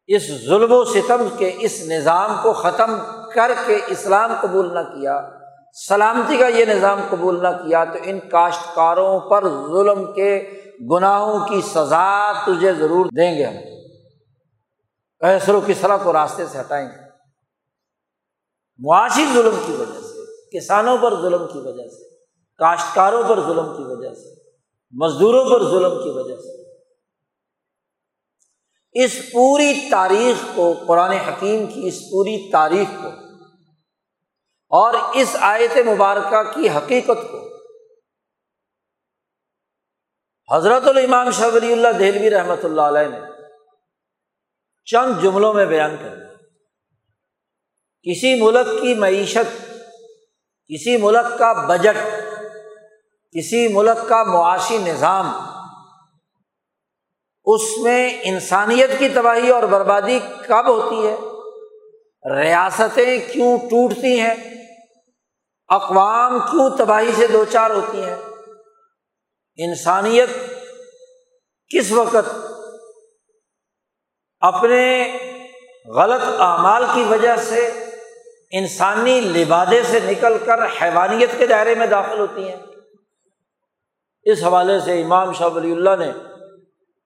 اس 0.07 0.47
ظلم 0.47 0.73
و 0.73 0.85
ستم 0.85 1.27
کے 1.39 1.53
اس 1.59 1.83
نظام 1.87 2.37
کو 2.43 2.53
ختم 2.53 2.95
کر 3.35 3.53
کے 3.67 3.79
اسلام 3.87 4.33
قبول 4.41 4.75
نہ 4.75 4.79
کیا، 4.79 5.21
سلامتی 5.89 6.37
کا 6.37 6.47
یہ 6.47 6.65
نظام 6.65 7.01
قبول 7.11 7.43
نہ 7.43 7.49
کیا، 7.49 7.85
تو 7.85 7.99
ان 8.03 8.19
کاشتکاروں 8.21 9.21
پر 9.21 9.49
ظلم 9.49 10.13
کے 10.13 10.51
گناہوں 10.91 11.47
کی 11.47 11.61
سزا 11.61 12.33
تجھے 12.47 12.73
ضرور 12.73 13.07
دیں 13.07 13.39
گے 13.39 13.45
ہم۔ 13.45 13.55
کیسر 15.23 15.55
و 15.55 15.61
کسرا 15.67 15.97
کو 15.97 16.13
راستے 16.13 16.47
سے 16.47 16.61
ہٹائیں 16.61 16.89
گے۔ 16.89 17.11
معاشی 18.79 19.27
ظلم 19.33 19.55
کی 19.67 19.73
وجہ 19.73 20.01
سے، 20.01 20.59
کسانوں 20.59 20.99
پر 20.99 21.23
ظلم 21.23 21.47
کی 21.53 21.59
وجہ 21.59 21.89
سے، 21.89 22.17
کاشتکاروں 22.57 23.23
پر 23.29 23.41
ظلم 23.41 23.77
کی 23.77 23.83
وجہ 23.83 24.15
سے، 24.15 24.35
مزدوروں 24.93 25.45
پر 25.51 25.65
ظلم 25.71 26.03
کی 26.03 26.11
وجہ 26.11 26.37
سے۔ 26.37 26.63
اس 29.05 29.33
پوری 29.33 29.89
تاریخ 29.91 30.45
کو، 30.55 30.75
قرآن 30.87 31.11
حکیم 31.11 31.67
کی 31.67 31.89
اس 31.89 32.01
پوری 32.11 32.51
تاریخ 32.51 33.03
کو 33.03 33.09
اور 34.71 34.95
اس 35.15 35.37
آیت 35.41 35.77
مبارکہ 35.87 36.43
کی 36.55 36.69
حقیقت 36.69 37.31
کو 37.31 37.49
حضرت 40.55 40.89
الامام 40.89 41.31
شاہ 41.31 41.49
ولی 41.55 41.73
اللہ 41.73 41.89
دہلوی 41.99 42.31
رحمۃ 42.31 42.65
اللہ 42.65 42.81
علیہ 42.81 43.09
نے 43.09 43.32
چند 44.85 45.23
جملوں 45.23 45.55
میں 45.55 45.67
بیان 45.67 45.97
کر 45.97 46.15
دیا۔ 46.15 46.33
کسی 48.03 48.43
ملک 48.43 48.83
کی 48.83 48.95
معیشت، 48.95 49.75
کسی 50.69 50.97
ملک 50.97 51.39
کا 51.39 51.53
بجٹ، 51.53 51.97
کسی 53.31 53.69
ملک 53.69 54.09
کا 54.09 54.23
معاشی 54.23 54.79
نظام، 54.79 55.33
اس 57.45 57.79
میں 57.83 58.19
انسانیت 58.23 58.91
کی 58.99 59.09
تباہی 59.09 59.49
اور 59.49 59.63
بربادی 59.63 60.19
کب 60.49 60.69
ہوتی 60.69 61.07
ہے؟ 61.07 61.17
ریاستیں 62.43 63.19
کیوں 63.33 63.59
ٹوٹتی 63.59 64.21
ہیں؟ 64.21 64.35
اقوام 65.69 66.39
کیوں 66.39 66.77
تباہی 66.77 67.13
سے 67.17 67.27
دو 67.27 67.45
چار 67.45 67.71
ہوتی 67.71 68.03
ہیں؟ 68.03 68.17
انسانیت 69.57 70.29
کس 71.69 71.93
وقت 71.93 72.52
اپنے 74.43 75.13
غلط 75.95 76.23
اعمال 76.39 76.85
کی 76.95 77.05
وجہ 77.05 77.37
سے 77.37 77.67
انسانی 78.51 79.21
لبادے 79.21 79.83
سے 79.83 80.01
نکل 80.05 80.39
کر 80.45 80.67
حیوانیت 80.67 81.31
کے 81.39 81.47
دائرے 81.47 81.75
میں 81.75 81.87
داخل 81.87 82.21
ہوتی 82.21 82.49
ہیں۔ 82.49 82.57
اس 84.25 84.45
حوالے 84.45 84.81
سے 84.81 85.03
امام 85.03 85.33
شاہ 85.33 85.49
ولی 85.49 85.73
اللہ 85.73 85.91
نے 85.99 86.11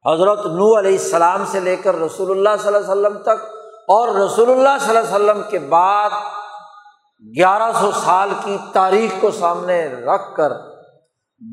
حضرت 0.05 0.47
نو 0.47 0.79
علیہ 0.79 0.93
السلام 0.93 1.45
سے 1.45 1.61
لے 1.61 1.77
کر 1.77 1.95
رسول 1.95 2.31
اللہ 2.31 2.63
صلی 2.63 2.75
اللہ 2.75 2.93
علیہ 2.93 3.01
وسلم 3.01 3.23
تک 3.23 3.45
اور 3.89 4.09
رسول 4.09 4.51
اللہ 4.51 4.79
صلی 4.81 4.97
اللہ 4.97 5.15
علیہ 5.15 5.15
وسلم 5.15 5.43
کے 5.51 5.59
بعد 5.59 6.11
گیارہ 7.37 7.73
سو 7.81 7.91
سال 8.05 8.29
کی 8.45 8.57
تاریخ 8.73 9.21
کو 9.21 9.31
سامنے 9.31 9.87
رکھ 9.87 10.37
کر 10.37 10.53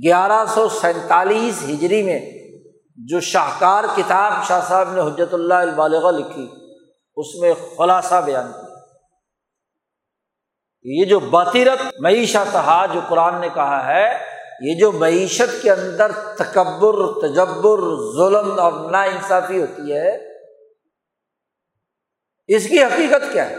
گیارہ 0.03 0.45
سو 0.53 0.69
سینتالیس 0.69 1.63
ہجری 1.63 2.03
میں 2.03 2.19
جو 2.97 3.19
شاہکار 3.19 3.83
کتاب 3.95 4.33
شاہ 4.47 4.61
صاحب 4.67 4.91
نے 4.93 5.01
حجرت 5.01 5.33
اللہ 5.33 5.53
البالغ 5.53 6.09
لکھی، 6.09 6.47
اس 7.17 7.35
میں 7.41 7.53
خلاصہ 7.77 8.21
بیان 8.25 8.51
کیا۔ 8.51 8.61
یہ 10.85 11.05
جو 11.05 11.19
بطیرت 11.19 11.79
معیشت 11.99 12.57
جو 12.93 12.99
قرآن 13.09 13.41
نے 13.41 13.49
کہا 13.53 13.85
ہے، 13.87 14.33
یہ 14.61 14.79
جو 14.79 14.91
معیشت 14.91 15.61
کے 15.61 15.71
اندر 15.71 16.11
تکبر، 16.11 17.27
تجبر، 17.27 17.79
ظلم 18.15 18.59
اور 18.59 18.91
نا 18.91 19.01
انصافی 19.03 19.61
ہوتی 19.61 19.93
ہے، 19.93 20.15
اس 22.47 22.67
کی 22.67 22.83
حقیقت 22.83 23.31
کیا 23.33 23.49
ہے؟ 23.49 23.57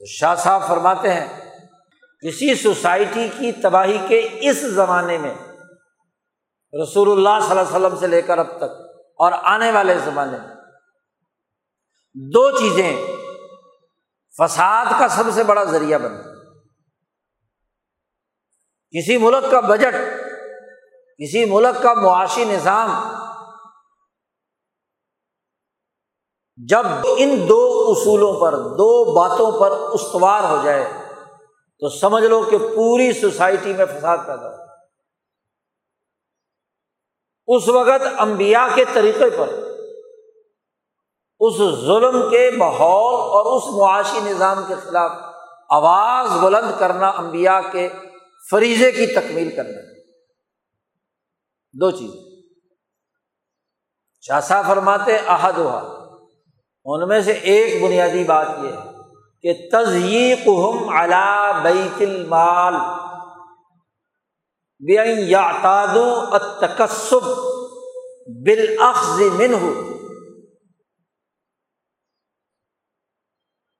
تو 0.00 0.04
شاہ 0.06 0.34
صاحب 0.34 0.68
فرماتے 0.68 1.12
ہیں، 1.12 1.28
کسی 2.22 2.54
سوسائٹی 2.54 3.28
کی 3.38 3.52
تباہی 3.52 3.98
کے 4.08 4.28
اس 4.40 4.56
زمانے 4.56 5.18
میں 5.18 5.34
رسول 6.74 7.10
اللہ 7.10 7.46
صلی 7.46 7.58
اللہ 7.58 7.60
علیہ 7.60 7.76
وسلم 7.76 7.98
سے 7.98 8.06
لے 8.06 8.22
کر 8.22 8.38
اب 8.38 8.56
تک 8.58 8.80
اور 9.18 9.32
آنے 9.42 9.70
والے 9.70 9.98
زمانے 9.98 10.38
میں 10.38 10.54
دو 12.14 12.50
چیزیں 12.50 13.06
فساد 14.38 14.86
کا 14.98 15.08
سب 15.08 15.30
سے 15.34 15.42
بڑا 15.44 15.64
ذریعہ 15.64 15.98
بنتا 15.98 16.30
کسی 18.94 19.16
ملک 19.16 19.50
کا 19.50 19.60
بجٹ، 19.60 19.94
کسی 21.20 21.44
ملک 21.44 21.82
کا 21.82 21.94
معاشی 21.94 22.44
نظام، 22.44 22.90
جب 26.56 26.86
ان 27.18 27.48
دو 27.48 27.60
اصولوں 27.90 28.32
پر، 28.40 28.56
دو 28.56 29.12
باتوں 29.14 29.50
پر 29.60 29.70
استوار 29.70 30.44
ہو 30.44 30.58
جائے 30.64 30.84
تو 31.82 31.88
سمجھ 31.88 32.24
لو 32.24 32.42
کہ 32.42 32.58
پوری 32.58 33.12
سوسائٹی 33.12 33.72
میں 33.72 33.86
فساد 33.86 34.18
پیدا 34.26 34.48
ہو۔ 34.48 34.71
اس 37.56 37.68
وقت 37.68 38.06
امبیا 38.18 38.68
کے 38.74 38.84
طریقے 38.92 39.30
پر، 39.36 39.48
اس 41.40 41.56
ظلم 41.56 42.30
کے 42.30 42.50
ماحول 42.56 43.14
اور 43.14 43.56
اس 43.56 43.62
معاشی 43.78 44.20
نظام 44.30 44.64
کے 44.68 44.74
خلاف 44.74 45.10
آواز 45.70 46.42
بلند 46.42 46.70
کرنا 46.78 47.08
امبیا 47.08 47.60
کے 47.72 47.88
فریضے 48.50 48.92
کی 48.92 49.06
تکمیل 49.06 49.56
کرنا۔ 49.56 49.80
دو 51.74 51.90
چیز 51.90 52.10
شاہ 54.20 54.62
فرماتے 54.66 55.16
احد 55.16 55.52
ہوا 55.52 55.80
ان 56.84 57.08
میں 57.08 57.20
سے 57.20 57.32
ایک 57.32 57.82
بنیادی 57.82 58.24
بات 58.24 58.48
یہ 58.62 58.68
ہے 58.68 58.90
کہ 59.42 59.68
تزیق 59.72 60.48
ہم 60.48 60.86
بیت 61.62 62.02
المال۔ 62.02 62.74
یا 64.90 65.50
تادو 65.62 66.38
تکسب 66.60 67.24
بالعخذ 68.46 69.20
من 69.20 69.54
ہو 69.54 69.70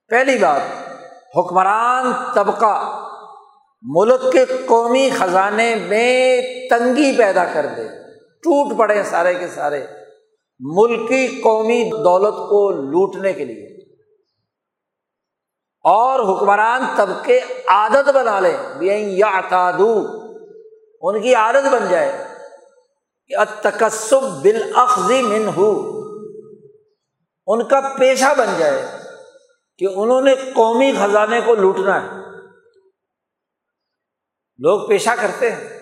پہلی 0.08 0.38
بات، 0.38 0.60
حکمران 1.36 2.12
طبقہ 2.34 3.06
ملک 3.82 4.32
کے 4.32 4.44
قومی 4.66 5.10
خزانے 5.18 5.74
میں 5.74 6.40
تنگی 6.70 7.16
پیدا 7.16 7.44
کر 7.44 7.66
دے۔ 7.76 7.88
ٹوٹ 8.42 8.78
پڑے 8.78 9.02
سارے 9.02 9.34
کے 9.34 9.48
سارے 9.48 9.86
ملکی 10.60 11.40
قومی 11.42 11.90
دولت 12.04 12.34
کو 12.34 12.70
لوٹنے 12.70 13.32
کے 13.32 13.44
لیے۔ 13.44 13.66
اور 15.84 16.20
حکمران 16.20 16.84
طبقے 16.96 17.40
عادت 17.68 18.08
بنا 18.08 18.40
لیں 18.40 18.56
یا 18.96 19.26
اتادو 19.26 20.22
ان 21.02 21.22
کی 21.22 21.34
عادت 21.34 21.72
بن 21.72 21.88
جائے 21.88 22.26
کہ 23.26 23.34
تکسب 23.60 24.22
بالعخذی 24.42 25.22
من 25.22 25.48
ہو 25.56 26.02
ان 27.46 27.68
کا 27.68 27.80
پیشہ 27.98 28.34
بن 28.38 28.58
جائے 28.58 28.86
کہ 29.78 29.86
انہوں 29.94 30.20
نے 30.20 30.34
قومی 30.34 30.92
خزانے 30.92 31.40
کو 31.40 31.54
لوٹنا 31.54 32.02
ہے۔ 32.02 32.08
لوگ 34.58 34.88
پیشہ 34.88 35.10
کرتے 35.20 35.52
ہیں 35.52 35.78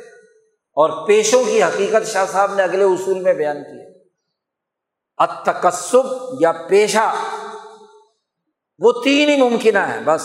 اور 0.77 1.07
پیشوں 1.07 1.45
کی 1.45 1.63
حقیقت 1.63 2.07
شاہ 2.07 2.27
صاحب 2.27 2.55
نے 2.55 2.63
اگلے 2.63 2.85
اصول 2.85 3.21
میں 3.21 3.35
بیان 3.35 3.57
کیا 3.57 3.91
اتکسب 5.17 6.05
یا 6.41 6.53
پیشہ، 6.53 7.15
وہ 8.79 8.93
تین 9.05 9.29
ہی 9.29 9.37
ممکنہ 9.37 9.79
ہے 9.79 10.01
بس۔ 10.05 10.23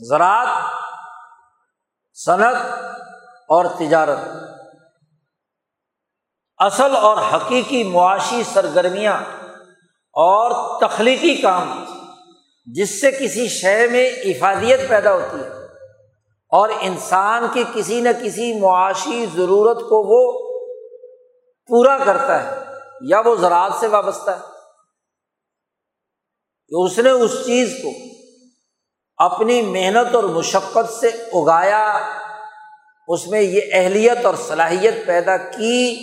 زراعت، 0.00 0.48
صنعت 2.14 2.56
اور 3.50 3.64
تجارت۔ 3.64 4.18
اصل 6.58 6.96
اور 6.96 7.16
حقیقی 7.34 7.82
معاشی 7.82 8.42
سرگرمیاں 8.52 9.22
اور 10.12 10.80
تخلیقی 10.80 11.34
کام 11.34 11.84
جس 12.66 13.00
سے 13.00 13.10
کسی 13.10 13.48
شہر 13.48 13.88
میں 13.88 14.08
افادیت 14.08 14.88
پیدا 14.88 15.12
ہوتی 15.12 15.40
ہے 15.40 15.48
اور 16.48 16.68
انسان 16.80 17.46
کی 17.52 17.64
کسی 17.74 18.00
نہ 18.00 18.08
کسی 18.24 18.60
معاشی 18.60 19.26
ضرورت 19.34 19.76
کو 19.76 20.02
وہ 20.02 20.50
پورا 21.66 21.98
کرتا 21.98 22.42
ہے 22.42 22.64
یا 23.00 23.22
وہ 23.24 23.36
زراعت 23.36 23.72
سے 23.80 23.86
وابستہ 23.86 24.30
ہے۔ 24.30 24.48
کہ 26.68 26.84
اس 26.84 26.98
نے 26.98 27.10
اس 27.10 27.46
چیز 27.46 27.74
کو 27.82 27.88
اپنی 29.16 29.62
محنت 29.62 30.14
اور 30.14 30.24
مشقت 30.24 30.92
سے 30.92 31.08
اگایا 31.08 32.00
اس 33.12 33.26
میں 33.26 33.40
یہ 33.40 33.60
اہلیت 33.72 34.26
اور 34.26 34.34
صلاحیت 34.34 34.94
پیدا 35.06 35.36
کی 35.36 35.96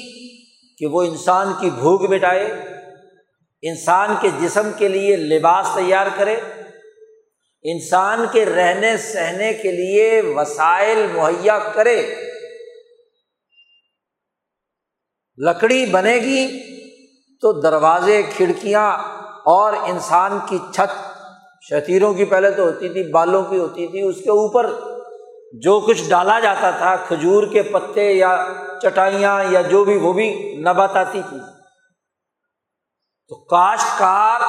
کہ 0.77 0.85
وہ 0.85 1.03
انسان 1.03 1.53
کی 1.59 1.69
بھوک 1.69 2.01
مٹائے، 2.01 2.45
انسان 3.61 4.15
کے 4.21 4.29
جسم 4.39 4.69
کے 4.77 4.87
لیے 4.87 5.15
لباس 5.15 5.67
تیار 5.75 6.07
کرے، 6.17 6.35
انسان 7.63 8.25
کے 8.31 8.45
رہنے 8.45 8.97
سہنے 8.97 9.53
کے 9.53 9.71
لیے 9.71 10.21
وسائل 10.21 11.07
مہیا 11.13 11.59
کرے۔ 11.59 12.15
لکڑی 15.37 15.85
بنے 15.85 16.15
گی 16.15 16.47
تو 17.41 17.51
دروازے، 17.61 18.23
کھڑکیاں 18.35 18.91
اور 19.45 19.73
انسان 19.73 20.39
کی 20.49 20.57
چھت، 20.73 20.95
شتیروں 21.61 22.13
کی 22.13 22.25
پہلے 22.25 22.51
تو 22.51 22.63
ہوتی 22.63 22.89
تھی، 22.89 23.11
بالوں 23.11 23.43
کی 23.43 23.57
ہوتی 23.57 23.87
تھی، 23.87 24.01
اس 24.01 24.15
کے 24.15 24.29
اوپر 24.29 24.96
جو 25.53 25.79
کچھ 25.79 26.09
ڈالا 26.09 26.39
جاتا 26.39 26.71
تھا، 26.71 26.95
کھجور 26.95 27.43
کے 27.47 27.63
پتے 27.63 28.11
یا 28.11 28.47
چٹائیاں 28.81 29.43
یا 29.43 29.61
جو 29.61 29.83
بھی، 29.83 29.97
وہ 29.97 30.13
بھی 30.13 30.55
نباتاتی 30.57 31.21
تھی۔ 31.29 31.37
تو 33.27 33.35
کاشتکار 33.35 34.41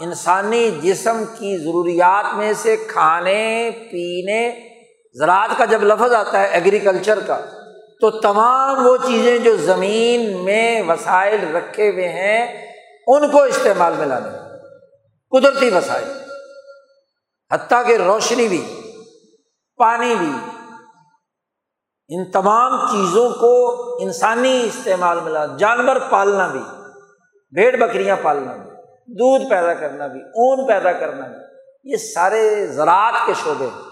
انسانی 0.00 0.70
جسم 0.82 1.24
کی 1.24 1.56
ضروریات 1.56 2.34
میں 2.34 2.52
سے 2.52 2.76
کھانے، 2.76 3.70
پینے، 3.90 4.68
زراعت 5.12 5.50
کا 5.58 5.64
جب 5.64 5.82
لفظ 5.82 6.12
آتا 6.12 6.40
ہے 6.40 6.46
ایگریکلچر 6.46 7.20
کا، 7.20 7.40
تو 8.00 8.10
تمام 8.10 8.86
وہ 8.86 8.96
چیزیں 8.96 9.38
جو 9.38 9.56
زمین 9.56 10.44
میں 10.44 10.82
وسائل 10.88 11.56
رکھے 11.56 11.90
ہوئے 11.90 12.08
ہیں، 12.08 12.72
ان 13.06 13.30
کو 13.30 13.42
استعمال 13.42 13.92
میں 13.98 14.06
لانے۔ 14.06 14.28
قدرتی 15.30 15.70
وسائل۔ 15.70 16.04
حتیٰ 17.52 17.86
کہ 17.86 17.96
روشنی 17.96 18.48
بھی۔ 18.48 18.87
پانی 19.78 20.14
بھی۔ 20.14 20.32
ان 22.08 22.30
تمام 22.30 22.86
چیزوں 22.86 23.30
کو 23.30 23.82
انسانی 24.02 24.62
استعمال 24.64 25.20
میں 25.20 25.32
لانا 25.32 25.56
جانور 25.56 25.96
پالنا 26.10 26.46
بھی، 26.46 26.60
بھیڑ 27.50 27.76
بکریاں 27.76 28.16
پالنا 28.22 28.52
بھی، 28.52 28.70
دودھ 29.06 29.50
پیدا 29.50 29.74
کرنا 29.74 30.06
بھی، 30.06 30.20
اون 30.20 30.66
پیدا 30.66 30.92
کرنا 30.92 31.26
بھی، 31.26 31.36
یہ 31.84 31.96
سارے 31.96 32.66
زراعت 32.66 33.14
کے 33.26 33.32
شعبے 33.34 33.64
ہیں۔ 33.64 33.82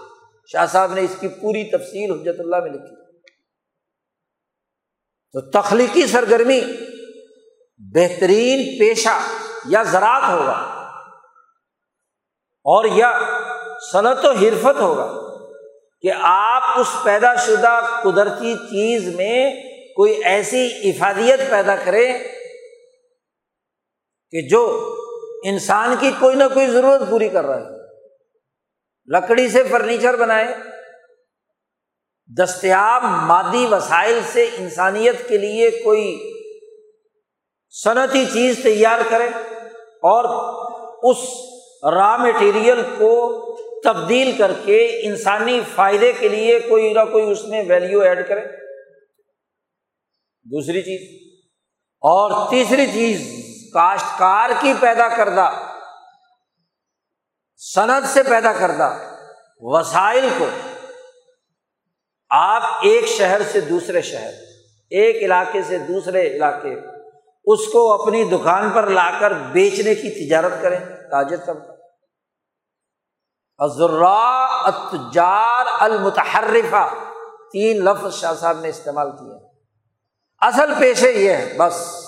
شاہ 0.51 0.65
صاحب 0.65 0.93
نے 0.93 1.01
اس 1.01 1.15
کی 1.19 1.27
پوری 1.27 1.63
تفصیل 1.63 2.21
حجرت 2.21 2.35
اللہ 2.39 2.55
میں 2.55 2.71
لکھی۔ 2.71 2.95
تو 5.33 5.61
تخلیقی 5.61 6.07
سرگرمی 6.07 6.61
بہترین 7.77 8.79
پیشہ 8.79 9.19
یا 9.65 9.83
زراعت 9.83 10.23
ہوگا 10.31 10.53
اور 12.63 12.85
یا 12.85 13.19
صنعت 13.91 14.25
و 14.25 14.31
حرفت 14.31 14.81
ہوگا۔ 14.81 15.26
کہ 16.07 16.13
آپ 16.19 16.79
اس 16.79 16.87
پیدا 17.03 17.35
شدہ 17.35 17.79
قدرتی 18.03 18.55
چیز 18.55 19.15
میں 19.15 19.53
کوئی 19.95 20.23
ایسی 20.23 20.69
افادیت 20.83 21.39
پیدا 21.49 21.75
کریں 21.75 22.17
کہ 24.31 24.47
جو 24.49 24.95
انسان 25.43 25.95
کی 25.99 26.11
کوئی 26.19 26.35
نہ 26.35 26.43
کوئی 26.53 26.67
ضرورت 26.67 27.09
پوری 27.09 27.29
کر 27.29 27.45
رہا 27.45 27.55
ہے۔ 27.55 27.75
لکڑی 29.05 29.49
سے 29.49 29.63
فرنیچر 29.63 30.15
بنائے، 30.15 30.55
دستیاب 32.43 33.03
مادی 33.03 33.65
وسائل 33.65 34.19
سے 34.25 34.49
انسانیت 34.57 35.27
کے 35.27 35.37
لیے 35.37 35.71
کوئی 35.71 36.33
صنعتی 37.69 38.25
چیز 38.33 38.59
تیار 38.63 38.99
کرے 39.09 39.27
اور 39.87 40.25
اس 41.03 41.17
را 41.83 42.17
میٹیریل 42.17 42.81
کو 42.97 43.43
تبدیل 43.83 44.37
کر 44.37 44.51
کے 44.65 44.99
انسانی 45.03 45.61
فائدے 45.75 46.13
کے 46.13 46.27
لیے 46.27 46.59
کوئی 46.59 46.93
نہ 46.93 46.99
کوئی 47.11 47.31
اس 47.31 47.45
میں 47.45 47.63
ویلیو 47.67 48.01
ایڈ 48.01 48.27
کرے۔ 48.27 48.41
دوسری 50.43 50.81
چیز۔ 50.81 51.27
اور 51.99 52.49
تیسری 52.49 52.85
چیز، 52.85 53.43
کاشتکار 53.73 54.49
کی 54.61 54.73
پیدا 54.79 55.07
کردہ 55.07 55.49
صنعت 57.57 58.03
سے 58.05 58.23
پیدا 58.23 58.53
کردہ 58.53 58.99
وسائل 59.59 60.29
کو۔ 60.37 60.45
آپ 62.29 62.63
ایک 62.63 63.05
شہر 63.05 63.41
سے 63.51 63.61
دوسرے 63.61 64.01
شہر، 64.01 64.31
ایک 64.89 65.15
علاقے 65.15 65.61
سے 65.61 65.77
دوسرے 65.77 66.27
علاقے، 66.27 66.73
اس 67.45 67.67
کو 67.73 68.03
اپنی 68.03 68.23
دکان 68.23 68.69
پر 68.69 68.87
لا 68.87 69.11
کر 69.19 69.33
بیچنے 69.33 69.95
کی 69.95 70.27
تجارت 70.27 70.61
کریں، 70.61 70.79
تاجر 70.85 71.37
طبقہ 71.37 71.76
اتجار 74.67 75.65
المتحرفہ۔ 75.79 76.85
تین 77.51 77.85
لفظ 77.85 78.13
شاہ 78.13 78.33
صاحب 78.33 78.59
نے 78.59 78.69
استعمال 78.69 79.11
کیا 79.11 79.37
اصل 80.47 80.73
پیشے 80.79 81.11
یہ 81.11 81.29
ہے 81.29 81.53
بس۔ 81.57 82.07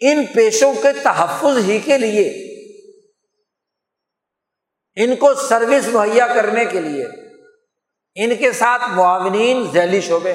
ان 0.00 0.26
پیشوں 0.26 0.74
کے 0.82 0.92
تحفظ 1.02 1.56
ہی 1.58 1.78
کے 1.78 1.98
لیے، 1.98 2.26
ان 4.96 5.16
کو 5.16 5.34
سروس 5.34 5.88
مہیا 5.88 6.26
کرنے 6.26 6.64
کے 6.64 6.80
لیے، 6.80 7.04
ان 8.14 8.36
کے 8.36 8.52
ساتھ 8.52 8.82
معاونین 8.90 9.70
ذیلی 9.72 10.00
شعبے 10.00 10.34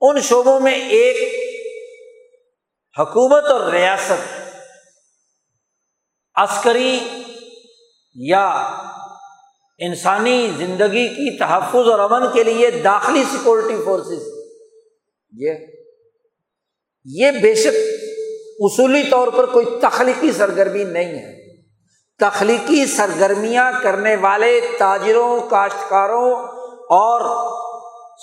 ان 0.00 0.20
شعبوں 0.20 0.60
میں 0.60 0.74
ایک 0.74 1.16
حکومت 2.98 3.44
اور 3.44 3.60
ریاست، 3.60 4.50
عسکری 6.34 7.00
یا 8.14 8.72
انسانی 9.78 10.50
زندگی 10.56 11.08
کی 11.08 11.38
تحفظ 11.38 11.88
اور 11.88 11.98
امن 11.98 12.32
کے 12.32 12.42
لیے 12.42 12.70
داخلی 12.70 13.24
سیکورٹی 13.30 13.76
فورسز 13.84 14.26
یہ 15.36 15.52
یہ 17.04 17.30
بے 17.30 17.54
شک 17.54 17.76
اصولی 18.58 19.02
طور 19.10 19.28
پر 19.28 19.46
کوئی 19.46 19.66
تخلیقی 19.82 20.32
سرگرمی 20.32 20.84
نہیں 20.84 21.06
ہے۔ 21.06 21.40
تخلیقی 22.18 22.86
سرگرمیاں 22.86 23.72
کرنے 23.82 24.16
والے 24.16 24.60
تاجروں، 24.78 25.40
کاشتکاروں 25.50 26.34
اور 26.74 27.50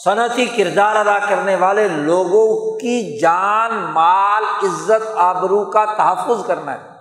صنعتی 0.04 0.46
کردار 0.46 0.96
ادا 0.96 1.20
کرنے 1.20 1.56
والے 1.56 1.88
لوگوں 1.88 2.80
کی 2.80 3.20
جان، 3.20 3.74
مال، 3.74 4.44
عزت، 4.44 5.08
آبرو 5.16 5.66
کا 5.66 5.86
تحفظ 5.86 6.48
کرنا 6.48 6.74
ہے۔ 6.74 6.98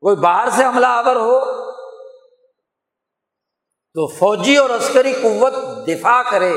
کوئی 0.00 0.16
باہر 0.16 0.48
سے 0.56 0.64
حملہ 0.64 0.86
آور 0.86 1.16
ہو 1.16 1.61
تو 3.94 4.06
فوجی 4.06 4.56
اور 4.56 4.70
عسکری 4.70 5.12
قوت 5.22 5.52
دفاع 5.86 6.22
کرے 6.30 6.56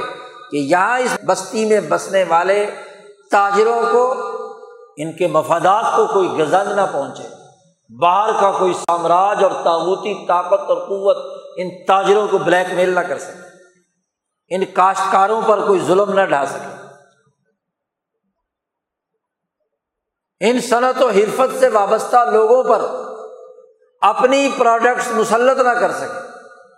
کہ 0.52 0.58
یہاں 0.58 1.00
اس 1.00 1.18
بستی 1.26 1.66
میں 1.66 1.80
بسنے 1.90 2.24
والے 2.28 2.72
تاجروں 3.32 3.82
کو، 3.92 4.14
ان 4.98 5.16
کے 5.16 5.28
مفادات 5.28 5.84
کو 5.96 6.08
کوئی 6.08 6.28
غزل 6.28 6.76
نہ 6.76 6.82
پہنچے۔ 6.94 7.24
باہر 7.96 8.42
کا 8.42 8.52
کوئی 8.52 8.74
سامراج 8.74 9.44
اور 9.44 9.52
تعوتی 9.64 10.26
طاقت 10.28 10.70
اور 10.70 10.78
قوت 10.78 11.18
ان 11.58 11.70
تاجروں 11.86 12.28
کو 12.28 12.38
بلیک 12.38 12.74
میل 12.74 12.90
نہ 12.90 13.00
کر 13.00 13.20
سکے۔ 13.20 13.48
ان 14.56 14.66
کاشتکاروں 14.66 15.42
پر 15.46 15.68
کوئی 15.68 15.80
ظلم 15.80 16.14
نہ 16.14 16.22
ڈھا 16.22 16.46
سکے۔ 16.46 16.88
ان 20.40 20.62
صنعت 20.62 21.04
و 21.04 21.10
حرفت 21.10 21.60
سے 21.60 21.70
وابستہ 21.70 22.30
لوگوں 22.34 22.64
پر 22.64 22.86
اپنی 24.02 24.50
پروڈکٹس 24.58 25.12
مسلط 25.12 25.62
نہ 25.62 25.70
کر 25.70 25.92
سکے۔ 25.92 26.35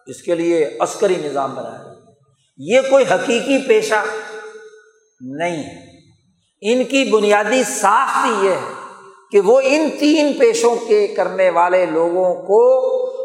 اس 0.08 0.22
کے 0.22 0.36
لیے 0.36 0.78
عسکری 0.80 1.16
نظام 1.16 1.56
بنایا 1.56 1.94
یہ 2.58 2.82
کوئی 2.90 3.06
حقیقی 3.12 3.68
پیشہ 3.68 4.04
نہیں 5.22 5.64
ہے۔ 5.64 5.88
ان 6.62 6.84
کی 6.84 7.06
بنیادی 7.06 7.64
ساخت 7.64 8.44
یہ 8.44 8.52
ہے 8.52 8.74
کہ 9.32 9.40
وہ 9.40 9.62
ان 9.64 9.90
تین 10.00 10.34
پیشوں 10.40 10.76
کے 10.76 11.08
کرنے 11.08 11.50
والے 11.50 11.86
لوگوں 11.86 12.36
کو 12.36 12.80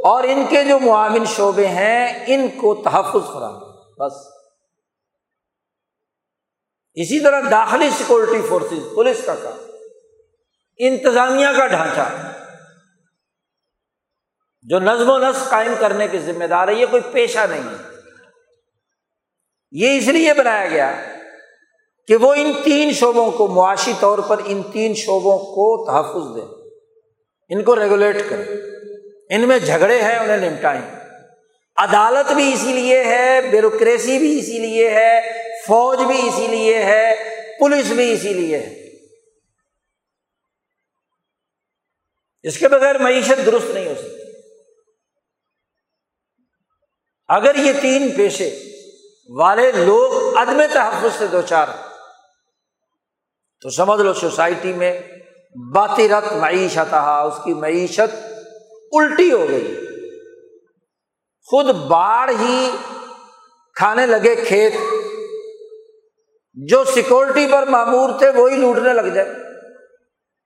اور 0.09 0.25
ان 0.25 0.45
کے 0.49 0.64
جو 0.64 0.79
معاون 0.79 1.25
شعبے 1.25 1.66
ہیں، 1.66 2.25
ان 2.27 2.49
کو 2.49 2.75
تحفظ 2.75 3.27
فراہم 3.27 3.61
بس۔ 3.99 4.12
اسی 6.95 7.21
طرح 7.21 7.40
داخلی 7.51 7.90
سیکورٹی 7.99 8.42
فورسز 8.49 8.95
پولیس 8.95 9.16
کا 9.27 9.35
کام۔ 9.35 9.59
انتظامیہ 10.79 11.47
کا 11.57 11.66
ڈھانچہ۔ 11.66 12.09
جو 14.62 14.78
نظم 14.78 15.10
و 15.10 15.18
نسق 15.18 15.50
قائم 15.50 15.74
کرنے 15.80 16.08
کی 16.08 16.18
ذمہ 16.18 16.44
دار 16.44 16.68
ہے، 16.68 16.74
یہ 16.74 16.86
کوئی 16.90 17.02
پیشہ 17.12 17.46
نہیں 17.50 17.62
ہے۔ 17.62 17.92
یہ 19.70 19.98
اس 19.98 20.08
لیے 20.08 20.34
بنایا 20.34 20.68
گیا 20.68 21.02
کہ 22.06 22.16
وہ 22.16 22.34
ان 22.34 22.52
تین 22.64 22.92
شعبوں 22.92 23.30
کو 23.30 23.46
معاشی 23.46 23.92
طور 24.00 24.18
پر 24.18 24.40
ان 24.44 24.62
تین 24.62 24.94
شعبوں 24.94 25.38
کو 25.38 25.86
تحفظ 25.86 26.36
دیں 26.36 26.62
ان 27.48 27.64
کو 27.64 27.76
ریگولیٹ 27.76 28.16
کریں 28.28 28.44
ان 29.30 29.48
میں 29.48 29.58
جھگڑے 29.58 30.02
ہیں، 30.02 30.18
انہیں 30.18 30.50
نمٹائیں۔ 30.50 30.80
عدالت 31.76 32.32
بھی 32.32 32.52
اسی 32.52 32.72
لیے 32.72 33.04
ہے 33.04 33.40
بیوروکریسی 33.50 34.18
بھی 34.18 34.38
اسی 34.38 34.58
لیے 34.58 34.90
ہے، 34.90 35.20
فوج 35.66 35.98
بھی 35.98 36.28
اسی 36.28 36.46
لیے 36.46 36.82
ہے، 36.82 37.14
پولیس 37.58 37.86
بھی 37.86 38.12
اسی 38.12 38.32
لیے 38.32 38.58
ہے۔ 38.58 38.82
اس 42.42 42.58
کے 42.58 42.68
بغیر 42.68 42.98
معیشت 42.98 43.46
درست 43.46 43.70
نہیں 43.74 43.88
ہو 43.88 43.94
سکتی۔ 43.94 44.22
اگر 47.35 47.55
یہ 47.55 47.72
تین 47.80 48.11
پیشے 48.16 48.51
والے 49.28 49.72
لوگ 49.72 50.37
عدم 50.37 50.62
تحفظ 50.72 51.18
سے 51.18 51.26
دو 51.26 51.41
چار 51.41 51.66
تو 53.62 53.70
سمجھ 53.70 54.01
لو 54.01 54.12
سوسائٹی 54.12 54.72
میں 54.72 55.01
باطرت 55.74 56.33
معیشت 56.33 56.95
اس 56.95 57.45
کی 57.45 57.55
معیشت 57.55 58.16
الٹی 58.93 59.33
ہو 59.33 59.49
گئی۔ 59.49 59.87
خود 61.49 61.66
باڑ 61.66 62.30
ہی 62.41 62.70
کھانے 63.74 64.07
لگے 64.07 64.35
کھیت، 64.35 64.72
جو 66.55 66.85
سیکورٹی 66.85 67.47
پر 67.53 67.66
معمور 67.66 68.11
تھے، 68.18 68.30
وہی 68.30 68.57
لوٹنے 68.57 68.93
لگ 68.93 69.09
جائے۔ 69.14 69.35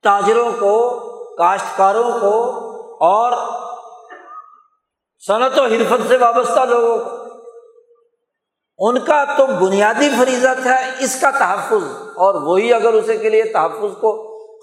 تاجروں 0.02 0.52
کو، 0.52 0.74
کاشتکاروں 1.36 2.10
کو 2.20 2.34
اور 3.06 3.32
صنعت 5.22 5.58
و 5.58 5.64
حرفت 5.64 6.08
سے 6.08 6.16
وابستہ 6.16 6.64
لوگوں 6.64 6.96
کو۔ 6.98 7.24
ان 8.78 8.98
کا 9.00 9.24
تو 9.36 9.46
بنیادی 9.46 10.08
فریضہ 10.18 10.48
تھا 10.62 10.76
اس 11.00 11.20
کا 11.20 11.30
تحفظ، 11.30 11.84
اور 12.16 12.34
وہی 12.42 12.72
اگر 12.74 12.92
اسے 12.92 13.16
کے 13.16 13.30
لیے 13.30 13.44
تحفظ 13.52 13.96
کو 14.00 14.12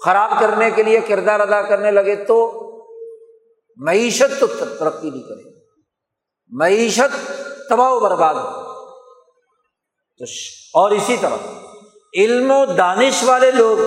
خراب 0.04 0.30
کرنے 0.40 0.70
کے 0.70 0.82
لیے 0.82 1.00
کردار 1.00 1.40
ادا 1.40 1.60
کرنے 1.62 1.90
لگے 1.90 2.14
تو 2.24 2.36
معیشت 3.78 4.40
تو 4.40 4.46
ترقی 4.46 5.10
نہیں 5.10 5.22
کرے 5.22 5.52
معیشت 6.52 7.16
تباہ 7.68 7.90
و 7.90 7.98
برباد 8.00 8.34
ہو۔ 8.34 8.62
تو 10.20 10.24
اور 10.74 10.90
اسی 10.90 11.16
طرح 11.20 11.36
علم 12.16 12.50
و 12.50 12.64
دانش 12.66 13.22
والے 13.24 13.50
لوگ، 13.50 13.78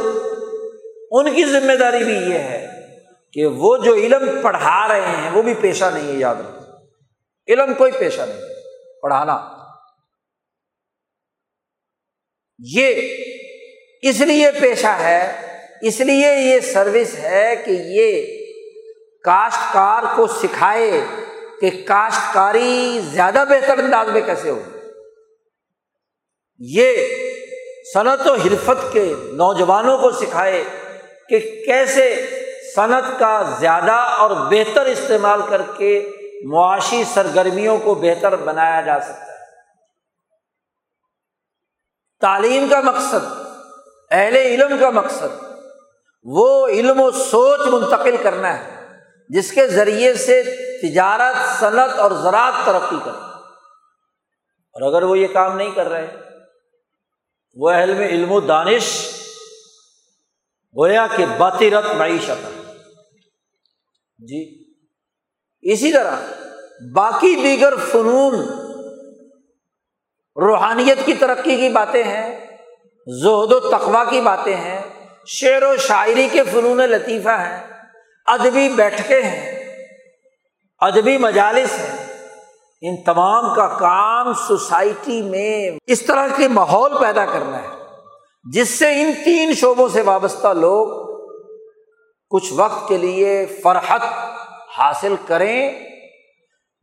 ان 1.11 1.33
کی 1.35 1.45
ذمہ 1.45 1.75
داری 1.79 2.03
بھی 2.03 2.15
یہ 2.31 2.39
ہے 2.49 2.65
کہ 3.33 3.45
وہ 3.57 3.75
جو 3.77 3.93
علم 3.95 4.29
پڑھا 4.41 4.87
رہے 4.87 5.15
ہیں 5.15 5.31
وہ 5.31 5.41
بھی 5.41 5.53
پیشہ 5.53 5.85
نہیں 5.93 6.07
ہے 6.07 6.17
یاد 6.19 6.35
رکھو 6.35 6.56
علم 7.49 7.73
کوئی 7.73 7.91
پیشہ 7.91 8.21
نہیں، 8.21 8.41
پڑھانا۔ 9.01 9.37
یہ 12.59 13.17
اس 14.01 14.21
لیے 14.21 14.51
پیشہ 14.59 14.87
ہے، 14.87 15.47
اس 15.81 15.99
لیے 15.99 16.33
یہ 16.33 16.59
سروس 16.59 17.15
ہے 17.15 17.55
کہ 17.65 17.71
یہ 17.71 18.37
کاشتکار 19.23 20.03
کو 20.15 20.27
سکھائے 20.27 21.01
کہ 21.61 21.69
کاشتکاری 21.87 22.99
زیادہ 23.03 23.43
بہتر 23.49 23.77
انداز 23.77 24.07
میں 24.07 24.21
کیسے 24.21 24.49
ہو 24.49 24.59
یہ 26.59 27.07
صنعت 27.93 28.27
و 28.27 28.33
حرفت 28.33 28.93
کے 28.93 29.13
نوجوانوں 29.33 29.97
کو 29.97 30.11
سکھائے 30.11 30.63
کہ 31.29 31.39
کیسے 31.65 32.25
صنعت 32.75 33.19
کا 33.19 33.57
زیادہ 33.59 33.91
اور 33.91 34.31
بہتر 34.51 34.85
استعمال 34.85 35.41
کر 35.49 35.61
کے 35.77 35.99
معاشی 36.45 37.03
سرگرمیوں 37.13 37.77
کو 37.77 37.95
بہتر 37.95 38.35
بنایا 38.35 38.81
جا 38.81 38.99
سکتا 38.99 39.31
ہے۔ 39.31 39.37
تعلیم 42.19 42.67
کا 42.69 42.79
مقصد، 42.79 43.37
اہل 44.11 44.35
علم 44.35 44.77
کا 44.79 44.89
مقصد، 44.89 45.43
وہ 46.23 46.67
علم 46.67 47.01
و 47.01 47.11
سوچ 47.11 47.59
منتقل 47.59 48.15
کرنا 48.23 48.59
ہے، 48.59 48.87
جس 49.29 49.51
کے 49.51 49.67
ذریعے 49.67 50.13
سے 50.13 50.43
تجارت، 50.81 51.59
صنعت 51.59 51.99
اور 51.99 52.11
زراعت 52.11 52.53
ترقی 52.65 52.95
کرے۔ 53.05 53.17
اور 54.73 54.93
اگر 54.93 55.03
وہ 55.03 55.17
یہ 55.17 55.27
کام 55.27 55.57
نہیں 55.57 55.71
کر 55.71 55.89
رہے، 55.89 56.15
وہ 57.55 57.69
اہل 57.69 57.93
میں 57.93 58.07
علم 58.07 58.31
و 58.31 58.39
دانش، 58.39 59.11
گویا 60.77 61.07
کہ 61.15 61.25
باطرت 61.25 61.93
معیشت۔ 61.95 62.47
جی۔ 64.19 64.66
اسی 65.63 65.91
طرح 65.91 66.15
باقی 66.93 67.35
دیگر 67.35 67.75
فنون 67.91 68.35
روحانیت 70.37 71.05
کی 71.05 71.13
ترقی 71.13 71.55
کی 71.55 71.69
باتیں 71.69 72.03
ہیں، 72.03 72.29
زہد 73.07 73.51
و 73.51 73.59
تقوا 73.59 74.03
کی 74.03 74.21
باتیں 74.21 74.55
ہیں، 74.55 74.81
شعر 75.27 75.63
و 75.63 75.75
شاعری 75.77 76.27
کے 76.31 76.43
فنون 76.43 76.77
لطیفہ 76.77 77.37
ہیں، 77.39 77.57
ادبی 78.27 78.67
بیٹھکیں 78.69 79.21
ہیں، 79.21 79.55
ادبی 80.81 81.17
مجالس 81.17 81.79
ہیں، 81.79 82.05
ان 82.81 83.01
تمام 83.03 83.53
کا 83.55 83.67
کام 83.67 84.33
سوسائٹی 84.47 85.21
میں 85.21 85.77
اس 85.87 86.01
طرح 86.01 86.27
کے 86.37 86.47
ماحول 86.47 86.97
پیدا 86.99 87.25
کرنا 87.25 87.63
ہے، 87.63 87.75
جس 88.45 88.69
سے 88.69 88.91
ان 89.01 89.11
تین 89.23 89.53
شعبوں 89.53 89.87
سے 89.89 90.01
وابستہ 90.01 90.53
لوگ 90.53 91.05
کچھ 92.31 92.53
وقت 92.53 92.87
کے 92.89 92.97
لیے 92.97 93.45
فرحت 93.63 94.01
حاصل 94.77 95.15
کریں، 95.27 95.87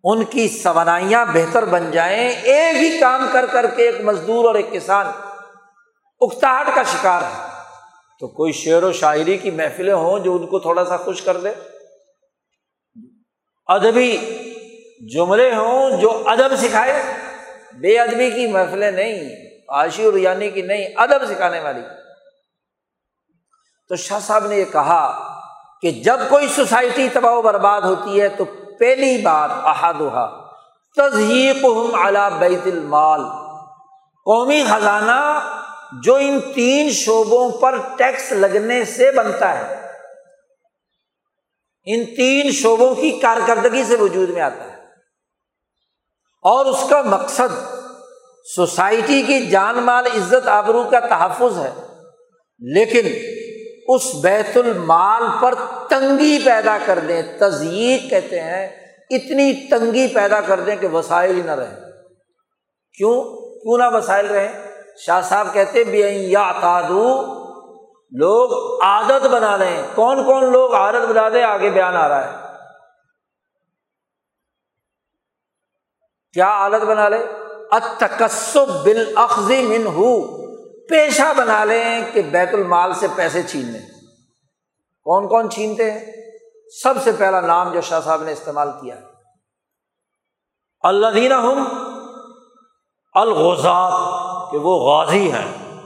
ان 0.05 0.25
کی 0.25 0.49
سوانائیاں 0.49 1.27
بہتر 1.27 1.65
بن 1.65 1.91
جائیں۔ 1.91 2.29
ایک 2.29 2.77
ہی 2.77 2.99
کام 2.99 3.29
کر 3.33 3.47
کر 3.47 3.67
کے 3.67 3.87
ایک 3.87 4.01
مزدور 4.01 4.45
اور 4.45 4.55
ایک 4.55 4.73
کسان 4.73 5.07
اکتاہٹ 6.21 6.67
کا 6.75 6.83
شکار 6.83 7.23
ہے۔ 7.23 7.49
تو 8.21 8.29
کوئی 8.29 8.53
شعر 8.53 8.83
و 8.83 8.93
شاعری 8.93 9.39
کی 9.39 9.51
محفلیں 9.51 9.95
ہوں 9.95 10.19
جو 10.19 10.37
ان 10.37 10.47
کو 10.47 10.59
تھوڑا 10.59 10.85
سا 10.85 10.97
خوش 10.97 11.23
کر 11.23 11.37
دے؟ 11.37 11.49
ادبی 13.67 14.17
جملے 15.15 15.55
ہوں 15.55 16.01
جو 16.01 16.23
ادب 16.27 16.57
سکھائے۔ 16.57 17.03
بے 17.73 17.99
ادبی 17.99 18.31
کی 18.31 18.47
محفلیں 18.47 18.91
نہیں 18.91 19.31
عاشی 19.69 20.05
اور 20.05 20.15
یعنی 20.15 20.51
کی 20.51 20.63
نہیں، 20.63 20.89
ادب 20.97 21.27
سکھانے 21.27 21.61
والی۔ 21.61 21.81
تو 23.89 23.97
شاہ 23.97 24.19
صاحب 24.21 24.47
نے 24.47 24.57
یہ 24.57 24.65
کہا 24.65 25.31
کہ 25.85 25.91
جب 25.91 26.21
کوئی 26.29 26.49
سوسائٹی 26.49 27.09
تباہ 27.13 27.33
و 27.33 27.43
برباد 27.43 27.81
ہوتی 27.81 28.21
ہے 28.21 28.29
تو 28.29 28.45
پہلی 28.79 29.23
بات 29.23 29.51
احادہ 29.51 30.47
تزیق 30.97 31.65
ہم 31.65 31.95
اعلیٰ 31.95 32.39
بیت 32.39 32.67
المال۔ 32.67 33.21
قومی 34.25 34.63
خزانہ 34.69 35.41
جو 36.03 36.15
ان 36.15 36.41
تین 36.55 36.91
شعبوں 36.91 37.51
پر 37.51 37.77
ٹیکس 37.97 38.33
لگنے 38.33 38.85
سے 38.85 39.11
بنتا 39.11 39.59
ہے، 39.59 39.87
ان 41.85 42.05
تین 42.17 42.51
شعبوں 42.53 42.95
کی 42.95 43.11
کارکردگی 43.11 43.85
سے 43.85 43.97
وجود 43.97 44.31
میں 44.31 44.43
آتا 44.43 44.65
ہے۔ 44.65 44.83
اور 46.43 46.67
اس 46.67 46.85
کا 46.91 47.03
مقصد 47.03 47.75
سوسائٹی 48.55 49.23
کی 49.23 49.47
جان 49.47 49.77
مال 49.77 50.07
عزت 50.07 50.49
آبرو 50.49 50.83
کا 50.91 51.01
تحفظ 51.01 51.59
ہے، 51.59 51.87
لیکن 52.59 53.35
اس 53.89 54.15
بیت 54.23 54.57
المال 54.57 55.23
پر 55.41 55.55
تنگی 55.91 56.39
پیدا 56.45 56.79
کر 56.87 56.99
دیں۔ 56.99 57.23
تزیق 57.39 58.11
کہتے 58.11 58.41
ہیں، 58.41 58.67
اتنی 59.11 59.69
تنگی 59.69 60.15
پیدا 60.15 60.41
کر 60.41 60.61
دیں 60.61 60.77
کہ 60.77 60.87
وسائل 60.87 61.37
ہی 61.37 61.43
نہ 61.43 61.51
رہے 61.51 61.75
کیوں؟ 62.97 63.23
کیوں 63.61 63.79
نہ 63.79 63.97
وسائل 63.97 64.27
رہے 64.27 64.71
شاہ 65.07 65.21
صاحب 65.21 65.49
کہتے 65.53 65.85
بے 65.85 66.11
یا 66.11 66.53
تادو 66.61 67.23
لوگ 68.11 68.79
عادت 68.83 69.27
بنا 69.27 69.57
لیں۔ 69.57 69.83
کون 69.95 70.25
کون 70.25 70.53
لوگ 70.53 70.75
عادت 70.75 71.07
بنا 71.09 71.29
دیں؟ 71.29 71.45
آگے 71.45 71.71
بیان 71.71 71.97
آ 71.97 72.09
رہا 72.09 72.25
ہے۔ 72.25 72.45
کیا 76.33 76.47
عادت 76.47 76.85
بنا 76.85 77.09
لے 77.09 77.25
اتکسب 77.71 78.85
بالخذی 78.85 79.63
من 79.63 79.87
ہو 79.87 80.44
پیشہ 80.89 81.35
بنا 81.37 81.65
لیں 81.65 82.13
کہ 82.13 82.23
بیت 82.23 82.49
المال 82.53 82.95
سے 82.95 83.07
پیسے 83.17 83.43
چھین 83.43 83.67
لیں۔ 83.67 83.87
کون 85.03 85.29
کون 85.29 85.51
چھینتے 85.51 85.91
ہیں؟ 85.91 86.07
سب 86.83 86.95
سے 87.05 87.13
پہلا 87.19 87.41
نام 87.41 87.73
جو 87.73 87.81
شاہ 87.81 88.01
صاحب 88.01 88.23
نے 88.23 88.33
استعمال 88.33 88.71
کیا۔ 88.81 88.97
اللہ 90.81 91.07
دینا 91.07 91.39
ہم 91.43 91.69
الغزات 93.15 93.93
کہ 94.51 94.59
وہ 94.59 94.79
غازی 94.79 95.33
ہیں۔ 95.33 95.81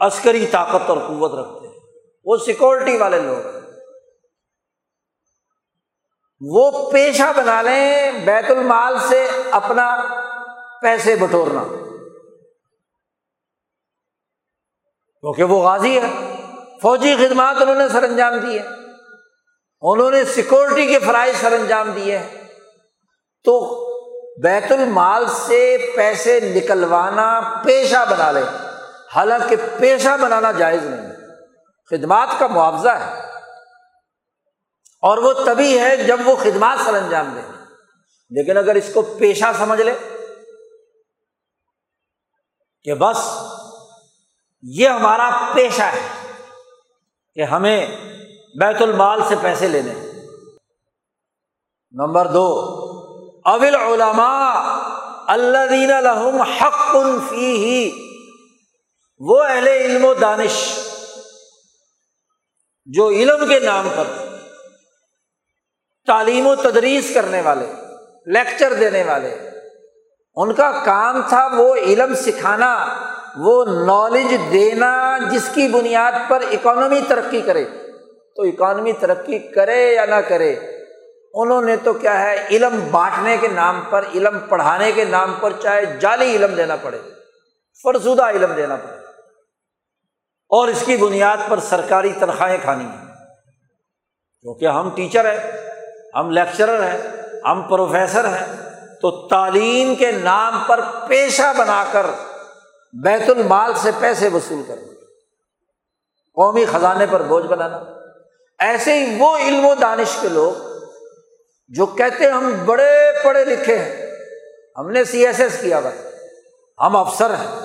عسکری 0.00 0.46
طاقت 0.46 0.90
اور 0.90 0.98
قوت 0.98 1.34
رکھتے 1.34 1.68
ہیں۔ 1.68 1.74
وہ 2.24 2.36
سیکورٹی 2.36 2.96
والے 2.96 3.20
لوگ 3.20 3.36
ہیں۔ 3.36 3.60
وہ 6.40 6.90
پیشہ 6.90 7.32
بنا 7.36 7.62
لیں 7.62 8.12
بیت 8.12 8.50
المال 8.50 8.98
سے 8.98 9.28
اپنا 9.50 10.02
پیسے 10.82 11.16
بٹورنا۔ 11.16 11.85
کیونکہ 15.26 15.54
وہ 15.54 15.62
غازی 15.62 16.00
ہے۔ 16.00 16.36
فوجی 16.82 17.16
خدمات 17.16 17.56
انہوں 17.60 17.74
نے 17.74 17.88
سر 17.88 18.02
انجام 18.02 18.38
دی 18.38 18.58
ہے 18.58 18.66
انہوں 19.80 20.10
نے 20.10 20.24
سیکورٹی 20.24 20.86
کے 20.86 20.98
فرائض 20.98 21.36
سر 21.40 21.52
انجام 21.52 21.90
دیے 21.90 22.18
ہیں۔ 22.18 22.48
تو 23.44 23.86
بیت 24.42 24.72
المال 24.72 25.26
سے 25.28 25.92
پیسے 25.96 26.40
نکلوانا 26.40 27.40
پیشہ 27.64 28.04
بنا 28.10 28.32
لے 28.32 28.42
حالانکہ 29.14 29.56
پیشہ 29.78 30.16
بنانا 30.20 30.52
جائز 30.52 30.84
نہیں 30.84 31.12
خدمات 31.90 32.28
کا 32.38 32.46
معاوضہ 32.46 32.88
ہے۔ 32.88 33.20
اور 35.02 35.18
وہ 35.18 35.32
تبھی 35.32 35.78
ہے 35.78 35.96
جب 35.96 36.20
وہ 36.24 36.36
خدمات 36.36 36.78
سر 36.84 36.94
انجام 36.94 37.34
دے 37.34 37.40
لیکن 38.30 38.56
اگر 38.56 38.74
اس 38.74 38.90
کو 38.94 39.02
پیشہ 39.02 39.44
سمجھ 39.58 39.82
لے 39.82 39.94
کہ 42.82 42.94
بس 42.94 43.45
یہ 44.62 44.88
ہمارا 44.88 45.52
پیشہ 45.54 45.82
ہے 45.82 46.32
کہ 47.34 47.42
ہمیں 47.42 47.86
بیت 48.60 48.82
المال 48.82 49.20
سے 49.28 49.34
پیسے 49.42 49.68
لینے 49.68 49.94
نمبر 51.92 52.26
دو، 52.26 52.46
اول 53.44 53.74
علماء 53.74 54.52
اللہ 55.26 55.66
دین 55.70 55.92
الحم 55.92 56.40
حق 56.40 56.96
فی 57.28 57.56
ہی 57.56 57.90
وہ 59.18 59.44
اہل 59.44 59.68
علم 59.68 60.04
و 60.04 60.14
دانش 60.14 60.78
جو 62.84 63.08
علم 63.08 63.48
کے 63.48 63.60
نام 63.60 63.88
پر 63.96 64.04
تعلیم 66.06 66.46
و 66.46 66.54
تدریس 66.54 67.14
کرنے 67.14 67.40
والے، 67.40 67.72
لیکچر 68.26 68.74
دینے 68.74 69.04
والے۔ 69.04 69.50
ان 70.34 70.54
کا 70.54 70.84
کام 70.84 71.22
تھا 71.28 71.48
وہ 71.52 71.74
علم 71.74 72.14
سکھانا۔ 72.14 72.86
وہ 73.36 73.64
نالج 73.64 74.36
دینا 74.52 75.18
جس 75.30 75.48
کی 75.54 75.68
بنیاد 75.68 76.12
پر 76.28 76.42
اکانومی 76.50 77.00
ترقی 77.08 77.40
کرے۔ 77.40 77.64
تو 78.36 78.42
اکانومی 78.42 78.92
ترقی 78.92 79.38
کرے 79.38 79.94
یا 79.94 80.04
نہ 80.04 80.14
کرے؟ 80.14 80.56
انہوں 81.34 81.62
نے 81.62 81.76
تو 81.76 81.92
کیا 81.92 82.22
ہے، 82.22 82.46
علم 82.50 82.88
بانٹنے 82.90 83.36
کے 83.36 83.48
نام 83.48 83.80
پر، 83.90 84.04
علم 84.14 84.38
پڑھانے 84.48 84.92
کے 84.92 85.04
نام 85.04 85.34
پر 85.40 85.52
چاہے 85.62 85.86
جعلی 85.86 86.36
علم 86.36 86.54
دینا 86.54 86.76
پڑے، 86.76 86.98
فرزودہ 87.82 88.22
علم 88.22 88.52
دینا 88.52 88.76
پڑے۔ 88.76 88.96
اور 90.48 90.68
اس 90.68 90.82
کی 90.86 90.96
بنیاد 90.96 91.36
پر 91.48 91.60
سرکاری 91.60 92.12
تنخواہیں 92.20 92.58
کھانی 92.62 92.84
ہیں۔ 92.84 93.14
کیونکہ 94.40 94.68
ہم 94.68 94.90
ٹیچر 94.94 95.32
ہیں، 95.32 95.52
ہم 96.14 96.30
لیکچرر 96.30 96.82
ہیں، 96.82 96.98
ہم 97.44 97.62
پروفیسر 97.62 98.24
ہیں، 98.24 98.70
تو 99.02 99.28
تعلیم 99.28 99.94
کے 99.94 100.12
نام 100.12 100.62
پر 100.66 100.80
پیشہ 101.08 101.52
بنا 101.56 101.84
کر 101.92 102.06
بیت 102.92 103.30
المال 103.30 103.72
سے 103.74 103.90
پیسے 104.00 104.28
وصول 104.28 104.62
کر 104.68 104.74
قومی 106.34 106.64
خزانے 106.64 107.06
پر 107.10 107.22
بوجھ 107.22 107.46
بنانا۔ 107.46 107.80
ایسے 108.58 108.98
ہی 108.98 109.16
وہ 109.18 109.38
علم 109.38 109.66
و 109.66 109.74
دانش 109.74 110.16
کے 110.20 110.28
لوگ 110.28 110.52
جو 111.68 111.86
کہتے 111.86 112.30
ہم 112.30 112.52
بڑے 112.64 113.10
پڑھے 113.24 113.44
لکھے 113.44 113.78
ہیں۔ 113.78 114.06
ہم 114.78 114.90
نے 114.90 115.04
سی 115.04 115.26
ایس 115.26 115.40
ایس 115.40 115.60
کیا 115.60 115.80
بھائی 115.80 115.98
ہم 116.80 116.96
افسر 116.96 117.30
ہیں۔ 117.30 117.60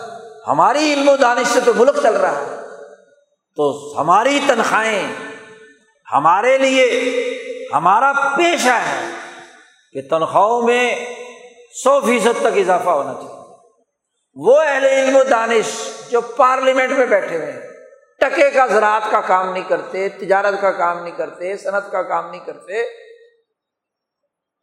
ہماری 0.48 0.94
علم 0.94 1.10
و 1.10 1.18
دانش 1.18 1.48
سے 1.48 1.60
تو 1.66 1.74
ملک 1.74 1.96
چل 2.04 2.16
رہا 2.16 2.42
ہے۔ 2.42 2.56
تو 3.56 3.94
ہماری 3.98 4.40
تنخواہیں 4.48 5.14
ہمارے 6.14 6.58
لیے 6.58 7.12
ہمارا 7.74 8.14
پیشہ 8.38 8.70
ہے 8.70 9.10
کہ 9.94 10.02
تنخواہوں 10.10 10.62
میں 10.62 11.14
سو 11.84 12.02
فیصد 12.02 12.42
تک 12.42 12.58
اضافہ 12.58 12.90
ہونا 12.90 13.14
چاہیے۔ 13.14 13.41
وہ 14.34 14.62
اہل 14.62 14.86
علم 14.86 15.16
و 15.16 15.24
دانش 15.24 15.92
جو 16.12 16.22
پارلیمنٹ 16.22 16.92
میں 16.92 17.06
بیٹھے 17.06 17.38
ہوئے 17.38 17.52
ہیں، 17.52 17.62
ٹکے 18.20 18.52
کا، 18.52 18.68
زراعت 18.68 19.02
کا 19.12 19.22
کام 19.22 19.54
نہیں 19.54 19.64
کرتے، 19.64 20.10
تجارت 20.10 20.62
کا 20.62 20.72
کام 20.72 21.04
نہیں 21.04 21.16
کرتے، 21.16 21.58
صنعت 21.58 21.92
کا 21.92 22.04
کام 22.04 22.30
نہیں 22.30 22.46
کرتے، 22.46 22.84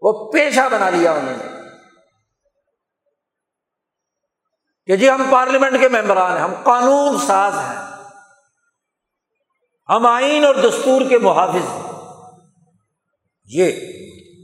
وہ 0.00 0.32
پیشہ 0.32 0.68
بنا 0.72 0.90
لیا 0.90 1.12
انہوں 1.12 1.36
نے۔ 1.36 1.60
کہ 4.86 4.96
جی 4.96 5.10
ہم 5.10 5.28
پارلیمنٹ 5.32 5.80
کے 5.80 5.88
ممبران 5.88 6.32
ہیں، 6.32 6.38
ہم 6.38 6.54
قانون 6.62 7.26
ساز 7.26 7.52
ہیں۔ 7.54 7.88
ہم 9.88 10.06
آئین 10.06 10.44
اور 10.44 10.54
دستور 10.54 11.02
کے 11.08 11.18
محافظ 11.18 11.68
ہیں۔ 11.68 11.82
یہ 13.44 13.72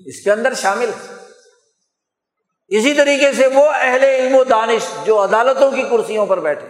اس 0.06 0.24
کے 0.24 0.32
اندر 0.32 0.54
شامل 0.54 0.88
ہے 0.88 1.13
اسی 2.78 2.94
طریقے 2.94 3.32
سے 3.32 3.46
وہ 3.46 3.70
اہل 3.74 4.04
علم 4.04 4.34
و 4.34 4.44
دانش 4.44 4.82
جو 5.04 5.24
عدالتوں 5.24 5.70
کی 5.70 5.82
کرسیوں 5.82 6.26
پر 6.26 6.40
بیٹھے 6.40 6.66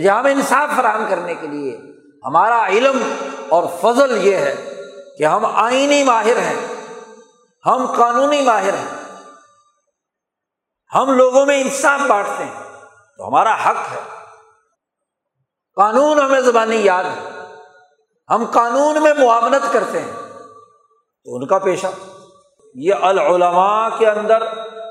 جی 0.00 0.10
ہم 0.10 0.26
انصاف 0.26 0.76
فراہم 0.76 1.04
کرنے 1.10 1.34
کے 1.34 1.46
لیے، 1.46 1.76
ہمارا 2.24 2.66
علم 2.66 3.02
اور 3.48 3.62
فضل 3.80 4.26
یہ 4.26 4.36
ہے 4.36 4.74
کہ 5.18 5.24
ہم 5.24 5.46
آئینی 5.46 6.02
ماہر 6.02 6.36
ہیں، 6.36 6.66
ہم 7.66 7.92
قانونی 7.96 8.40
ماہر 8.42 8.74
ہیں، 8.74 9.18
ہم 10.94 11.10
لوگوں 11.10 11.46
میں 11.46 11.60
انصاف 11.60 12.00
بانٹتے 12.08 12.44
ہیں، 12.44 12.62
تو 13.18 13.28
ہمارا 13.28 13.54
حق 13.54 13.92
ہے۔ 13.92 14.00
قانون 15.76 16.18
ہمیں 16.18 16.40
زبانی 16.40 16.76
یاد 16.76 17.04
ہے، 17.04 17.30
ہم 18.28 18.44
قانون 18.44 19.02
میں 19.02 19.14
معاونت 19.14 19.72
کرتے 19.72 20.00
ہیں، 20.00 20.12
تو 21.24 21.36
ان 21.36 21.46
کا 21.46 21.58
پیشہ۔ 21.58 21.86
یہ 22.74 22.94
العلماء 22.94 23.88
کے 23.98 24.06
اندر 24.06 24.42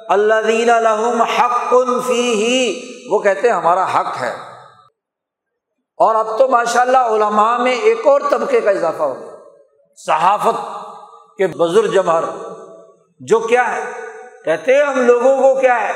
اللہ 0.08 0.34
دین 0.48 0.70
الحم 0.70 1.22
حق 1.22 1.74
فی 2.08 2.34
ہی 2.34 2.82
وہ 3.10 3.20
کہتے 3.20 3.48
ہیں 3.48 3.56
ہمارا 3.56 4.00
حق 4.00 4.22
ہے۔ 4.22 4.36
اور 5.98 6.16
اب 6.16 6.40
تو 6.40 6.48
ماشاء 6.48 6.82
اللہ 6.82 6.98
علماء 6.98 7.58
میں 7.58 7.76
ایک 7.76 8.08
اور 8.08 8.22
طبقے 8.32 8.62
کا 8.62 8.70
اضافہ 8.70 9.04
ہو 9.04 9.20
گیا۔ 9.20 9.32
صحافت 10.06 10.86
کے 11.38 11.48
بزرگ 11.48 11.92
جمہر 11.92 12.24
جو 13.20 13.40
کیا 13.40 13.76
ہے؟ 13.76 13.92
کہتے 14.46 14.76
ہیں 14.76 14.84
ہم 14.84 15.06
لوگوں 15.06 15.38
کو 15.38 15.62
کیا 15.62 15.88
ہے؟ 15.88 15.92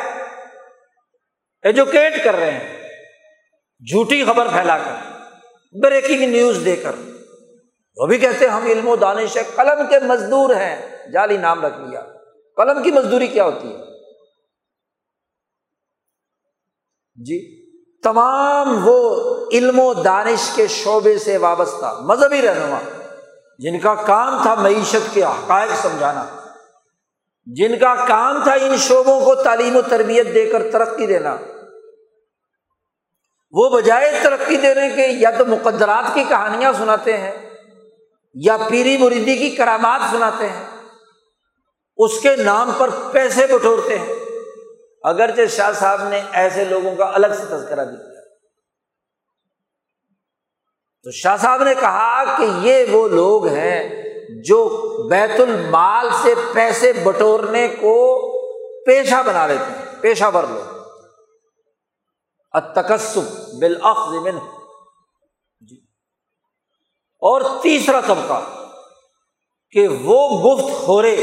ایجوکیٹ 1.63 2.23
کر 2.23 2.35
رہے 2.35 2.51
ہیں، 2.51 2.81
جھوٹی 3.91 4.25
خبر 4.25 4.47
پھیلا 4.47 4.77
کر، 4.77 5.19
بریکنگ 5.81 6.29
نیوز 6.29 6.61
دے 6.65 6.75
کر۔ 6.75 6.91
وہ 7.97 8.07
بھی 8.07 8.17
کہتے 8.17 8.45
ہیں 8.45 8.53
ہم 8.53 8.65
علم 8.65 8.87
و 8.87 8.95
دانش 8.95 9.37
ہے، 9.37 9.43
قلم 9.55 9.87
کے 9.87 9.99
مزدور 9.99 10.55
ہیں۔ 10.55 10.95
جعلی 11.11 11.37
نام 11.37 11.65
رکھ 11.65 11.79
لیا۔ 11.79 12.01
قلم 12.57 12.83
کی 12.83 12.91
مزدوری 12.91 13.27
کیا 13.27 13.43
ہوتی 13.43 13.73
ہے؟ 13.73 13.77
جی 17.15 17.65
تمام 18.01 18.87
وہ 18.87 19.15
علم 19.51 19.79
و 19.79 19.93
دانش 19.93 20.51
کے 20.55 20.67
شعبے 20.67 21.17
سے 21.17 21.37
وابستہ 21.37 21.99
مذہبی 22.01 22.41
رہنما، 22.41 22.79
جن 23.59 23.79
کا 23.79 23.95
کام 23.95 24.43
تھا 24.43 24.55
معیشت 24.55 25.13
کے 25.13 25.23
حقائق 25.23 25.71
سمجھانا، 25.81 26.25
جن 27.45 27.79
کا 27.79 27.95
کام 28.07 28.43
تھا 28.43 28.53
ان 28.53 28.77
شعبوں 28.77 29.25
کو 29.25 29.35
تعلیم 29.35 29.75
و 29.75 29.81
تربیت 29.81 30.33
دے 30.33 30.45
کر 30.45 30.71
ترقی 30.71 31.07
دینا۔ 31.07 31.37
وہ 33.51 33.69
بجائے 33.69 34.19
ترقی 34.23 34.57
دینے 34.57 34.89
کے 34.95 35.07
یا 35.07 35.31
تو 35.31 35.45
مقدرات 35.45 36.13
کی 36.13 36.23
کہانیاں 36.29 36.73
سناتے 36.73 37.17
ہیں 37.17 37.44
یا 38.35 38.57
پیری 38.69 38.97
مریدی 38.97 39.37
کی 39.37 39.49
کرامات 39.49 40.01
سناتے 40.11 40.49
ہیں، 40.49 40.65
اس 41.97 42.19
کے 42.19 42.35
نام 42.35 42.71
پر 42.77 42.89
پیسے 43.11 43.47
بٹورتے 43.47 43.99
ہیں۔ 43.99 44.15
اگرچہ 45.03 45.41
شاہ 45.49 45.71
صاحب 45.71 46.07
نے 46.07 46.21
ایسے 46.31 46.65
لوگوں 46.65 46.95
کا 46.95 47.11
الگ 47.13 47.27
سے 47.27 47.45
تذکرہ 47.45 47.85
بھی 47.85 47.97
کیا۔ 47.97 48.21
تو 51.03 51.11
شاہ 51.11 51.37
صاحب 51.37 51.63
نے 51.63 51.75
کہا 51.75 52.37
کہ 52.37 52.47
یہ 52.61 52.85
وہ 52.91 53.07
لوگ 53.07 53.47
ہیں 53.47 54.03
جو 54.45 54.67
بیت 55.09 55.39
المال 55.39 56.09
سے 56.23 56.33
پیسے 56.53 56.93
بٹورنے 56.93 57.67
کو 57.67 58.21
پیشہ 58.85 59.23
بنا 59.25 59.47
لیتے 59.47 59.79
ہیں، 59.79 59.85
پیشہ 60.01 60.25
ور 60.33 60.43
لوگ۔ 60.43 60.75
تکسب 62.75 63.21
من 63.53 63.73
جی 63.73 64.64
اور 67.25 67.41
تیسرا 67.61 67.99
طبقہ 68.07 68.41
کہ 69.71 69.87
وہ 70.03 70.19
گفت 70.43 70.85
خورے 70.85 71.15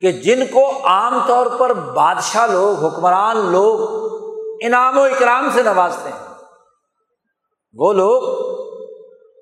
کہ 0.00 0.12
جن 0.12 0.46
کو 0.46 0.70
عام 0.84 1.18
طور 1.26 1.46
پر 1.46 1.72
بادشاہ 1.72 2.46
لوگ، 2.46 2.84
حکمران 2.84 3.36
لوگ 3.52 3.78
انعام 4.62 4.98
و 4.98 5.02
اکرام 5.02 5.48
سے 5.54 5.62
نوازتے 5.62 6.08
ہیں، 6.08 6.34
وہ 7.74 7.92
لوگ 7.92 8.22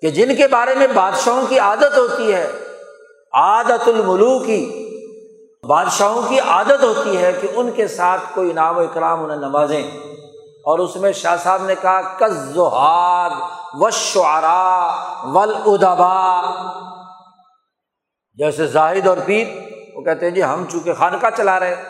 کہ 0.01 0.11
جن 0.11 0.37
کے 0.37 0.49
بارے 0.49 0.75
میں 0.75 0.87
بادشاہوں 0.95 1.43
کی 1.49 1.59
عادت 1.59 1.99
ہوتی 1.99 2.33
ہے، 2.33 2.51
عادت 3.33 3.89
الملو 3.89 4.39
کی 4.39 4.63
بادشاہوں 5.69 6.23
کی 6.29 6.41
عادت 6.41 6.83
ہوتی 6.83 7.17
ہے 7.17 7.33
کہ 7.33 7.49
ان 7.55 7.71
کے 7.71 7.87
ساتھ 7.89 8.23
کوئی 8.35 8.51
انعام 8.51 8.79
و 8.79 8.81
اکرام 8.81 9.25
انہیں 9.25 9.39
نوازیں۔ 9.39 9.83
اور 10.67 10.79
اس 10.79 10.97
میں 10.97 11.13
شاہ 11.13 11.37
صاحب 11.43 11.65
نے 11.65 11.75
کہا 11.83 12.01
کزہاد 12.19 13.64
و 13.81 13.91
شعرا 13.91 14.91
ول 15.23 15.55
ادبا 15.67 16.43
جیسے 18.35 18.67
زاہد 18.67 19.07
اور 19.07 19.17
پیر، 19.27 19.47
وہ 19.95 20.03
کہتے 20.03 20.27
ہیں 20.27 20.35
جی 20.35 20.45
ہم 20.45 20.65
چونکہ 20.73 20.95
خانقاہ 20.95 21.31
چلا 21.37 21.61
رہے 21.61 21.85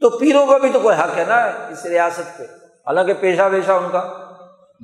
تو 0.00 0.18
پیروں 0.18 0.46
کا 0.46 0.58
بھی 0.58 0.72
تو 0.72 0.80
کوئی 0.80 0.96
حق 0.96 1.18
ہے 1.18 1.24
نا 1.24 1.42
اس 1.44 1.86
ریاست 1.86 2.38
پہ؟ 2.38 2.42
حالانکہ 2.86 3.14
پیشہ 3.14 3.42
ویشہ 3.52 3.72
ان 3.72 3.88
کا۔ 3.92 4.30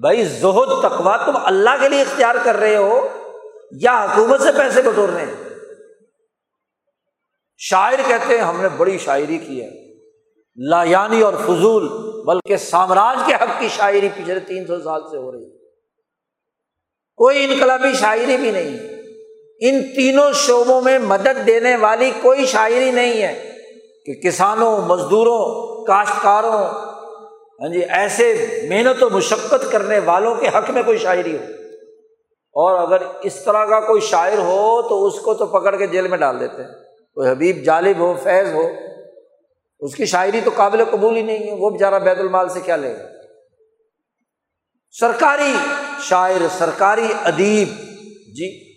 بھائی 0.01 0.25
زہد 0.25 0.83
تقوا 0.83 1.17
تم 1.17 1.37
اللہ 1.45 1.71
کے 1.81 1.89
لیے 1.89 2.01
اختیار 2.01 2.35
کر 2.43 2.57
رہے 2.57 2.77
ہو 2.77 3.09
یا 3.81 4.05
حکومت 4.05 4.41
سے 4.41 4.49
پیسے 4.59 4.83
بٹور 4.83 5.09
رہے 5.09 5.27
ہیں؟ 5.27 5.35
شاعر 7.59 7.99
کہتے 8.07 8.35
ہیں 8.35 8.45
ہم 8.45 8.61
نے 8.61 8.69
بڑی 8.69 8.99
شاعری 8.99 9.39
کی 9.39 9.62
ہے۔ 9.64 9.95
لا 10.69 10.83
یعنی 10.83 11.21
اور 11.21 11.35
فضول، 11.35 11.89
بلکہ 12.27 12.57
سامراج 12.57 13.23
کے 13.27 13.35
حق 13.35 13.59
کی 13.59 13.69
شاعری 13.69 14.09
پچھلے 14.14 14.41
تین 14.41 14.67
سو 14.67 14.83
سال 14.83 15.03
سے 15.11 15.17
ہو 15.17 15.33
رہی 15.33 15.45
ہے۔ 15.45 15.55
کوئی 17.17 17.45
انقلابی 17.45 17.93
شاعری 17.93 18.37
بھی 18.37 18.51
نہیں۔ 18.51 18.97
ان 19.61 19.83
تینوں 19.83 20.33
شعبوں 20.35 20.81
میں 20.81 20.99
مدد 20.99 21.47
دینے 21.47 21.77
والی 21.77 22.11
کوئی 22.23 22.47
شاعری 22.47 22.91
نہیں 22.91 23.23
ہے 23.23 23.53
کہ 24.07 24.14
کسانوں، 24.14 24.81
مزدوروں، 24.81 25.85
کاشتکاروں 25.85 26.87
ہاں 27.61 27.69
جی 27.69 27.83
ایسے 27.85 28.61
محنت 28.69 29.03
و 29.03 29.11
مشقت 29.11 29.73
کرنے 29.73 29.99
والوں 29.99 30.35
کے 30.35 30.49
حق 30.49 30.71
میں 30.71 30.83
کوئی 30.83 30.99
شاعری 30.99 31.37
ہو۔ 31.37 31.43
اور 32.53 32.79
اگر 32.79 32.97
اس 33.23 33.35
طرح 33.35 33.64
کا 33.64 33.81
کوئی 33.81 34.01
شاعر 34.01 34.39
ہو 34.39 34.83
تو 34.83 35.07
اس 35.07 35.19
کو 35.19 35.35
تو 35.35 35.47
پکڑ 35.47 35.77
کے 35.77 35.87
جیل 35.87 36.09
میں 36.09 36.19
ڈال 36.19 36.41
دیتے 36.41 36.62
ہیں۔ 36.62 36.71
کوئی 37.14 37.31
حبیب 37.31 37.64
جالب 37.64 37.99
ہو، 37.99 38.14
فیض 38.23 38.53
ہو، 38.53 38.62
اس 39.81 39.95
کی 39.95 40.07
شاعری 40.07 40.41
تو 40.45 40.51
قابل 40.57 40.85
قبول 40.85 41.17
ہی 41.17 41.23
نہیں 41.23 41.39
ہے۔ 41.39 41.53
وہ 41.53 41.71
بیچارہ 41.71 41.99
بیت 41.99 42.19
المال 42.19 42.49
سے 42.49 42.61
کیا 42.61 42.77
لے 42.77 42.93
گا؟ 42.93 43.16
سرکاری 45.01 45.53
شاعر، 46.01 46.49
سرکاری 46.59 47.07
ادیب 47.24 47.68
جی 48.34 48.74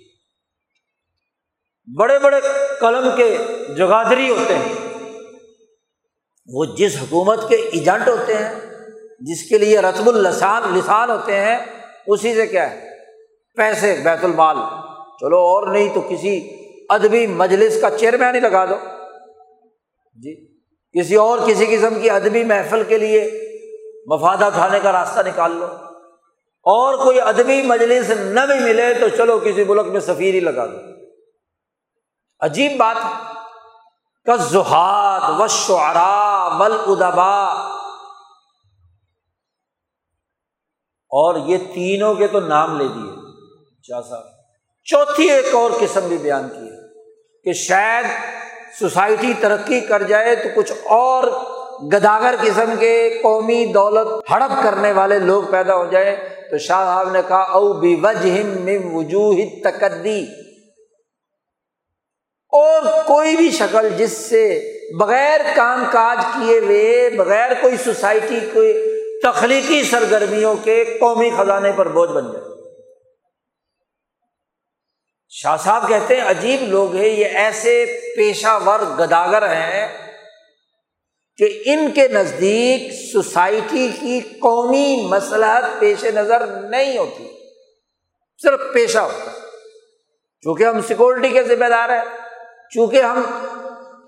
بڑے 2.00 2.20
بڑے 2.20 2.38
قلم 2.80 3.10
کے 3.16 3.38
جگادری 3.78 4.30
ہوتے 4.30 4.56
ہیں۔ 4.56 4.74
وہ 6.48 6.66
جس 6.66 6.96
حکومت 7.02 7.50
کے 7.50 7.56
ایجنٹ 7.56 8.08
ہوتے 8.08 8.34
ہیں، 8.34 8.56
جس 9.20 9.50
کے 9.50 9.58
لیے 9.58 9.80
رتب 9.80 10.08
السان 10.08 10.78
لسان 10.78 11.10
ہوتے 11.10 11.36
ہیں، 11.36 11.58
اسی 12.08 12.36
سے 12.36 12.48
کیا 12.48 12.72
ہے؟ 12.72 12.90
پیسے، 13.58 14.02
بیت 14.04 14.24
المال۔ 14.24 14.56
چلو 15.20 15.38
اور 15.38 15.68
نہیں 15.68 15.94
تو 15.94 16.02
کسی 16.02 16.50
ادبی 16.90 17.28
مجلس 17.28 17.82
کا 17.82 17.90
چیئرمین 17.98 18.36
ہی 18.36 18.40
لگا 18.40 18.66
دو۔ 18.66 18.76
جی 20.16 20.48
کسی 21.00 21.16
اور، 21.16 21.40
کسی 21.48 21.66
قسم 21.66 22.00
کی 22.00 22.10
ادبی 22.10 22.44
محفل 22.44 22.84
کے 22.84 22.98
لیے 22.98 23.32
مفادہ 24.06 24.50
کھانے 24.54 24.80
کا 24.84 24.92
راستہ 24.92 25.20
نکال 25.20 25.52
لو۔ 25.52 25.89
اور 26.62 27.04
کوئی 27.04 27.22
ادبی 27.22 27.62
مجلس 27.62 28.10
نہ 28.10 28.40
بھی 28.40 28.60
ملے 28.60 28.94
تو 28.94 29.10
چلو 29.10 29.40
کسی 29.40 29.64
ملک 29.64 29.86
میں 29.88 30.00
سفیر 30.00 30.34
ہی 30.34 30.40
لگا 30.40 30.66
دو۔ 30.66 30.78
عجیب 32.40 32.78
بات 32.78 32.96
کزہاد 34.26 35.40
و 35.40 35.48
شعرا 35.48 36.50
ول 36.60 36.78
ادبا 36.88 37.46
اور 41.12 41.36
یہ 41.36 41.58
تینوں 41.74 42.16
کے 42.16 42.28
تو 42.28 42.40
نام 42.40 42.78
لے 42.78 42.88
دیے۔ 42.88 43.12
شاہ 43.88 44.02
صاحب۔ 44.02 44.24
چوتھی 44.84 45.32
ایک 45.32 45.56
اور 45.56 45.72
قسم 45.80 46.08
بھی 46.08 46.18
بیان 46.18 46.50
کی 46.50 46.68
ہے 46.68 47.04
کہ 47.44 47.54
شاید 47.54 48.06
سوسائٹی 48.80 49.34
ترقی 49.42 49.80
کر 49.80 50.04
جائے 50.04 50.36
تو 50.36 50.50
کچھ 50.56 50.72
اور 50.84 51.24
گداگر 51.92 52.36
قسم 52.42 52.74
کے 52.80 53.20
قومی 53.24 53.66
دولت 53.66 54.32
ہڑپ 54.32 54.64
کرنے 54.64 54.92
والے 54.92 55.20
لوگ 55.20 55.44
پیدا 55.52 55.76
ہو 55.76 55.86
جائے 55.86 56.39
تو 56.52 56.58
شاہ 56.58 56.86
صاحب 56.86 57.12
نے 57.12 57.22
کہا، 57.28 57.42
او 57.42 57.74
بی 57.74 57.96
وجہ 57.96 58.44
وجوہ 58.94 59.34
تقدی 59.64 60.26
اور 62.54 62.82
کوئی 63.08 63.36
بھی 63.36 63.52
شکل 63.52 63.90
جس 63.98 64.12
سے 64.12 64.44
بغیر 65.00 65.42
کام 65.56 65.84
کاج 65.92 66.26
کیے 66.34 66.60
ہوئے، 66.60 67.10
بغیر 67.10 67.52
کوئی 67.62 67.78
سوسائٹی، 67.78 68.40
کوئی 68.54 68.74
تخلیقی 69.24 69.84
سرگرمیوں 69.84 70.56
کے 70.56 70.84
قومی 71.00 71.30
خزانے 71.38 71.72
پر 71.72 71.88
بوجھ 71.88 72.10
بن 72.10 72.32
جائے۔ 72.32 72.46
شاہ 75.30 75.58
صاحب 75.58 75.88
کہتے 75.88 76.16
ہیں، 76.16 76.30
عجیب 76.30 76.62
لوگ 76.62 76.96
ہیں، 76.96 77.10
یہ 77.10 77.26
ایسے 77.26 77.86
پیشہ 78.16 78.60
ور 78.66 78.80
گداگر 79.00 79.48
ہیں 79.48 80.09
کہ 81.40 81.64
ان 81.66 81.92
کے 81.92 82.08
نزدیک 82.08 82.92
سوسائٹی 83.14 83.88
کی 84.00 84.20
قومی 84.20 85.08
مسلحت 85.10 85.64
پیش 85.80 86.04
نظر 86.06 86.46
نہیں 86.46 86.98
ہوتی، 86.98 87.28
صرف 88.44 88.60
پیشہ 88.74 89.00
ہوتا 89.00 89.32
چونکہ 90.44 90.64
ہم 90.64 90.82
سیکورٹی 90.82 91.30
کے 91.30 91.44
ذمہ 91.44 91.66
دار 91.66 91.90
ہیں، 91.90 92.04
چونکہ 92.70 93.02
ہم 93.02 93.22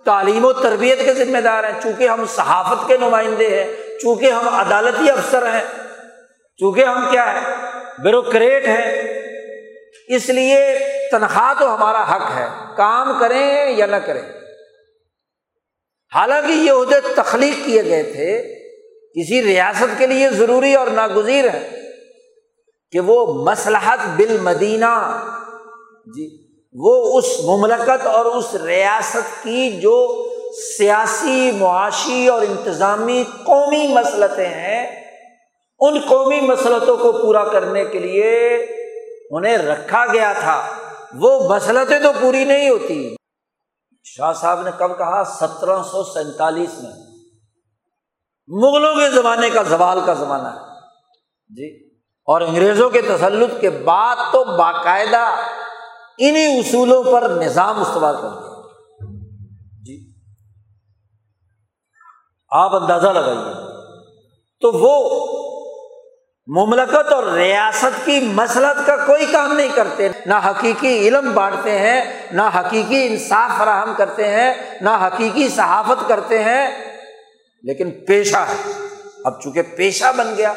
تعلیم 0.05 0.45
و 0.45 0.53
تربیت 0.53 0.99
کے 1.05 1.13
ذمہ 1.13 1.37
دار 1.37 1.63
ہیں، 1.63 1.81
چونکہ 1.83 2.07
ہم 2.07 2.25
صحافت 2.25 2.87
کے 2.87 2.97
نمائندے 2.97 3.47
ہیں، 3.47 3.73
چونکہ 4.01 4.31
ہم 4.31 4.47
عدالتی 4.47 5.09
افسر 5.09 5.45
ہیں، 5.45 5.63
چونکہ 6.59 6.85
ہم 6.85 7.07
کیا 7.11 7.33
ہے 7.33 7.55
بیوروکریٹ 8.03 8.67
ہیں۔ 8.67 9.03
اس 10.07 10.29
لیے 10.29 10.59
تنخواہ 11.11 11.53
تو 11.59 11.75
ہمارا 11.75 12.15
حق 12.15 12.31
ہے، 12.35 12.47
کام 12.77 13.19
کریں 13.19 13.71
یا 13.71 13.85
نہ 13.85 13.95
کریں۔ 13.95 14.40
حالانکہ 16.15 16.51
یہ 16.51 16.71
عہدے 16.71 16.99
تخلیق 17.15 17.65
کیے 17.65 17.83
گئے 17.85 18.03
تھے، 18.03 18.41
کسی 19.15 19.43
ریاست 19.43 19.97
کے 19.97 20.07
لیے 20.07 20.29
ضروری 20.29 20.73
اور 20.75 20.87
ناگزیر 20.87 21.49
ہے 21.49 21.81
کہ 22.91 22.99
وہ 22.99 23.43
مسلحت 23.43 23.99
بال 24.17 24.37
مدینہ 24.41 25.23
جی 26.15 26.29
وہ 26.73 27.17
اس 27.17 27.25
مملکت 27.45 28.07
اور 28.07 28.25
اس 28.25 28.55
ریاست 28.55 29.43
کی 29.43 29.71
جو 29.71 30.27
سیاسی، 30.77 31.51
معاشی 31.51 32.27
اور 32.27 32.41
انتظامی 32.41 33.23
قومی 33.45 33.87
مسلطیں 33.87 34.47
ہیں، 34.47 35.05
ان 35.79 35.99
قومی 36.09 36.39
مسلطوں 36.39 36.97
کو 36.97 37.11
پورا 37.11 37.43
کرنے 37.43 37.85
کے 37.85 37.99
لیے 37.99 38.57
انہیں 39.31 39.57
رکھا 39.57 40.05
گیا 40.13 40.33
تھا۔ 40.39 40.67
وہ 41.19 41.55
مسلطیں 41.55 41.99
تو 41.99 42.11
پوری 42.21 42.43
نہیں 42.43 42.69
ہوتی۔ 42.69 43.15
شاہ 44.03 44.33
صاحب 44.33 44.61
نے 44.61 44.71
کب 44.77 44.97
کہا؟ 44.97 45.23
سترہ 45.23 45.83
سو 45.83 46.03
سینتالیس 46.03 46.69
میں۔ 46.83 46.91
مغلوں 48.47 48.95
کے 48.95 49.09
زمانے 49.09 49.49
کا 49.49 49.63
زوال 49.63 49.99
کا 50.05 50.13
زمانہ 50.13 50.47
ہے۔ 50.47 50.79
جی۔ 51.49 51.87
اور 51.97 52.41
انگریزوں 52.41 52.89
کے 52.89 53.01
تسلط 53.01 53.61
کے 53.61 53.69
بعد 53.69 54.15
تو 54.15 54.43
باقاعدہ 54.43 55.35
انہیں 56.17 56.59
اصولوں 56.59 57.03
پر 57.03 57.29
نظام 57.29 57.81
استعمال 57.81 58.15
کر 58.21 58.29
دیا۔ 58.29 58.61
جی۔ 59.83 60.11
آپ 62.49 62.75
اندازہ 62.75 63.07
لگائیے۔ 63.07 63.53
تو 64.61 64.71
وہ 64.71 65.27
مملکت 66.55 67.13
اور 67.13 67.23
ریاست 67.23 68.05
کی 68.05 68.19
مسلط 68.19 68.87
کا 68.87 68.95
کوئی 68.95 69.25
کام 69.25 69.53
نہیں 69.53 69.69
کرتے۔ 69.75 70.09
نہ 70.25 70.33
حقیقی 70.45 71.07
علم 71.07 71.31
بانٹتے 71.33 71.77
ہیں، 71.77 72.01
نہ 72.31 72.41
حقیقی 72.41 73.07
انصاف 73.07 73.57
فراہم 73.57 73.93
کرتے 73.97 74.27
ہیں، 74.27 74.53
نہ 74.81 74.89
حقیقی 74.89 75.49
صحافت 75.49 76.07
کرتے 76.07 76.43
ہیں۔ 76.43 76.95
لیکن 77.63 77.91
پیشہ 77.91 78.37
ہے۔ 78.37 78.71
اب 79.25 79.41
چونکہ 79.41 79.61
پیشہ 79.61 80.05
بن 80.17 80.33
گیا، 80.37 80.53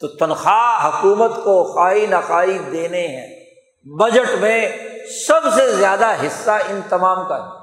تو 0.00 0.08
تنخواہ 0.08 0.86
حکومت 0.86 1.36
کو 1.36 1.72
خواہ 1.72 1.94
نخوائی 2.10 2.58
دینے 2.58 3.06
ہیں۔ 3.06 3.44
بجٹ 3.84 4.34
میں 4.40 4.78
سب 5.26 5.40
سے 5.54 5.72
زیادہ 5.72 6.12
حصہ 6.26 6.50
ان 6.50 6.80
تمام 6.88 7.28
کا 7.28 7.36
ہے۔ 7.36 7.60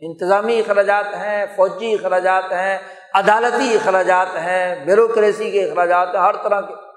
انتظامی 0.00 0.58
اخراجات 0.58 1.06
ہیں، 1.06 1.46
فوجی 1.56 1.94
اخراجات 1.94 2.44
ہیں، 2.44 2.78
عدالتی 3.14 3.74
اخراجات 3.74 4.36
ہیں، 4.36 4.84
بیوروکریسی 4.84 5.50
کے 5.50 5.64
اخراجات 5.64 6.08
ہیں، 6.14 6.22
ہر 6.22 6.36
طرح 6.36 6.60
کے۔ 6.60 6.89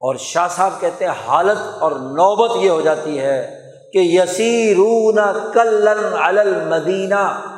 اور 0.00 0.14
شاہ 0.14 0.48
صاحب 0.48 0.80
کہتے 0.80 1.04
ہیں 1.04 1.12
حالت 1.26 1.82
اور 1.82 1.92
نوبت 1.92 2.50
یہ 2.56 2.70
ہو 2.70 2.80
جاتی 2.80 3.20
ہے 3.20 3.70
کہ 3.92 3.98
یسیرون 3.98 5.18
کلن 5.52 5.88
المدینہ۔ 6.16 7.50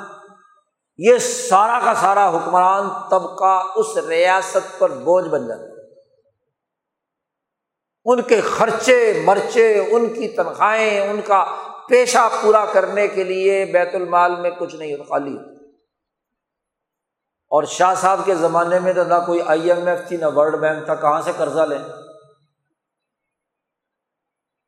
یہ 0.99 1.19
سارا 1.19 1.81
کا 1.85 1.95
سارا 1.95 2.29
حکمران 2.29 2.89
طبقہ 3.11 3.63
اس 3.77 3.97
ریاست 4.09 4.79
پر 4.79 4.91
بوجھ 4.91 5.29
بن 5.29 5.47
جاتا 5.49 5.63
ہے۔ 5.63 5.77
ان 8.05 8.23
کے 8.23 8.41
خرچے، 8.41 9.23
مرچے، 9.25 9.89
ان 9.91 10.13
کی 10.15 10.29
تنخواہیں، 10.29 11.01
ان 11.01 11.21
کا 11.27 11.45
پیشہ 11.89 12.29
پورا 12.43 12.65
کرنے 12.65 13.09
کے 13.09 13.25
لیے 13.25 13.65
بیت 13.65 13.95
المال 13.95 14.41
میں 14.41 14.51
کچھ 14.51 14.77
نہیں 14.77 14.97
خالی 15.09 15.37
اور 17.51 17.65
شاہ 17.65 17.95
صاحب 17.95 18.21
کے 18.25 18.35
زمانے 18.35 18.79
میں 18.79 18.93
تو 18.93 19.05
نہ 19.05 19.15
کوئی 19.27 19.41
آئی 19.47 19.73
ایم 19.73 19.87
ایف 19.87 20.09
تھی، 20.09 20.17
نہ 20.17 20.27
ورلڈ 20.35 20.61
بینک 20.61 20.85
تھا، 20.85 20.95
کہاں 20.95 21.21
سے 21.21 21.33
قرضہ 21.37 21.61
لیں؟ 21.61 22.06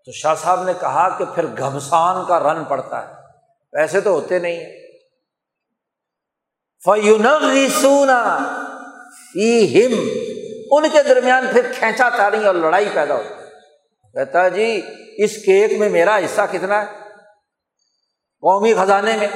تو 0.08 0.12
شاہ 0.12 0.34
صاحب 0.34 0.62
نے 0.62 0.72
کہا 0.80 1.18
کہ 1.18 1.24
پھر 1.34 1.44
گھمسان 1.58 2.24
کا 2.28 2.38
رن 2.38 2.64
پڑتا 2.64 3.08
ہے۔ 3.08 3.14
پیسے 3.72 4.00
تو 4.00 4.10
ہوتے 4.10 4.38
نہیں 4.38 4.56
ہیں۔ 4.56 4.76
فیونسونا 6.84 8.38
فی 9.32 9.86
ہم 9.86 9.92
ان 10.70 10.90
کے 10.92 11.02
درمیان 11.02 11.46
پھر 11.52 11.72
کھینچا 11.78 12.08
تاری 12.08 12.44
اور 12.44 12.54
لڑائی 12.54 12.88
پیدا 12.94 13.14
ہوتی 13.14 13.28
ہے۔ 13.28 13.50
کہتا 14.12 14.44
ہے 14.44 14.50
جی 14.50 14.82
اس 15.18 15.36
کیک 15.36 15.80
میں 15.80 15.88
میرا 15.88 16.16
حصہ 16.16 16.40
کتنا 16.52 16.82
ہے؟ 16.82 16.86
قومی 18.40 18.74
خزانے 18.74 19.16
میں۔ 19.16 19.28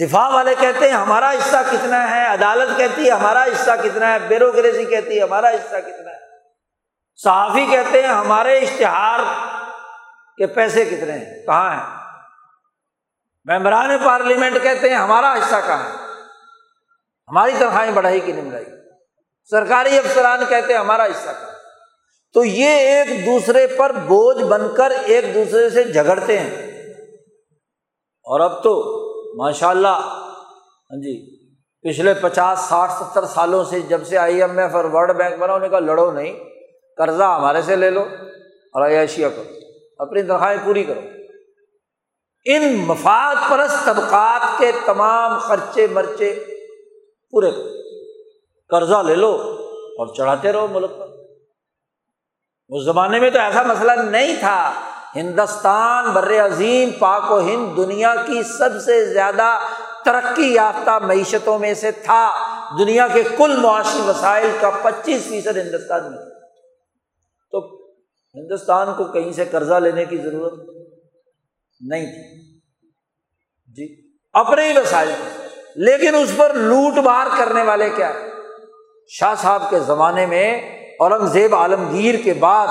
دفاع 0.00 0.28
والے 0.28 0.54
کہتے 0.60 0.86
ہیں، 0.86 0.96
ہمارا 0.96 1.30
حصہ 1.30 1.56
کتنا 1.70 2.10
ہے؟ 2.10 2.26
عدالت 2.26 2.78
کہتی 2.78 3.06
ہے، 3.06 3.10
ہمارا 3.10 3.44
حصہ 3.44 3.70
کتنا 3.84 4.12
ہے؟ 4.12 4.18
بیوروکریسی 4.18 4.84
کہتی 4.84 5.18
ہے، 5.18 5.22
ہمارا 5.22 5.48
حصہ 5.48 5.76
کتنا 5.86 6.10
ہے؟ 6.10 6.15
صحافی 7.16 7.66
کہتے 7.70 8.02
ہیں 8.02 8.08
ہمارے 8.08 8.58
اشتہار 8.58 9.20
کے 10.38 10.46
پیسے 10.46 10.84
کتنے 10.84 11.12
ہیں؟ 11.12 11.46
کہاں 11.46 11.74
ہیں؟ 11.74 12.06
ممبران 13.44 13.90
پارلیمنٹ 14.04 14.62
کہتے 14.62 14.88
ہیں 14.88 14.96
ہمارا 14.96 15.34
حصہ 15.34 15.56
کہاں 15.66 15.84
ہے؟ 15.84 15.90
ہماری 17.28 17.52
تنخواہیں 17.58 17.92
بڑھائی 17.92 18.20
کہ 18.20 18.32
نہیں 18.32 18.44
بڑھائی؟ 18.44 18.64
سرکاری 19.50 19.98
افسران 19.98 20.44
کہتے 20.48 20.72
ہیں 20.72 20.80
ہمارا 20.80 21.04
حصہ 21.04 21.30
کہاں 21.30 21.52
تو 22.34 22.44
یہ 22.44 22.68
ایک 22.68 23.26
دوسرے 23.26 23.66
پر 23.66 23.92
بوجھ 23.92 24.42
بن 24.42 24.74
کر 24.76 24.92
ایک 25.04 25.34
دوسرے 25.34 25.70
سے 25.70 25.84
جھگڑتے 25.84 26.38
ہیں۔ 26.38 26.66
اور 28.24 28.40
اب 28.40 28.62
تو 28.62 28.82
ماشاء 29.36 29.68
اللہ 29.68 29.88
ہاں 29.88 31.00
جی 31.02 31.46
پچھلے 31.80 32.14
پچاس، 32.14 32.58
ساٹھ، 32.58 32.92
ستر 32.92 33.26
سالوں 33.26 33.64
سے 33.64 33.80
جب 33.80 34.06
سے 34.06 34.18
آئی 34.18 34.42
ایم 34.42 34.58
ایف 34.58 34.74
اور 34.74 34.84
ورلڈ 34.84 35.16
بینک 35.16 35.38
بنا 35.38 35.54
انہیں 35.54 35.68
کہا 35.68 35.78
لڑو 35.78 36.12
نہیں۔ 36.12 36.55
قرضہ 36.96 37.22
ہمارے 37.22 37.62
سے 37.62 37.76
لے 37.76 37.90
لو 37.90 38.04
اور 38.72 38.88
عیاشیا 38.88 39.28
کرو 39.28 39.42
اپنی 39.98 40.22
تنخواہیں 40.22 40.58
پوری 40.64 40.84
کرو۔ 40.84 41.00
ان 42.44 42.74
مفاد 42.74 43.50
پرست 43.50 43.84
طبقات 43.84 44.58
کے 44.58 44.72
تمام 44.86 45.38
خرچے 45.38 45.86
مرچے 45.92 46.44
پورے 47.30 47.50
کرو۔ 47.50 47.68
قرضہ 48.68 49.02
لے 49.06 49.14
لو 49.14 49.32
اور 49.98 50.14
چڑھاتے 50.14 50.52
رہو 50.52 50.66
ملک 50.66 50.90
پر۔ 50.98 51.06
اس 52.68 52.84
زمانے 52.84 53.20
میں 53.20 53.30
تو 53.30 53.38
ایسا 53.38 53.62
مسئلہ 53.62 53.92
نہیں 53.92 54.36
تھا۔ 54.40 54.72
ہندوستان 55.16 56.10
بر 56.10 56.46
عظیم 56.46 56.90
پاک 56.98 57.30
و 57.30 57.40
ہند 57.40 57.76
دنیا 57.76 58.14
کی 58.26 58.42
سب 58.42 58.70
سے 58.84 59.06
زیادہ 59.06 59.58
ترقی 60.04 60.54
یافتہ 60.54 60.98
معیشتوں 61.02 61.58
میں 61.58 61.74
سے 61.74 61.90
تھا۔ 61.90 62.32
دنیا 62.78 63.08
کے 63.08 63.22
کل 63.36 63.56
معاشی 63.56 64.00
وسائل 64.00 64.50
کا 64.60 64.70
پچیس 64.70 65.22
فیصد 65.28 65.56
ہندوستان 65.56 66.10
میں 66.10 66.35
تو 67.50 67.86
ہندوستان 68.34 68.94
کو 68.96 69.04
کہیں 69.04 69.32
سے 69.32 69.44
قرضہ 69.44 69.74
لینے 69.74 70.04
کی 70.04 70.16
ضرورت 70.16 70.52
نہیں 71.80 72.06
تھی۔ 72.06 72.60
جی 73.72 74.10
اپنے 74.32 74.72
ہی 74.72 74.78
وسائل 74.78 75.10
لیکن 75.76 76.14
اس 76.14 76.32
پر 76.36 76.54
لوٹ 76.54 76.98
مار 76.98 77.26
کرنے 77.38 77.62
والے 77.62 77.90
کیا؟ 77.90 78.12
شاہ 79.08 79.34
صاحب 79.34 79.70
کے 79.70 79.80
زمانے 79.80 80.26
میں 80.26 80.76
اورنگزیب 81.00 81.54
عالمگیر 81.54 82.14
کے 82.24 82.34
بعد 82.34 82.66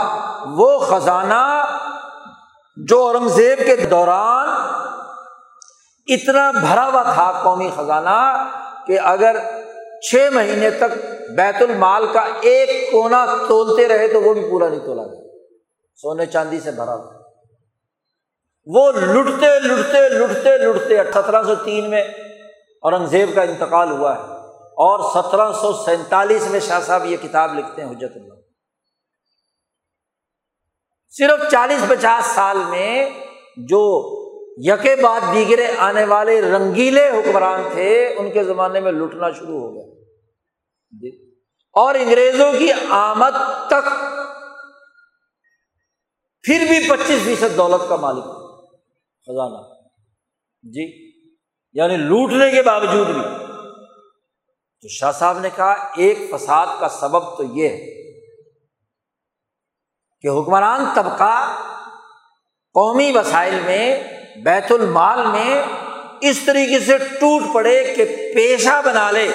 وہ 0.45 0.79
خزانہ 0.79 1.65
جو 2.77 3.01
اورنگزیب 3.01 3.65
کے 3.65 3.75
دوران 3.75 4.49
اتنا 6.07 6.51
بھرا 6.51 6.87
ہوا 6.87 7.03
تھا 7.03 7.41
قومی 7.43 7.69
خزانہ 7.75 8.49
کہ 8.87 8.99
اگر 8.99 9.35
چھ 10.09 10.29
مہینے 10.31 10.69
تک 10.69 11.05
بیت 11.35 11.61
المال 11.61 12.07
کا 12.13 12.25
ایک 12.41 12.91
کونا 12.91 13.25
تولتے 13.47 13.87
رہے 13.87 14.07
تو 14.07 14.21
وہ 14.21 14.33
بھی 14.33 14.49
پورا 14.49 14.69
نہیں 14.69 14.85
تولا 14.85 15.03
گیا۔ 15.03 15.21
سونے 15.95 16.25
چاندی 16.25 16.59
سے 16.59 16.71
بھرا 16.71 16.95
ہوا۔ 16.95 17.13
وہ 18.65 18.91
لٹتے 18.91 19.59
لٹتے 19.59 20.09
لٹتے 20.09 20.57
لٹتے 20.57 20.97
سترہ 21.11 21.43
سو 21.43 21.55
تین 21.55 21.89
میں 21.89 22.03
اورنگزیب 22.81 23.35
کا 23.35 23.41
انتقال 23.41 23.91
ہوا 23.91 24.15
ہے۔ 24.15 24.21
اور 24.77 24.99
سترہ 25.13 25.51
سو 25.51 25.73
سینتالیس 25.73 26.47
میں 26.49 26.59
شاہ 26.59 26.79
صاحب 26.79 27.05
یہ 27.05 27.17
کتاب 27.17 27.53
لکھتے 27.53 27.83
ہیں 27.83 27.91
حجت 27.91 28.11
اللہ۔ 28.15 28.33
صرف 31.09 31.51
چالیس 31.51 31.89
پچاس 31.89 32.25
سال 32.25 32.57
میں 32.69 33.09
جو 33.57 34.11
یکے 34.57 34.95
بعد 34.95 35.19
دیگرے 35.33 35.67
آنے 35.77 36.03
والے 36.03 36.41
رنگیلے 36.41 37.09
حکمران 37.09 37.61
تھے، 37.71 38.15
ان 38.17 38.31
کے 38.31 38.43
زمانے 38.43 38.79
میں 38.79 38.91
لوٹنا 38.91 39.31
شروع 39.31 39.59
ہو 39.59 39.73
گیا۔ 39.73 39.94
جی۔ 40.91 41.31
اور 41.73 41.95
انگریزوں 41.95 42.53
کی 42.59 42.67
آمد 42.89 43.67
تک 43.67 43.89
پھر 46.43 46.65
بھی 46.67 46.89
پچیس 46.89 47.23
فیصد 47.23 47.57
دولت 47.57 47.89
کا 47.89 47.95
مالک 47.95 48.23
خزانہ۔ 49.25 49.57
جی 50.63 51.11
یعنی 51.73 51.97
لوٹنے 51.97 52.51
کے 52.51 52.61
باوجود 52.61 53.07
بھی۔ 53.07 53.21
تو 54.81 54.87
شاہ 54.87 55.11
صاحب 55.11 55.39
نے 55.39 55.49
کہا، 55.55 55.71
ایک 55.97 56.17
فساد 56.31 56.67
کا 56.79 56.89
سبب 56.89 57.37
تو 57.37 57.43
یہ 57.43 57.69
ہے 57.69 58.11
کہ 60.21 60.27
حکمران 60.27 60.85
طبقہ 60.95 61.61
قومی 62.73 63.11
وسائل 63.11 63.59
میں، 63.65 64.03
بیت 64.43 64.71
المال 64.71 65.27
میں 65.27 65.63
اس 66.21 66.39
طریقے 66.45 66.79
سے 66.79 66.97
ٹوٹ 66.97 67.53
پڑے 67.53 67.93
کہ 67.95 68.05
پیشہ 68.05 68.81
بنا 68.85 69.11
لے۔ 69.11 69.31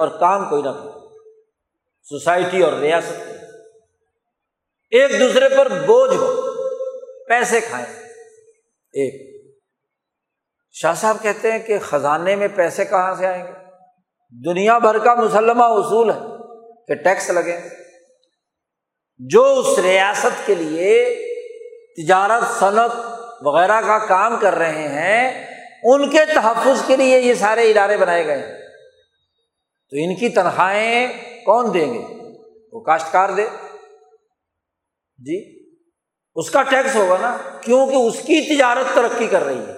اور 0.00 0.08
کام 0.08 0.50
کوئی 0.50 0.62
نہ 0.62 0.68
کرے۔ 0.68 0.90
سوسائٹی 2.02 2.62
اور 2.62 2.72
ریاست۔ 2.72 3.30
ایک 4.90 5.20
دوسرے 5.20 5.48
پر 5.48 5.68
بوجھ 5.68 6.16
ہو، 6.16 6.42
پیسے 7.24 7.60
کھائیں۔ 7.60 7.86
ایک۔ 8.92 9.44
شاہ 10.72 10.94
صاحب 10.94 11.16
کہتے 11.22 11.52
ہیں 11.52 11.58
کہ 11.58 11.78
خزانے 11.78 12.36
میں 12.36 12.48
پیسے 12.54 12.84
کہاں 12.84 13.14
سے 13.14 13.26
آئیں 13.26 13.46
گے؟ 13.46 13.52
دنیا 14.44 14.78
بھر 14.78 14.98
کا 14.98 15.14
مسلمہ 15.14 15.64
اصول 15.64 16.10
ہے 16.10 16.18
کہ 16.86 16.94
ٹیکس 16.94 17.30
لگے۔ 17.30 17.60
جو 19.18 19.54
اس 19.54 19.78
ریاست 19.78 20.46
کے 20.46 20.54
لیے 20.54 21.16
تجارت، 21.96 22.58
صنعت 22.58 22.90
وغیرہ 23.42 23.80
کا 23.80 23.98
کام 23.98 24.36
کر 24.40 24.54
رہے 24.54 24.88
ہیں، 24.88 25.46
ان 25.84 26.10
کے 26.10 26.24
تحفظ 26.34 26.82
کے 26.86 26.96
لیے 26.96 27.20
یہ 27.20 27.34
سارے 27.34 27.70
ادارے 27.70 27.96
بنائے 27.96 28.26
گئے۔ 28.26 28.38
ہیں 28.38 28.59
تو 29.90 29.96
ان 29.96 30.16
کی 30.16 30.28
تنخواہیں 30.28 31.12
کون 31.44 31.74
دیں 31.74 31.94
گے؟ 31.94 32.04
وہ 32.72 32.80
کاشتکار 32.80 33.28
دے۔ 33.28 33.46
جی 35.18 35.68
اس 36.34 36.50
کا 36.50 36.62
ٹیکس 36.62 36.96
ہوگا 36.96 37.16
نا، 37.20 37.36
کیونکہ 37.60 37.94
اس 37.94 38.16
کی 38.16 38.56
تجارت 38.56 38.94
ترقی 38.94 39.26
کر 39.26 39.44
رہی 39.44 39.58
ہے۔ 39.58 39.72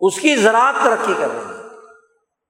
اس 0.00 0.20
کی 0.20 0.36
زراعت 0.36 0.74
ترقی 0.84 1.14
کر 1.18 1.28
رہی 1.30 1.54
ہے۔ 1.54 1.62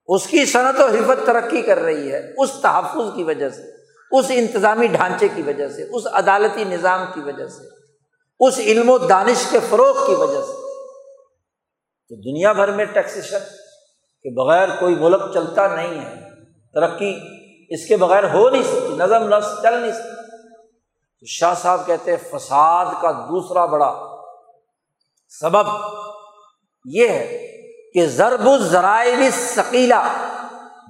اس 0.07 0.27
کی 0.27 0.45
صنعت 0.45 0.75
و 0.79 0.87
حفت 0.87 1.27
ترقی 1.27 1.63
کر 1.63 1.79
رہی 1.79 2.13
ہے۔ 2.13 2.43
اس 2.43 2.51
تحفظ 2.63 3.17
کی 3.17 3.23
وجہ 3.23 3.49
سے، 3.49 3.63
اس 4.19 4.27
انتظامی 4.29 4.87
ڈھانچے 4.87 5.29
کی 5.35 5.43
وجہ 5.43 5.69
سے، 5.69 5.83
اس 5.83 6.07
عدالتی 6.07 6.65
نظام 6.65 7.07
کی 7.15 7.21
وجہ 7.21 7.47
سے، 7.47 7.69
اس 8.41 8.59
علم 8.59 8.91
و 8.91 8.99
دانش 8.99 9.47
کے 9.51 9.59
فروغ 9.71 10.07
کی 10.07 10.15
وجہ 10.15 10.41
سے۔ 10.41 10.53
تو 12.09 12.15
دنیا 12.21 12.53
بھر 12.53 12.73
میں 12.73 12.85
ٹیکسیشن 12.85 13.39
کے 14.23 14.45
بغیر 14.45 14.69
کوئی 14.81 14.95
ملک 14.95 15.23
چلتا 15.35 15.77
نہیں 15.77 16.05
ہے۔ 16.05 16.31
ترقی 16.75 17.21
اس 17.69 17.89
کے 17.89 17.97
بغیر 17.97 18.35
ہو 18.35 18.51
نہیں 18.51 18.63
سکتی، 18.63 18.95
نظم 18.97 19.37
نفس 19.37 19.63
چل 19.63 19.81
نہیں 19.81 19.93
سکتی 19.93 20.49
تو 21.21 21.27
شاہ 21.27 21.55
صاحب 21.55 21.87
کہتے 21.87 22.17
ہیں، 22.17 22.39
فساد 22.39 22.87
کا 23.03 23.11
دوسرا 23.11 23.67
بڑا 23.67 24.17
سبب 25.29 25.67
یہ 26.85 27.09
ہے 27.09 27.47
کہ 27.95 28.07
ضرب 28.07 28.47
الذرائع 28.47 29.15
بھی 29.17 29.31
ثقیلا 29.31 30.13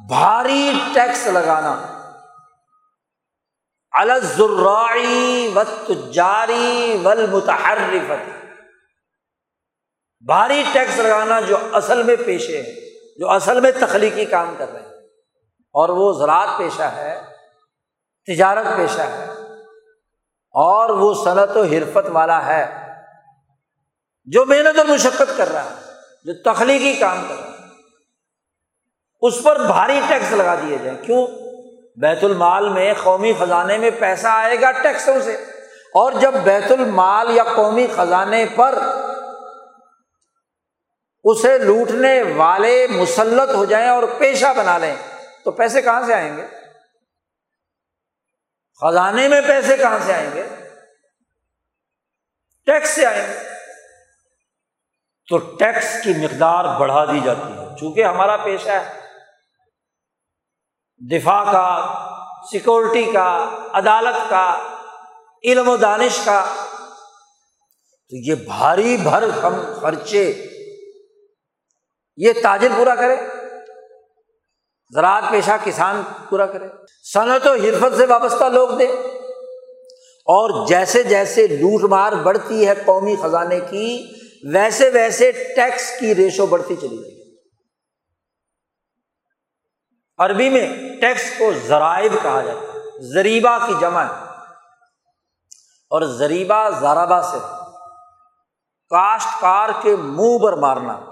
بھاری 0.08 0.72
ٹیکس 0.94 1.26
لگانا۔ 1.26 1.86
الزراعی 3.92 5.52
و 5.54 5.62
تجاری 5.86 6.98
ول 7.04 7.40
بھاری 10.26 10.62
ٹیکس 10.72 10.98
لگانا 10.98 11.40
جو 11.40 11.56
اصل 11.72 12.02
میں 12.02 12.16
پیشے 12.26 12.62
ہیں۔ 12.62 12.91
جو 13.16 13.30
اصل 13.30 13.60
میں 13.60 13.72
تخلیقی 13.80 14.24
کام 14.24 14.54
کر 14.58 14.72
رہے 14.72 14.80
ہیں۔ 14.80 14.88
اور 15.72 15.88
وہ 15.88 16.12
زراعت 16.12 16.48
پیشہ 16.58 16.82
ہے، 16.82 17.20
تجارت 18.26 18.66
پیشہ 18.76 19.00
ہے، 19.00 19.26
اور 20.50 20.90
وہ 20.90 21.14
صنعت 21.24 21.56
و 21.56 21.62
حرفت 21.62 22.08
والا 22.08 22.46
ہے 22.46 22.88
جو 24.24 24.44
محنت 24.44 24.78
اور 24.78 24.86
مشقت 24.86 25.36
کر 25.36 25.52
رہا 25.52 25.64
ہے، 25.64 25.74
جو 26.24 26.32
تخلیقی 26.34 26.94
کام 26.94 27.24
کر 27.28 27.34
رہا 27.34 27.46
ہے۔ 27.46 27.52
اس 29.20 29.42
پر 29.42 29.58
بھاری 29.58 30.00
ٹیکس 30.08 30.32
لگا 30.32 30.54
دیے 30.54 30.78
جائیں۔ 30.78 30.98
کیوں؟ 31.02 31.26
بیت 31.96 32.24
المال 32.24 32.68
میں 32.68 32.94
قومی 33.02 33.32
خزانے 33.38 33.78
میں 33.78 33.90
پیسہ 33.98 34.26
آئے 34.26 34.60
گا 34.60 34.72
ٹیکسوں 34.72 35.20
سے۔ 35.20 35.32
اور 35.94 36.12
جب 36.12 36.34
بیت 36.44 36.72
المال 36.72 37.30
یا 37.30 37.42
قومی 37.56 37.86
خزانے 37.96 38.46
پر 38.56 38.78
اسے 41.24 41.58
لوٹنے 41.58 42.22
والے 42.36 42.86
مسلط 42.86 43.54
ہو 43.54 43.64
جائیں 43.64 43.88
اور 43.88 44.02
پیشہ 44.18 44.54
بنا 44.56 44.78
لیں، 44.78 44.96
تو 45.44 45.50
پیسے 45.50 45.82
کہاں 45.82 46.06
سے 46.06 46.14
آئیں 46.14 46.36
گے؟ 46.36 46.46
خزانے 48.80 49.28
میں 49.28 49.40
پیسے 49.40 49.76
کہاں 49.76 49.98
سے 50.06 50.12
آئیں 50.12 50.30
گے؟ 50.34 50.42
ٹیکس 52.66 52.88
سے 52.90 53.06
آئیں 53.06 53.28
گے۔ 53.28 53.38
تو 55.28 55.38
ٹیکس 55.38 56.02
کی 56.04 56.14
مقدار 56.14 56.80
بڑھا 56.80 57.04
دی 57.04 57.20
جاتی 57.24 57.52
ہے۔ 57.52 57.76
چونکہ 57.80 58.04
ہمارا 58.04 58.36
پیشہ 58.36 58.68
ہے۔ 58.68 59.00
دفاع 60.98 61.52
کا، 61.52 61.94
سیکورٹی 62.50 63.12
کا، 63.12 63.56
عدالت 63.72 64.30
کا، 64.30 64.76
علم 65.44 65.68
و 65.68 65.76
دانش 65.76 66.20
کا۔ 66.24 66.44
تو 68.10 68.16
یہ 68.16 68.34
بھاری 68.34 68.96
بھر 68.96 69.28
ہم 69.28 69.54
خرچے 69.80 70.48
یہ 72.16 72.32
تاجر 72.42 72.68
پورا 72.76 72.94
کرے، 72.94 73.16
زراعت 74.94 75.24
پیشہ 75.30 75.50
کسان 75.64 76.02
پورا 76.28 76.46
کرے۔ 76.46 76.66
صنعت 77.12 77.46
و 77.46 77.54
حرفت 77.54 77.96
سے 77.96 78.06
وابستہ 78.06 78.44
لوگ 78.44 78.68
دے۔ 78.68 78.86
اور 80.24 80.66
جیسے 80.66 81.02
جیسے 81.02 81.46
لوٹ 81.46 81.82
مار 81.82 82.12
بڑھتی 82.12 82.68
ہے 82.68 82.74
قومی 82.86 83.16
خزانے 83.22 83.60
کی، 83.60 84.06
ویسے 84.52 84.90
ویسے 84.90 85.32
ٹیکس 85.32 86.00
کی 86.00 86.14
ریشو 86.14 86.46
بڑھتی 86.46 86.76
چلی 86.76 86.96
جائے 86.96 87.22
عربی 90.18 90.48
میں 90.50 90.76
ٹیکس 91.00 91.38
کو 91.38 91.44
ذرائب 91.66 92.12
کہا 92.22 92.42
جاتا 92.42 92.60
ہے 92.60 92.78
زریبا 93.12 93.58
کی 93.66 93.74
جمع 93.80 94.02
ہے۔ 94.02 94.32
اور 95.90 96.02
زریبا 96.02 96.70
زارابا 96.70 97.22
سے 97.22 97.38
کاشتکار 98.90 99.68
کے 99.82 99.96
منہ 99.96 100.38
پر 100.38 100.52
مارنا۔ 100.52 101.11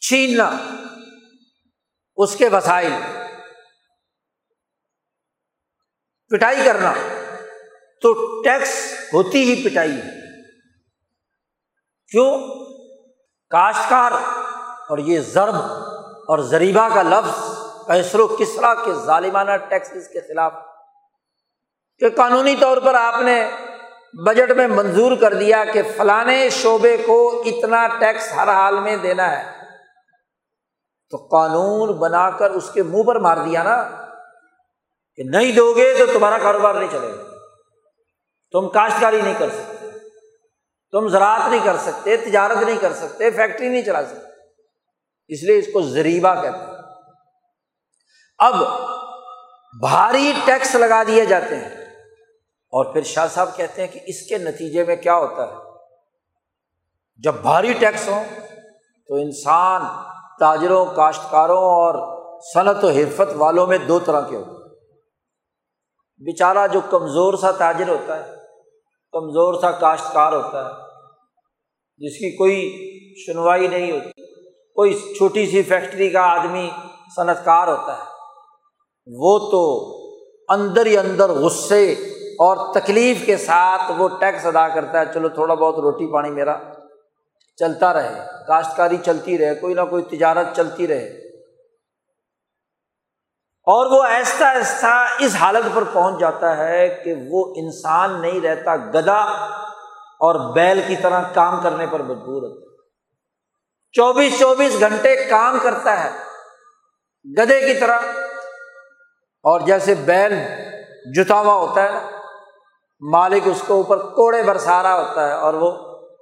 چھیننا، 0.00 0.50
اس 2.16 2.36
کے 2.36 2.48
وسائل، 2.48 2.92
پٹائی 6.28 6.56
کرنا، 6.64 6.92
تو 8.02 8.42
ٹیکس 8.42 8.92
ہوتی 9.12 9.42
ہی 9.42 9.68
پٹائی 9.68 9.92
ہے۔ 9.92 10.16
کیوں؟ 12.10 12.38
کاشتکار 13.50 14.12
اور 14.88 14.98
یہ 14.98 15.20
ضرب 15.20 15.54
اور 16.04 16.38
زریبا 16.38 16.88
کا 16.88 17.02
لفظ 17.02 17.58
کیسر 17.86 18.18
و 18.18 18.26
کسرا 18.26 18.74
کے 18.74 18.92
ظالمانہ 18.92 19.56
ٹیکسز 19.68 20.08
کے 20.08 20.20
خلاف؟ 20.20 20.52
کہ 21.98 22.10
قانونی 22.10 22.56
طور 22.56 22.76
پر 22.76 22.94
آپ 22.94 23.22
نے 23.22 23.50
بجٹ 24.12 24.50
میں 24.50 24.66
منظور 24.66 25.16
کر 25.16 25.34
دیا 25.34 25.64
کہ 25.64 25.82
فلاں 25.96 26.48
شعبے 26.50 26.96
کو 26.96 27.42
اتنا 27.46 27.86
ٹیکس 27.86 28.32
ہر 28.32 28.48
حال 28.48 28.80
میں 28.80 28.96
دینا 28.96 29.38
ہے۔ 29.38 29.55
تو 31.10 31.16
قانون 31.16 31.92
بنا 31.92 32.30
کر 32.30 32.50
اس 32.50 32.70
کے 32.70 32.82
منہ 32.82 33.02
پر 33.02 33.16
مار 33.16 33.36
دیا 33.36 33.62
نا 33.62 33.84
کہ 35.14 35.22
نہیں 35.22 35.52
دو 35.52 35.72
گے 35.76 35.94
تو 35.98 36.06
تمہارا 36.06 36.38
کاروبار 36.38 36.74
نہیں 36.74 36.88
چلے 36.92 37.12
گا۔ 37.12 37.22
تم 38.52 38.68
کاشتکاری 38.68 39.22
نہیں 39.22 39.34
کر 39.38 39.48
سکتے۔ 39.50 39.86
تم 40.92 41.08
زراعت 41.08 41.50
نہیں 41.50 41.64
کر 41.64 41.76
سکتے، 41.76 42.16
تجارت 42.16 42.56
نہیں 42.56 42.78
کر 42.80 42.92
سکتے، 42.92 43.30
فیکٹری 43.30 43.68
نہیں 43.68 43.82
چلا 43.82 44.06
سکتے۔ 44.06 44.26
اس 45.28 45.42
لیے 45.42 45.58
اس 45.58 45.66
کو 45.72 45.80
زریبا 45.80 46.34
کہتے 46.34 46.58
ہیں۔ 46.58 46.66
اب 48.38 48.54
بھاری 49.80 50.32
ٹیکس 50.44 50.74
لگا 50.74 51.02
دیے 51.06 51.24
جاتے 51.24 51.56
ہیں۔ 51.56 51.68
اور 52.66 52.92
پھر 52.92 53.02
شاہ 53.02 53.26
صاحب 53.26 53.56
کہتے 53.56 53.86
ہیں 53.86 53.92
کہ 53.92 54.00
اس 54.06 54.22
کے 54.28 54.38
نتیجے 54.38 54.84
میں 54.84 54.96
کیا 54.96 55.16
ہوتا 55.16 55.48
ہے؟ 55.48 55.54
جب 57.16 57.34
بھاری 57.34 57.72
ٹیکس 57.72 58.08
ہو 58.08 58.22
تو 59.08 59.14
انسان 59.14 59.82
تاجروں، 60.40 60.84
کاشتکاروں 60.86 61.62
اور 61.64 61.94
صنعت 62.44 62.84
و 62.84 62.88
حرفت 62.88 63.34
والوں 63.36 63.66
میں 63.66 63.78
دو 63.78 63.98
طرح 63.98 64.20
کے 64.20 64.36
ہوتے 64.36 64.50
ہیں۔ 64.50 64.64
بیچارہ 66.20 66.66
جو 66.66 66.80
کمزور 66.90 67.34
سا 67.34 67.50
تاجر 67.50 67.88
ہوتا 67.88 68.16
ہے، 68.16 68.34
کمزور 69.14 69.60
سا 69.60 69.70
کاشتکار 69.70 70.32
ہوتا 70.32 70.64
ہے، 70.64 70.70
جس 72.00 72.18
کی 72.18 72.30
کوئی 72.36 72.56
سنوائی 73.26 73.68
نہیں 73.68 73.92
ہوتی، 73.92 74.24
کوئی 74.76 74.94
چھوٹی 75.18 75.46
سی 75.46 75.62
فیکٹری 75.62 76.08
کا 76.10 76.22
آدمی 76.32 76.68
صنعت 77.16 77.44
کار 77.44 77.68
ہوتا 77.68 77.96
ہے، 77.96 79.18
وہ 79.20 79.38
تو 79.50 79.62
اندر 80.48 80.86
ہی 80.86 80.96
اندر 80.98 81.30
غصے 81.34 81.92
اور 82.38 82.56
تکلیف 82.74 83.24
کے 83.26 83.36
ساتھ 83.36 83.92
وہ 83.98 84.08
ٹیکس 84.20 84.46
ادا 84.46 84.68
کرتا 84.68 85.00
ہے، 85.00 85.12
چلو 85.14 85.28
تھوڑا 85.28 85.54
بہت 85.54 85.78
روٹی 85.78 86.12
پانی 86.12 86.30
میرا 86.30 86.56
چلتا 87.56 87.92
رہے 87.92 88.26
کاشتکاری 88.46 88.96
چلتی 88.96 89.38
رہے، 89.38 89.54
کوئی 89.54 89.74
نہ 89.74 89.80
کوئی 89.90 90.02
تجارت 90.02 90.46
چلتی 90.56 90.86
رہے۔ 90.86 91.26
اور 93.68 93.86
وہ 93.86 94.04
ایسا 94.04 94.50
ایسا 94.50 95.04
اس 95.18 95.34
حالت 95.34 95.74
پر 95.74 95.84
پہنچ 95.92 96.20
جاتا 96.20 96.56
ہے 96.56 96.88
کہ 97.04 97.14
وہ 97.30 97.54
انسان 97.56 98.22
نہیں 98.22 98.40
رہتا 98.40 98.76
گدا 98.76 99.18
اور 100.20 100.54
بیل 100.54 100.80
کی 100.86 100.96
طرح 100.96 101.20
کام 101.34 101.62
کرنے 101.62 101.86
پر 101.86 102.00
مجبور 102.00 102.42
ہوتا 102.42 102.66
چوبیس 103.92 104.38
چوبیس 104.38 104.80
گھنٹے 104.80 105.24
کام 105.24 105.58
کرتا 105.62 106.04
ہے 106.04 106.10
گدے 107.38 107.60
کی 107.60 107.80
طرح۔ 107.80 107.98
اور 109.42 109.60
جیسے 109.60 109.94
بیل 109.94 110.34
جتا 111.14 111.34
ہوا 111.34 111.54
ہوتا 111.54 111.82
ہے، 111.82 112.10
مالک 113.00 113.42
اس 113.44 113.62
کو 113.66 113.74
اوپر 113.74 113.98
کوڑے 113.98 114.42
برسا 114.42 114.82
رہا 114.82 114.94
ہوتا 114.94 115.28
ہے 115.28 115.32
اور 115.32 115.54
وہ 115.54 115.70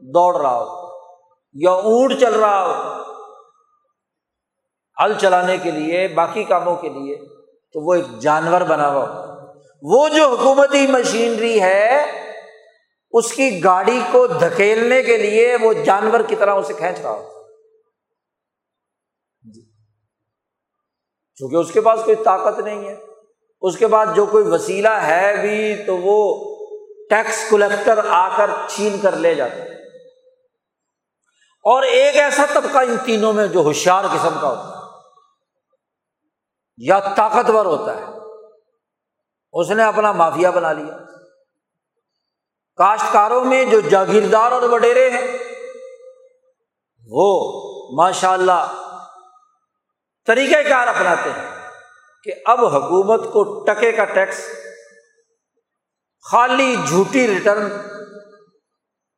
دوڑ 0.01 0.41
رہا 0.41 0.55
ہوتا 0.55 0.79
ہے۔ 0.79 0.84
یا 1.55 1.71
اونٹ 1.71 2.21
چل 2.21 2.35
رہا 2.35 2.65
ہوتا 2.65 2.97
ہے 2.97 3.05
ہل 5.05 5.19
چلانے 5.19 5.59
کے 5.59 5.71
لیے، 5.71 6.09
باقی 6.09 6.45
کاموں 6.45 6.77
کے 6.77 6.89
لیے، 6.89 7.17
تو 7.73 7.81
وہ 7.81 7.95
ایک 7.95 8.19
جانور 8.19 8.61
بنا 8.61 8.91
ہوا 8.91 9.35
وہ 9.83 10.09
جو 10.09 10.29
حکومتی 10.29 10.87
مشینری 10.87 11.61
ہے، 11.63 12.03
اس 13.13 13.33
کی 13.33 13.65
گاڑی 13.65 14.01
کو 14.11 14.27
دھکیلنے 14.27 15.03
کے 15.03 15.17
لیے 15.17 15.57
وہ 15.61 15.73
جانور 15.73 16.21
کی 16.21 16.37
طرح 16.37 16.55
اسے 16.55 16.73
کھینچ 16.73 17.01
رہا 17.01 17.11
ہوتا 17.11 17.41
جی۔ 19.55 19.61
چونکہ 21.35 21.57
اس 21.57 21.73
کے 21.73 21.81
پاس 21.81 22.01
کوئی 22.05 22.17
طاقت 22.25 22.61
نہیں 22.61 22.89
ہے۔ 22.89 22.97
اس 23.63 23.77
کے 23.77 23.87
بعد 23.87 24.07
جو 24.15 24.27
کوئی 24.27 24.45
وسیلہ 24.45 24.89
ہے 24.89 25.37
بھی، 25.41 25.85
تو 25.85 25.97
وہ 25.97 26.45
ٹیکس 27.11 27.51
کلیکٹر 27.51 28.01
آ 28.09 28.37
کر 28.37 28.51
چھین 28.69 28.97
کر 29.03 29.17
لے 29.17 29.35
جاتا 29.35 29.57
ہے۔ 29.57 29.84
اور 31.65 31.83
ایک 31.83 32.17
ایسا 32.17 32.45
طبقہ 32.55 32.79
ان 32.79 32.97
تینوں 33.05 33.33
میں 33.33 33.47
جو 33.47 33.61
ہوشیار 33.61 34.05
قسم 34.05 34.39
کا 34.41 34.49
ہوتا 34.49 34.69
ہے، 34.69 34.83
یا 36.77 37.01
طاقتور 37.01 37.67
ہوتا 37.67 37.97
ہے۔ 37.97 38.05
اس 39.53 39.71
نے 39.71 39.85
اپنا 39.85 40.13
مافیا 40.13 40.51
بنا 40.51 40.73
لیا۔ 40.73 40.99
کاشتکاروں 42.77 43.45
میں 43.45 43.65
جو 43.65 43.81
جاگیردار 43.81 44.53
اور 44.53 44.63
وڈیرے 44.63 45.11
ہیں، 45.11 45.39
وہ 47.09 47.51
ماشاء 47.97 48.33
اللہ 48.33 48.91
طریقۂ 50.27 50.69
کار 50.69 50.87
اپناتے 50.87 51.31
ہیں 51.31 51.71
کہ 52.25 52.33
اب 52.47 52.65
حکومت 52.65 53.21
کو 53.33 53.65
ٹکے 53.65 53.93
کا 53.93 54.05
ٹیکس، 54.05 54.49
خالی 56.31 56.77
جھوٹی 56.89 57.27
ریٹرن 57.27 57.69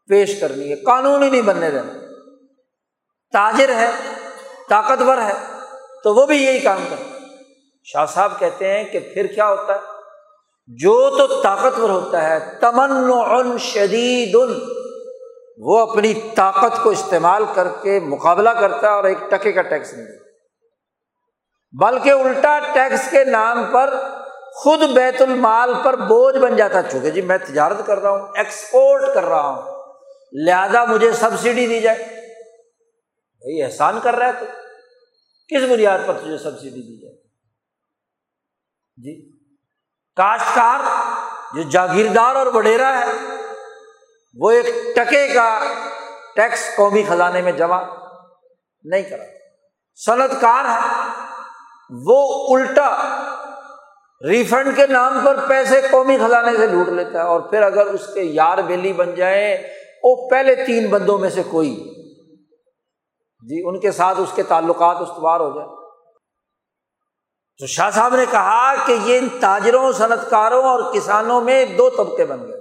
پیش 0.09 0.41
کرنی 0.41 0.71
ہے، 0.71 0.77
قانون 0.77 1.23
ہی 1.23 1.31
نہیں 1.31 1.43
بننے 1.43 1.71
دینا۔ 1.71 2.06
تاجر 3.37 3.69
ہے، 3.69 3.91
طاقتور 4.69 5.19
ہے، 5.19 5.33
تو 6.05 6.15
وہ 6.15 6.27
بھی 6.27 6.45
یہی 6.45 6.61
کام 6.61 6.85
کرتا 6.91 7.19
شاہ 7.85 8.07
صاحب 8.07 8.39
کہتے 8.39 8.69
ہیں 8.69 8.85
کہ 8.85 8.99
پھر 9.15 9.27
کیا 9.27 9.49
ہوتا 9.49 9.75
ہے؟ 9.75 9.79
جو 10.69 11.11
تو 11.11 11.41
طاقتور 11.43 11.91
ہوتا 11.91 12.23
ہے 12.23 12.39
تمن 12.61 13.59
شدید 13.59 14.35
وہ 15.59 15.79
اپنی 15.79 16.15
طاقت 16.37 16.83
کو 16.83 16.91
استعمال 16.91 17.45
کر 17.55 17.69
کے 17.83 18.01
مقابلہ 18.01 18.51
کرتا 18.51 18.87
ہے 18.87 18.93
اور 18.93 19.05
ایک 19.05 19.19
ٹکے 19.31 19.53
کا 19.53 19.63
ٹیکس 19.63 19.93
نہیں 19.93 20.07
دیتا۔ 20.07 20.25
بلکہ 21.73 22.11
الٹا 22.11 22.59
ٹیکس 22.73 23.11
کے 23.11 23.25
نام 23.25 23.65
پر 23.73 23.95
خود 24.55 24.83
بیت 24.83 25.23
المال 25.23 25.75
پر 25.83 25.97
بوجھ 25.97 26.37
بن 26.37 26.57
جاتا 26.57 26.83
چونکہ 26.83 27.11
جی 27.11 27.23
میں 27.23 27.39
تجارت 27.39 27.87
کر 27.87 27.99
رہا 27.99 28.11
ہوں، 28.11 28.29
ایکسپورٹ 28.35 29.15
کر 29.15 29.25
رہا 29.25 29.49
ہوں، 29.49 29.63
لہذا 30.33 30.85
مجھے 30.85 31.13
سبسڈی 31.13 31.67
دی 31.67 31.81
جائے۔ 31.81 32.16
بھائی 33.47 33.63
احسان 33.63 34.01
کر 34.03 34.15
رہا 34.15 34.27
ہے 34.27 34.33
تو 34.33 34.47
کس 35.49 35.71
بنیاد 35.71 35.99
پر 36.07 36.15
تجھے 36.15 36.39
سبسڈی 36.39 36.71
دی 36.71 37.01
جائے؟ 37.03 37.15
جی 38.97 39.39
کاشتکار، 40.17 40.81
جو 41.55 41.63
جاگیردار 41.63 42.37
اور 42.37 42.47
وڈیرا 42.47 43.01
ہے، 43.01 43.05
وہ 44.35 44.51
ایک 44.51 44.67
ٹکے 44.97 45.29
کا 45.29 45.65
ٹیکس 46.37 46.77
قومی 46.77 47.03
خزانے 47.09 47.43
میں 47.43 47.53
جمع 47.53 47.83
نہیں 48.85 49.03
کرا۔ 49.03 49.25
صنعت 49.95 50.31
کار 50.41 50.65
ہے، 50.65 51.09
وہ 51.91 52.57
الٹا 52.57 53.19
ریفنڈ 54.29 54.77
کے 54.77 54.87
نام 54.87 55.25
پر 55.25 55.47
پیسے 55.49 55.81
قومی 55.91 56.17
خزانے 56.19 56.57
سے 56.57 56.67
لوٹ 56.67 56.89
لیتا 56.89 57.19
ہے 57.19 57.25
اور 57.25 57.41
پھر 57.41 57.63
اگر 57.63 57.87
اس 57.87 58.15
کے 58.15 58.21
یار 58.21 58.59
بیلی 58.59 58.93
بن 58.93 59.15
جائیں 59.15 59.57
وہ 60.03 60.29
پہلے 60.29 60.55
تین 60.55 60.87
بندوں 60.87 61.19
میں 61.19 61.31
سے 61.31 61.43
کوئی 61.51 61.96
جی 63.47 63.63
ان 63.65 63.81
کے 63.81 63.93
ساتھ 63.93 64.21
اس 64.21 64.29
کے 64.35 64.43
تعلقات 64.43 64.97
استوار 65.01 65.41
ہو 65.41 65.55
جائے 65.55 65.69
تو 67.59 67.67
شاہ 67.67 67.91
صاحب 67.91 68.17
نے 68.17 68.25
کہا 68.31 68.75
کہ 68.87 68.97
یہ 69.05 69.19
ان 69.19 69.29
تاجروں 69.41 69.93
صنعت 69.93 70.31
کاروں 70.31 70.63
اور 70.63 70.95
کسانوں 70.95 71.41
میں 71.41 71.65
دو 71.65 71.91
طبقے 71.91 72.25
بن 72.25 72.41
گئے۔ 72.41 72.61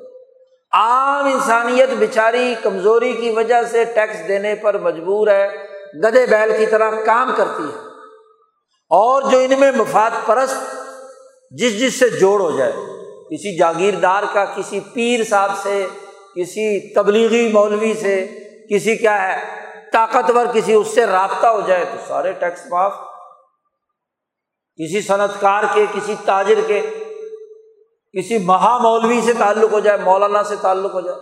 عام 0.71 1.25
انسانیت 1.25 1.89
بیچاری 1.89 2.55
کمزوری 2.63 3.13
کی 3.13 3.31
وجہ 3.31 3.63
سے 3.63 3.83
ٹیکس 3.85 4.27
دینے 4.27 4.55
پر 4.55 4.77
مجبور 4.77 5.27
ہے 5.27 5.47
گدے 6.03 6.25
بیل 6.25 6.57
کی 6.57 6.65
طرح 6.65 6.91
کام 7.05 7.31
کرتی 7.37 7.63
ہے۔ 7.63 7.77
اور 8.89 9.21
جو 9.31 9.37
ان 9.37 9.59
میں 9.59 9.71
مفاد 9.71 10.11
پرست، 10.25 10.75
جس 11.51 11.79
جس 11.79 11.99
سے 11.99 12.09
جوڑ 12.09 12.39
ہو 12.39 12.57
جائے۔ 12.57 12.71
کسی 13.31 13.57
جاگیردار 13.57 14.23
کا، 14.33 14.45
کسی 14.45 14.79
پیر 14.79 15.23
صاحب 15.23 15.51
سے، 15.63 15.87
کسی 16.35 16.93
تبلیغی 16.93 17.51
مولوی 17.51 17.93
سے، 17.93 18.27
کسی 18.69 18.95
کیا 18.95 19.27
ہے 19.27 19.64
طاقتور 19.95 20.45
کسی 20.53 20.73
اس 20.73 20.87
سے 20.87 21.05
رابطہ 21.05 21.47
ہو 21.47 21.61
جائے 21.61 21.85
تو 21.85 21.97
سارے 22.07 22.31
ٹیکس 22.31 22.61
معاف۔ 22.69 22.93
کسی 24.75 25.01
صنعت 25.01 25.29
کار 25.39 25.63
کے، 25.73 25.85
کسی 25.93 26.15
تاجر 26.25 26.61
کے، 26.67 26.81
کسی 28.13 28.37
مہا 28.37 28.77
مولوی 28.77 29.21
سے 29.21 29.33
تعلق 29.33 29.73
ہو 29.73 29.79
جائے، 29.79 29.97
مولانا 29.97 30.43
سے 30.43 30.55
تعلق 30.61 30.93
ہو 30.93 31.01
جائے، 31.01 31.19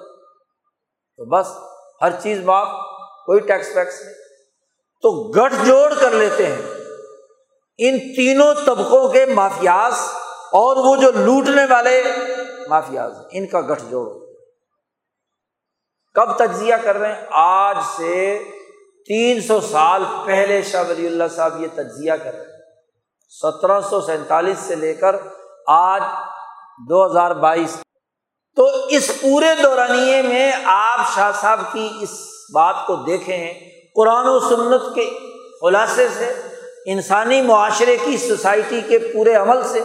تو 1.17 1.25
بس 1.25 1.47
ہر 2.01 2.11
چیز 2.21 2.43
معاف، 2.43 2.67
کوئی 3.25 3.39
ٹیکس 3.39 3.75
ویکس 3.75 4.01
نہیں۔ 4.01 4.13
تو 5.01 5.31
گٹھ 5.31 5.53
جوڑ 5.65 5.93
کر 5.99 6.11
لیتے 6.11 6.45
ہیں۔ 6.45 6.61
ان 7.77 7.99
تینوں 7.99 8.53
طبقوں 8.65 9.09
کے 9.09 9.25
مافیاز 9.25 9.93
اور 10.51 10.75
وہ 10.77 11.01
جو 11.01 11.11
لوٹنے 11.11 11.65
والے 11.69 12.03
مافیاز، 12.69 13.11
ان 13.31 13.47
کا 13.47 13.61
گٹھ 13.61 13.83
جوڑ 13.89 14.23
کب 16.13 16.37
تجزیہ 16.37 16.75
کر 16.83 16.97
رہے 16.97 17.15
ہیں؟ 17.15 17.25
آج 17.31 17.77
سے 17.97 18.43
تین 19.07 19.41
سو 19.41 19.59
سال 19.61 20.03
پہلے 20.25 20.61
شاہ 20.61 20.83
ولی 20.89 21.07
اللہ 21.07 21.23
صاحب 21.35 21.61
یہ 21.61 21.67
تجزیہ 21.73 22.13
کر 22.13 22.31
رہے 22.31 22.39
ہیں۔ 22.39 22.57
سترہ 23.29 23.81
سو 23.81 24.01
سینتالیس 24.01 24.57
سے 24.59 24.75
لے 24.75 24.93
کر 24.93 25.15
آج 25.67 26.01
دو 26.89 27.05
ہزار 27.05 27.31
بائیس۔ 27.31 27.77
تو 28.55 28.69
اس 28.89 29.21
پورے 29.21 29.61
دورانیے 29.63 30.21
میں 30.21 30.51
آپ 30.65 31.15
شاہ 31.15 31.31
صاحب 31.41 31.59
کی 31.73 31.89
اس 32.01 32.09
بات 32.53 32.75
کو 32.87 32.95
دیکھیں، 32.95 33.53
قرآن 33.95 34.25
و 34.27 34.39
سنت 34.39 34.95
کے 34.95 35.09
خلاصے 35.61 36.07
سے، 36.07 36.33
انسانی 36.85 37.41
معاشرے 37.41 37.97
کی 38.05 38.17
سوسائٹی 38.17 38.81
کے 38.87 38.99
پورے 38.99 39.33
عمل 39.33 39.63
سے، 39.63 39.81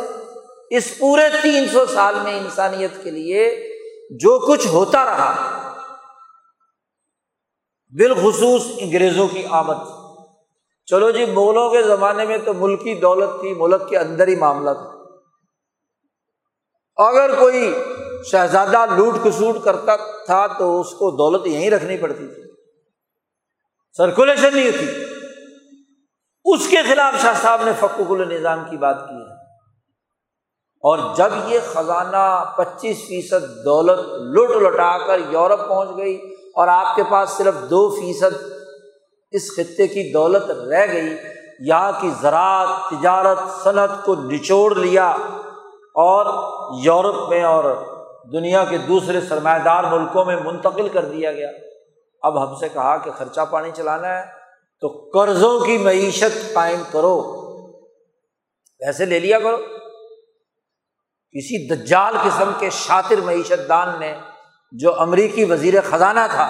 اس 0.71 0.99
پورے 0.99 1.23
تین 1.43 1.69
سو 1.69 1.87
سال 1.87 2.15
میں 2.15 2.39
انسانیت 2.39 3.05
کے 3.05 3.11
لیے 3.11 3.69
جو 4.11 4.39
کچھ 4.39 4.67
ہوتا 4.67 5.05
رہا 5.05 5.57
بالخصوص 7.99 8.63
انگریزوں 8.77 9.29
کی 9.29 9.47
آمد۔ 9.51 9.77
چلو 10.87 11.11
جی 11.11 11.25
مغلوں 11.25 11.71
کے 11.71 11.83
زمانے 11.83 12.25
میں 12.25 12.39
تو 12.39 12.55
ملکی 12.55 12.95
دولت 12.95 13.41
تھی، 13.41 13.55
ملک 13.55 13.89
کے 13.89 13.99
اندر 13.99 14.29
ہی 14.29 14.37
معاملہ 14.37 14.71
تھا۔ 14.71 14.99
اگر 16.97 17.35
کوئی 17.39 17.75
شہزادہ 18.25 18.87
لوٹ 18.97 19.15
کسوٹ 19.25 19.65
کرتا 19.65 20.25
تھا 20.25 20.47
تو 20.47 20.81
اس 20.81 20.91
کو 20.91 21.11
دولت 21.11 21.47
یہیں 21.47 21.71
رکھنی 21.71 21.97
پڑتی 21.97 22.27
تھی۔ 22.27 22.43
سرکولیشن 23.97 24.55
نہیں 24.55 24.67
ہوتی 24.67 24.87
اس 26.45 26.69
کے 26.69 26.77
خلاف 26.77 27.23
شاہ 27.23 27.35
صاحب 27.43 27.61
نے 27.65 27.73
فکوک 27.81 28.11
النظام 28.11 28.65
کی 28.71 28.77
بات 28.77 29.09
کی 29.09 29.15
ہے۔ 29.15 29.33
اور 30.83 30.99
جب 31.17 31.29
یہ 31.49 31.59
خزانہ 31.73 32.53
پچیس 32.57 32.99
فیصد 32.99 33.65
دولت 33.65 33.99
لٹ 34.09 34.63
لٹا 34.63 35.07
کر 35.07 35.19
یورپ 35.31 35.69
پہنچ 35.69 35.89
گئی 35.97 36.38
اور 36.59 36.69
آپ 36.69 36.97
کے 36.97 37.03
پاس 37.11 37.31
صرف 37.31 37.55
دو 37.71 37.91
فیصد 37.91 38.43
اس 39.31 39.57
خطے 39.57 39.87
کی 39.87 40.13
دولت 40.13 40.51
رہ 40.51 40.87
گئی، 40.93 41.17
یہاں 41.61 41.93
کی 42.01 42.11
زراعت، 42.21 42.69
تجارت، 42.91 43.39
صنعت 43.65 43.91
کو 44.05 44.15
نچوڑ 44.15 44.75
لیا 44.75 45.11
اور 45.95 46.27
یورپ 46.85 47.29
میں 47.29 47.43
اور 47.43 47.65
دنیا 48.33 48.65
کے 48.65 48.79
دوسرے 48.79 49.21
سرمایہ 49.21 49.63
دار 49.65 49.85
ملکوں 49.85 50.25
میں 50.25 50.37
منتقل 50.37 50.89
کر 50.89 51.05
دیا 51.05 51.33
گیا۔ 51.33 51.51
اب 52.23 52.43
ہم 52.43 52.57
سے 52.59 52.69
کہا 52.69 52.97
کہ 52.97 53.11
خرچہ 53.11 53.41
پانی 53.51 53.71
چلانا 53.75 54.09
ہے، 54.09 54.23
تو 54.81 55.11
قرضوں 55.13 55.61
کی 55.61 55.79
معیشت 55.79 56.55
قائم 56.55 56.83
کرو۔ 56.93 57.49
پیسے 58.79 59.05
لے 59.05 59.21
لیا 59.21 59.39
کرو۔ 59.39 59.57
کسی 61.33 61.75
دجال 61.75 62.15
قسم 62.25 62.51
کے 62.59 62.71
شاطر 62.71 63.21
معیشت 63.25 63.69
دان 63.69 63.89
نے 64.01 64.15
جو 64.73 65.01
امریکی 65.01 65.45
وزیر 65.45 65.75
خزانہ 65.91 66.21
تھا، 66.31 66.47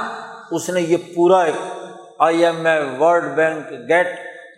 اس 0.50 0.70
نے 0.70 0.80
یہ 0.80 0.96
پورا 1.16 1.40
ایک 1.40 1.54
I 2.18 2.44
M 2.44 2.66
A, 2.66 2.96
World 2.98 3.36
Bank, 3.36 3.72
GATT 3.88 4.06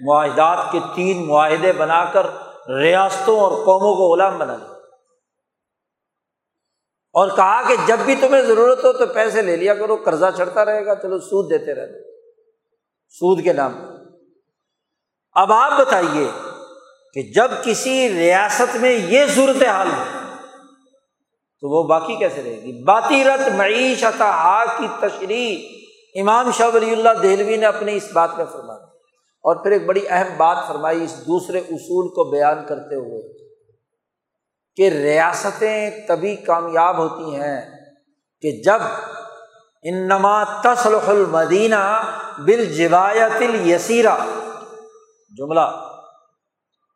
معاہدات 0.01 0.59
کے 0.73 0.79
تین 0.95 1.27
معاہدے 1.27 1.73
بنا 1.73 2.05
کر 2.05 2.27
ریاستوں 2.71 3.41
اور 3.41 3.51
قوموں 3.51 3.95
کو 3.95 4.15
غلام 4.15 4.39
بنا 4.39 4.57
لیا۔ 4.57 4.67
اور 7.13 7.29
کہا 7.37 7.69
کہ 7.69 7.77
جب 7.87 7.99
بھی 8.05 8.15
تمہیں 8.15 8.43
ضرورت 8.43 8.85
ہو 8.85 8.93
تو 8.93 9.07
پیسے 9.07 9.43
لے 9.43 9.57
لیا 9.57 9.75
کرو، 9.75 9.97
قرضہ 9.97 10.27
چڑھتا 10.37 10.65
رہے 10.65 10.87
گا، 10.87 10.95
چلو 10.95 11.19
سود 11.19 11.51
دیتے 11.51 11.75
رہے 11.75 12.11
سود 13.09 13.45
کے 13.45 13.53
نام۔ 13.53 13.81
اب 15.33 15.53
آپ 15.53 15.73
بتائیے 15.81 16.31
کہ 17.15 17.23
جب 17.23 17.51
کسی 17.65 18.09
ریاست 18.09 18.77
میں 18.77 18.93
یہ 18.93 19.27
صورت 19.35 19.63
حال 19.63 19.87
ہو 19.87 20.20
تو 21.61 21.69
وہ 21.69 21.89
باقی 21.89 22.17
کیسے 22.17 22.43
رہے 22.43 22.63
گی؟ 22.63 22.85
باتی 22.85 23.25
رت 23.25 23.49
معیشت 23.55 24.23
کی 24.79 24.87
تشریح۔ 25.01 25.81
امام 26.21 26.51
شاہ 26.51 26.69
ولی 26.75 26.93
اللہ 26.93 27.09
دہلوی 27.23 27.57
نے 27.57 27.67
اپنی 27.67 27.97
اس 27.97 28.13
بات 28.13 28.31
میں 28.37 28.45
فرمایا 28.53 28.85
اور 29.43 29.57
پھر 29.57 29.71
ایک 29.71 29.87
بڑی 29.87 30.01
اہم 30.09 30.37
بات 30.37 30.57
فرمائی 30.69 31.05
اس 31.05 31.27
دوسرے 31.27 31.59
اصول 31.59 32.09
کو 32.09 32.31
بیان 32.31 32.67
کرتے 32.67 32.95
ہوئے 32.95 33.51
کہ 34.77 34.89
ریاستیں 34.89 35.91
تبھی 36.09 36.37
کامیاب 36.37 36.99
ہوتی 36.99 37.35
ہیں 37.35 37.61
کہ 38.43 38.63
جب 38.65 38.79
انما 39.83 40.45
تسلح 40.45 41.09
المدینہ 41.09 42.03
بال 42.39 42.65
جوایت 42.65 43.43
جملہ، 45.37 45.87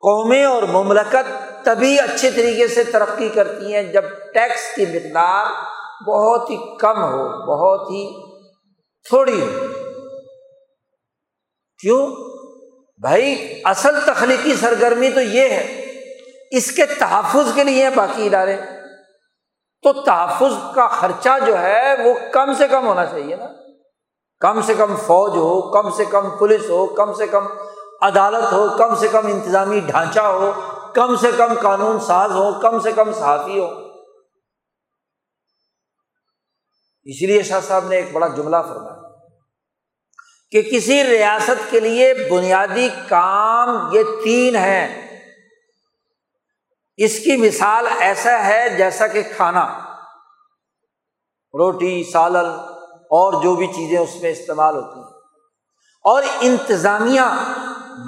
قومیں 0.02 0.44
اور 0.44 0.62
مملکت 0.62 1.43
تبھی 1.64 2.00
اچھے 2.00 2.30
طریقے 2.30 2.68
سے 2.68 2.84
ترقی 2.84 3.28
کرتی 3.28 3.74
ہیں 3.74 3.82
جب 3.82 4.04
ٹیکس 4.34 4.74
کی 4.74 4.86
مقدار 4.86 5.46
بہت 6.08 6.50
ہی 6.50 6.56
کم 6.76 7.02
ہو، 7.02 7.28
بہت 7.28 7.90
ہی 7.90 8.30
تھوڑی 9.08 9.40
ہو۔ 9.42 9.66
کیوں؟ 11.78 12.06
بھائی، 13.00 13.60
اصل 13.64 14.00
تخلیقی 14.06 14.54
سرگرمی 14.60 15.10
تو 15.10 15.20
یہ 15.20 15.48
ہے، 15.48 15.84
اس 16.50 16.72
کے 16.72 16.86
تحفظ 16.86 17.54
کے 17.54 17.64
لیے 17.64 17.90
باقی 17.94 18.26
ادارے۔ 18.26 18.56
تو 19.82 19.92
تحفظ 19.92 20.74
کا 20.74 20.88
خرچہ 20.88 21.30
جو 21.46 21.58
ہے، 21.58 21.94
وہ 22.04 22.14
کم 22.32 22.54
سے 22.54 22.68
کم 22.68 22.86
ہونا 22.86 23.06
چاہیے 23.06 23.36
نا۔ 23.36 23.46
کم 24.40 24.62
سے 24.62 24.74
کم 24.74 24.96
فوج 24.96 25.30
ہو، 25.36 25.72
کم 25.72 25.90
سے 25.90 26.04
کم 26.04 26.30
پولیس 26.30 26.70
ہو، 26.70 26.86
کم 26.86 27.14
سے 27.14 27.26
کم 27.26 27.44
عدالت 28.02 28.52
ہو، 28.52 28.68
کم 28.78 28.94
سے 28.94 29.08
کم 29.08 29.26
انتظامی 29.26 29.80
ڈھانچہ 29.80 30.20
ہو 30.20 30.52
کم 30.94 31.16
سے 31.16 31.30
کم 31.36 31.54
قانون 31.62 32.00
ساز 32.00 32.30
ہو، 32.30 32.60
کم 32.60 32.80
سے 32.80 32.92
کم 32.92 33.12
صحافی 33.12 33.58
ہو۔ 33.58 33.70
اس 37.02 37.22
لیے 37.22 37.42
شاہ 37.42 37.60
صاحب 37.60 37.88
نے 37.88 37.96
ایک 37.96 38.12
بڑا 38.12 38.28
جملہ 38.28 38.56
فرمایا 38.68 39.08
کہ 40.50 40.62
کسی 40.62 41.04
ریاست 41.04 41.70
کے 41.70 41.80
لیے 41.80 42.14
بنیادی 42.14 42.88
کام 43.08 43.88
یہ 43.92 44.02
تین 44.24 44.56
ہیں۔ 44.56 45.04
اس 46.96 47.18
کی 47.18 47.36
مثال 47.36 47.86
ایسا 47.98 48.46
ہے 48.46 48.68
جیسا 48.76 49.06
کہ 49.06 49.22
کھانا، 49.36 49.78
روٹی، 51.54 52.10
سالن 52.12 52.50
اور 52.92 53.42
جو 53.42 53.54
بھی 53.54 53.66
چیزیں 53.66 53.98
اس 53.98 54.16
میں 54.22 54.30
استعمال 54.30 54.76
ہوتی 54.76 54.98
ہیں۔ 54.98 55.20
اور 56.04 56.22
انتظامیہ، 56.40 57.54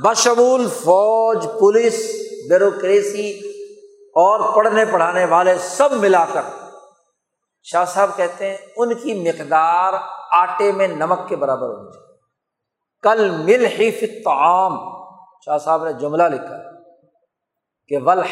بشمول 0.02 0.68
فوج، 0.68 1.46
پولیس 1.60 2.25
بیوروکریسی 2.48 3.38
اور 4.06 4.56
پڑھنے 4.56 4.84
پڑھانے 4.84 5.24
والے 5.24 5.54
سب 5.58 5.92
ملا 5.92 6.24
کر 6.32 6.42
شاہ 7.62 7.84
صاحب 7.84 8.10
کہتے 8.16 8.50
ہیں 8.50 8.56
ان 8.76 8.94
کی 8.94 9.14
مقدار 9.14 9.92
آٹے 10.30 10.72
میں 10.72 10.88
نمک 10.88 11.28
کے 11.28 11.36
برابر 11.36 11.68
ہونی 11.68 11.92
چاہیے۔ 11.92 12.06
کل 13.02 13.30
مل 13.30 13.66
ہی 13.66 13.90
فام 14.24 14.78
شاہ 15.46 15.58
صاحب 15.58 15.84
نے 15.84 15.92
جملہ 15.92 16.22
لکھا 16.22 16.56
کہ 17.88 17.98
ول 17.98 18.22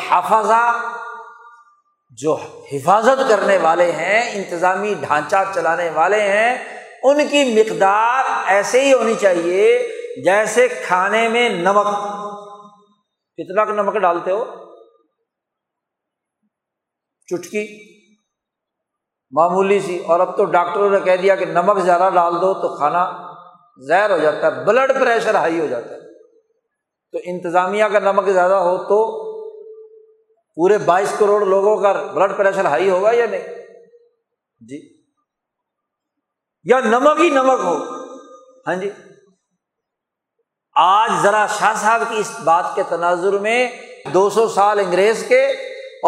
جو 2.11 2.37
حفاظت 2.73 3.29
کرنے 3.29 3.59
والے 3.59 3.93
ہیں، 3.93 4.31
انتظامی 4.35 4.95
ڈھانچہ 5.01 5.37
چلانے 5.55 5.91
والے 5.91 6.21
ہیں، 6.21 6.59
ان 7.03 7.29
کی 7.29 7.61
مقدار 7.61 8.25
ایسے 8.47 8.81
ہی 8.81 8.93
ہونی 8.93 9.15
چاہیے 9.15 9.89
جیسے 10.25 10.69
کھانے 10.69 11.29
میں 11.29 11.49
نمک۔ 11.49 11.87
کتنا 13.37 13.65
نمک 13.65 13.97
ڈالتے 13.97 14.31
ہو، 14.31 14.45
چٹکی 17.27 17.95
معمولی 19.31 19.81
سی، 19.81 20.05
اور 20.05 20.21
اب 20.21 20.37
تو 20.37 20.45
ڈاکٹروں 20.45 20.91
نے 20.91 21.01
کہہ 21.01 21.17
دیا 21.17 21.37
کہ 21.37 21.45
نمک 21.45 21.79
زیادہ 21.79 22.11
ڈال 22.15 22.35
دو 22.35 22.55
تو 22.55 22.77
کھانا 22.77 23.33
زہر 23.79 24.11
ہو 24.11 24.19
جاتا 24.19 24.47
ہے 24.47 24.65
بلڈ 24.65 25.01
پریشر 25.01 25.35
ہائی 25.35 25.61
ہو 25.61 25.67
جاتا 25.67 25.95
ہے۔ 25.95 26.05
تو 27.13 27.19
انتظامیہ 27.25 27.85
کا 27.85 27.99
نمک 27.99 28.29
زیادہ 28.29 28.53
ہو 28.53 28.79
تو 28.79 29.25
پورے 30.55 30.79
بائیس 30.79 31.15
کروڑ 31.19 31.47
لوگوں 31.47 31.77
کا 31.77 31.93
بلڈ 31.93 32.37
پریشر 32.37 32.65
ہائی 32.65 32.91
ہوگا 32.91 33.13
یا 33.13 33.27
نہیں؟ 33.27 33.43
جی۔ 34.61 35.03
یا 36.65 36.81
نمک 36.81 37.21
ہی 37.21 37.31
نمک 37.31 37.61
ہو۔ 37.65 37.79
ہاں 38.67 38.75
جی۔ 38.75 38.91
آج 40.77 41.11
ذرا 41.23 41.47
شاہ 41.59 41.75
صاحب 41.81 42.03
کی 42.09 42.17
اس 42.19 42.31
بات 42.45 42.75
کے 42.75 42.83
تناظر 42.89 43.39
میں 43.39 43.69
دو 44.15 44.29
سو 44.31 44.47
سال 44.49 44.79
انگریز 44.79 45.25
کے 45.29 45.45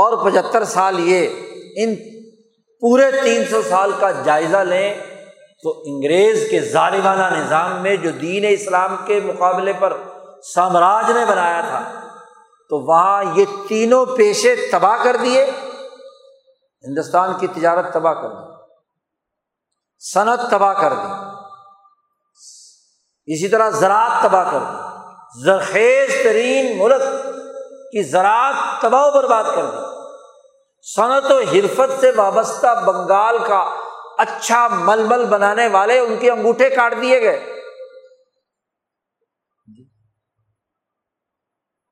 اور 0.00 0.16
پچہتر 0.24 0.64
سال 0.64 0.98
یہ، 1.00 1.28
ان 1.76 1.94
پورے 2.82 3.10
تین 3.12 3.44
سو 3.50 3.60
سال 3.62 3.92
کا 4.00 4.10
جائزہ 4.24 4.62
لیں 4.64 4.88
تو 5.64 5.70
انگریز 5.86 6.46
کے 6.50 6.60
ظالمانہ 6.62 7.28
نظام 7.36 7.82
میں 7.82 7.94
جو 7.96 8.10
دین 8.10 8.44
اسلام 8.48 8.96
کے 9.06 9.20
مقابلے 9.20 9.72
پر 9.78 9.96
سامراج 10.44 11.10
نے 11.10 11.24
بنایا 11.24 11.60
تھا، 11.60 11.80
تو 12.70 12.80
وہاں 12.80 13.22
یہ 13.34 13.44
تینوں 13.68 14.16
پیشے 14.16 14.54
تباہ 14.72 15.04
کر 15.04 15.16
دیے، 15.16 15.44
ہندوستان 15.44 17.32
کی 17.40 17.46
تجارت 17.46 17.92
تباہ 17.92 18.12
کر 18.12 18.28
دی، 18.28 18.44
صنعت 20.02 20.50
تباہ 20.50 20.72
کر 20.72 20.94
دی۔ 20.94 21.25
اسی 23.26 23.48
طرح 23.48 23.70
زراعت 23.70 24.22
تباہ 24.22 24.50
کر 24.50 24.58
دی 24.58 24.76
زرخیز 25.44 26.22
ترین 26.24 26.78
ملک 26.78 27.02
کی 27.92 28.02
زراعت 28.02 28.82
تباہ 28.82 29.06
و 29.06 29.10
برباد 29.10 29.44
کر 29.44 29.64
دی 29.64 29.76
صنعت 30.94 31.30
و 31.30 31.38
حرفت 31.38 32.00
سے 32.00 32.10
وابستہ 32.16 32.84
بنگال 32.86 33.38
کا 33.38 33.76
اچھا 34.18 34.68
مل 34.68 35.04
مل 35.04 35.24
بنانے 35.24 35.66
والے 35.66 35.98
ان 35.98 36.16
کے 36.16 36.30
انگوٹھے 36.30 36.70
کاٹ 36.70 36.94
دیے 37.02 37.20
گئے۔ 37.20 37.62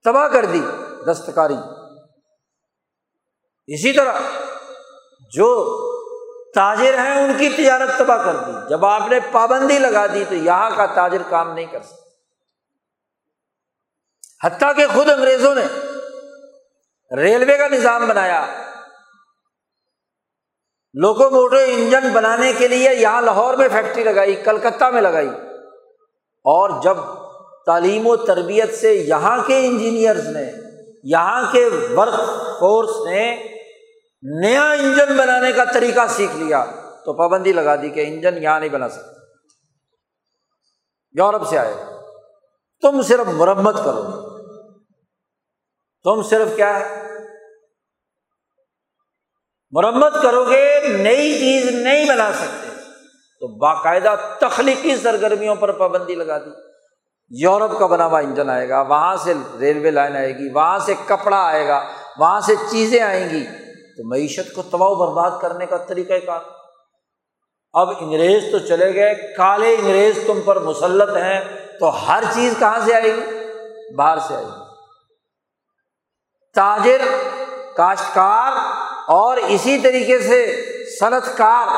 تباہ 0.05 0.29
کر 0.29 0.45
دی 0.45 0.61
دستکاری۔ 1.07 1.57
اسی 3.67 3.93
طرح 3.93 4.19
جو 5.31 5.81
تاجر 6.55 6.99
ہیں، 6.99 7.25
ان 7.25 7.33
کی 7.39 7.49
تجارت 7.49 7.99
تباہ 7.99 8.25
کر 8.25 8.37
دی۔ 8.37 8.53
جب 8.69 8.85
آپ 8.85 9.09
نے 9.09 9.19
پابندی 9.33 9.79
لگا 9.79 10.07
دی 10.07 10.25
تو 10.29 10.35
یہاں 10.35 10.71
کا 10.77 10.87
تاجر 10.87 11.23
کام 11.29 11.53
نہیں 11.53 11.67
کر 11.67 11.83
سکتا۔ 11.83 12.05
حتیٰ 14.47 14.77
کہ 14.77 14.87
خود 14.95 15.11
انگریزوں 15.11 15.55
نے 15.55 15.65
ریلوے 17.17 17.57
کا 17.57 17.69
نظام 17.69 18.09
بنایا۔ 18.09 18.47
لوکو 20.95 21.31
موٹو 21.31 21.57
انجن 21.57 22.13
بنانے 22.13 22.53
کے 22.53 22.69
لیے 22.69 22.95
یہاں 22.95 23.23
لاہور 23.23 23.55
میں 23.55 23.69
فیکٹری 23.69 24.05
لگائی، 24.05 24.35
کلکتہ 24.35 24.85
میں 24.85 25.03
لگائی۔ 25.03 25.31
اور 26.45 26.83
جب 26.83 26.97
تعلیم 27.67 28.07
و 28.07 28.17
تربیت 28.17 28.75
سے 28.75 28.95
یہاں 28.95 29.43
کے 29.47 29.67
انجینئرس 29.67 30.25
نے، 30.25 30.53
یہاں 31.05 31.53
کے 31.53 31.67
ورک 31.97 32.21
فورس 32.61 33.07
نے 33.07 33.54
نیا 34.25 34.71
انجن 34.71 35.17
بنانے 35.17 35.53
کا 35.53 35.65
طریقہ 35.65 36.01
سیکھ 36.09 36.37
لیا 36.37 36.65
تو 37.05 37.13
پابندی 37.13 37.53
لگا 37.53 37.83
دی 37.83 37.89
کہ 37.89 38.05
انجن 38.09 38.43
یہاں 38.43 38.61
نہیں 38.61 38.71
بنا 38.71 38.89
سکتے۔ 38.89 39.21
یورپ 41.13 41.49
سے 41.49 41.59
آئے۔ 41.59 41.75
تم 42.83 43.03
صرف 43.03 43.27
مرمت 43.27 43.77
کرو۔ 43.85 44.03
تم 46.05 46.23
صرف 46.23 46.57
کیا 46.57 46.81
ہے؟ 46.81 47.03
مرمت 49.71 50.13
کرو 50.23 50.45
گے، 50.45 50.81
نئی 50.89 51.39
چیز 51.39 51.71
نہیں 51.71 52.05
بنا 52.09 52.33
سکتے۔ 52.33 52.69
تو 53.41 53.59
باقاعدہ 53.59 54.17
تخلیقی 54.41 54.97
سرگرمیوں 54.97 55.55
پر 55.55 55.73
پابندی 55.73 56.15
لگا 56.15 56.39
دی۔ 56.39 56.51
یورپ 57.31 57.79
کا 57.79 57.87
بنا 57.87 58.07
ہوا 58.07 58.19
انجن 58.19 58.51
آئے 58.51 58.69
گا، 58.69 58.81
وہاں 58.81 59.17
سے 59.17 59.35
ریلوے 59.61 59.91
لائن 59.91 60.17
آئے 60.17 60.33
گی، 60.33 60.51
وہاں 60.51 60.79
سے 60.79 60.95
کپڑا 61.07 61.47
آئے 61.47 61.69
گا، 61.69 61.89
وہاں 62.19 62.41
سے 62.41 62.55
چیزیں 62.71 63.01
آئیں 63.01 63.31
گی۔ 63.31 63.64
تو 63.97 64.09
معیشت 64.09 64.55
کو 64.55 64.63
تباہ 64.63 64.89
و 64.89 64.95
برباد 64.95 65.31
کرنے 65.41 65.67
کا 65.67 65.77
طریقہ 65.77 66.27
کار۔ 66.27 66.41
اب 67.73 67.91
انگریز 68.01 68.53
تو 68.53 68.59
چلے 68.59 68.95
گئے، 68.95 69.15
کالے 69.37 69.75
انگریز 69.75 70.19
تم 70.27 70.41
پر 70.45 70.59
مسلط 70.59 71.17
ہیں، 71.17 71.67
تو 71.81 72.09
ہر 72.09 72.23
چیز 72.35 72.55
کہاں 72.59 72.79
سے 72.85 72.95
آئے 72.95 73.17
گی؟ 73.17 73.23
باہر 73.95 74.19
سے 74.19 74.35
آئے 74.35 74.45
گی۔ 74.45 74.65
تاجر، 76.55 77.01
کاشتکار 77.77 78.53
اور 79.09 79.37
اسی 79.37 79.79
طریقے 79.79 80.19
سے 80.19 80.65
صنعت 81.01 81.37
کار 81.37 81.69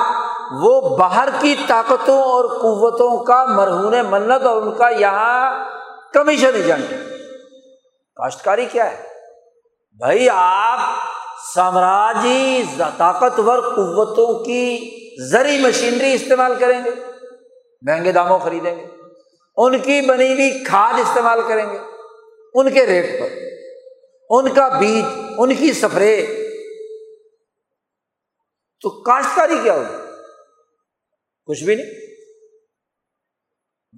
وہ 0.52 0.96
باہر 0.96 1.28
کی 1.40 1.56
طاقتوں 1.68 2.22
اور 2.22 2.44
قوتوں 2.44 3.24
کا 3.24 3.44
مرہون 3.44 3.94
منت 4.10 4.46
اور 4.46 4.62
ان 4.62 4.74
کا 4.74 4.88
یہاں 4.88 5.64
کمیشن 6.12 6.50
ایجنٹ۔ 6.54 6.84
کاشتکاری 8.14 8.66
کیا 8.66 8.90
ہے؟ 8.90 9.02
بھائی، 9.98 10.28
آپ 10.32 10.78
سامراجی 11.56 12.62
جی، 12.62 12.82
طاقتور 12.96 13.60
قوتوں 13.60 14.44
کی 14.44 14.90
زرعی 15.28 15.58
مشینری 15.58 16.12
استعمال 16.12 16.54
کریں 16.58 16.84
گے، 16.84 16.90
مہنگے 17.82 18.12
داموں 18.12 18.38
خریدیں 18.38 18.76
گے، 18.76 18.86
ان 19.56 19.78
کی 19.78 20.00
بنی 20.00 20.32
ہوئی 20.32 20.64
کھاد 20.64 20.94
استعمال 20.94 21.40
کریں 21.48 21.66
گے، 21.72 21.78
ان 22.54 22.72
کے 22.72 22.86
ریٹ 22.86 23.20
پر، 23.20 23.28
ان 24.30 24.54
کا 24.54 24.68
بیج، 24.68 25.04
ان 25.38 25.54
کی 25.54 25.72
سپرے 25.72 26.26
تو 28.82 28.90
کاشتکاری 28.90 29.58
کیا 29.62 29.74
ہوگی؟ 29.74 29.96
کچھ 31.44 31.64
بھی 31.64 31.74
نہیں۔ 31.74 31.86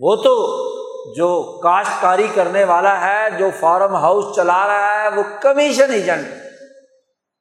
وہ 0.01 0.17
تو 0.17 0.35
جو 1.15 1.61
کاشتکاری 1.63 2.27
کرنے 2.35 2.65
والا 2.65 3.01
ہے، 3.01 3.39
جو 3.39 3.49
فارم 3.61 3.95
ہاؤس 3.95 4.37
چلا 4.37 4.67
رہا 4.67 5.03
ہے، 5.03 5.09
وہ 5.09 5.23
کمیشن 5.43 5.91
ایجنٹ 5.91 6.27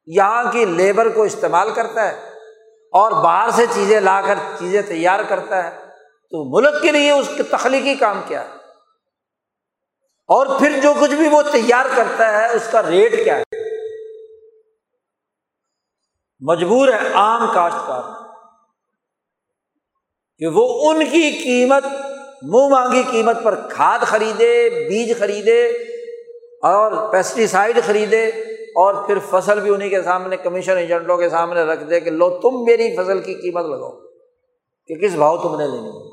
یہاں 0.08 0.52
کی 0.52 0.66
لیبر 0.66 1.10
کو 1.10 1.24
استعمال 1.24 1.74
کرتا 1.74 2.08
ہے 2.08 2.16
اور 2.94 3.12
باہر 3.24 3.50
سے 3.50 3.66
چیزیں 3.74 4.00
لا 4.00 4.22
کر 4.22 4.38
چیزیں 4.60 4.82
تیار 4.82 5.20
کرتا 5.28 5.64
ہے، 5.64 5.70
تو 6.34 6.44
ملک 6.54 6.82
کے 6.82 6.92
لیے 6.92 7.12
اس 7.12 7.30
کے 7.38 7.44
تخلیقی 7.44 7.96
کام 7.96 8.22
کیا 8.28 8.44
ہے؟ 8.44 8.56
اور 10.30 10.60
پھر 10.60 10.80
جو 10.82 10.94
کچھ 11.02 11.14
بھی 11.16 11.28
وہ 11.28 11.42
تیار 11.42 11.86
کرتا 11.96 12.32
ہے، 12.32 12.46
اس 12.56 12.68
کا 12.72 12.82
ریٹ 12.84 13.24
کیا 13.24 13.38
ہے؟ 13.38 13.44
مجبور 16.42 16.88
ہے 16.88 17.14
عام 17.14 17.48
کاشتکار 17.54 18.02
کہ 20.42 20.48
وہ 20.48 20.66
ان 20.90 21.06
کی 21.06 21.30
قیمت، 21.44 21.86
منہ 22.42 22.68
مانگی 22.70 23.04
قیمت 23.12 23.38
پر 23.44 23.56
کھاد 23.70 24.00
خریدے، 24.00 24.70
بیج 24.90 25.18
خریدے 25.20 25.66
اور 26.64 27.12
پیسٹیسائڈ 27.12 27.80
خریدے 27.86 28.30
اور 28.76 29.08
پھر 29.08 29.18
فصل 29.30 29.60
بھی 29.60 29.74
انہیں 29.74 29.90
کے 29.90 30.04
سامنے، 30.04 30.38
کمیشن 30.38 30.78
ایجنٹوں 30.78 31.18
کے 31.18 31.30
سامنے 31.30 31.64
رکھ 31.64 31.84
دے 31.84 32.00
کہ 32.00 32.12
لو، 32.12 32.30
تم 32.30 32.64
میری 32.64 32.96
فصل 32.96 33.22
کی 33.22 33.34
قیمت 33.34 33.66
لگاؤ 33.66 33.92
کہ 34.88 34.96
کس 34.96 35.16
بھاؤ 35.16 35.38
تم 35.38 35.56
نے 35.56 35.68
لینی 35.68 36.08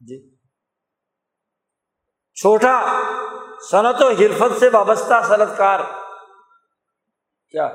جی۔ 0.00 0.36
چھوٹا، 2.34 3.02
صنعت 3.70 4.02
و 4.02 4.08
حرفت 4.08 4.60
سے 4.60 4.68
وابستہ 4.72 5.14
صنعت 5.28 5.56
کار 5.56 5.80
کیا؟ 7.50 7.72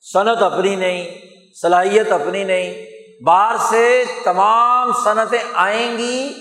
صنعت 0.00 0.42
اپنی 0.42 0.76
نہیں، 0.76 1.18
صلاحیت 1.62 2.12
اپنی 2.12 2.44
نہیں، 2.44 2.86
باہر 3.24 3.56
سے 3.70 4.04
تمام 4.24 4.92
صنعتیں 5.04 5.38
آئیں 5.52 5.98
گی، 5.98 6.32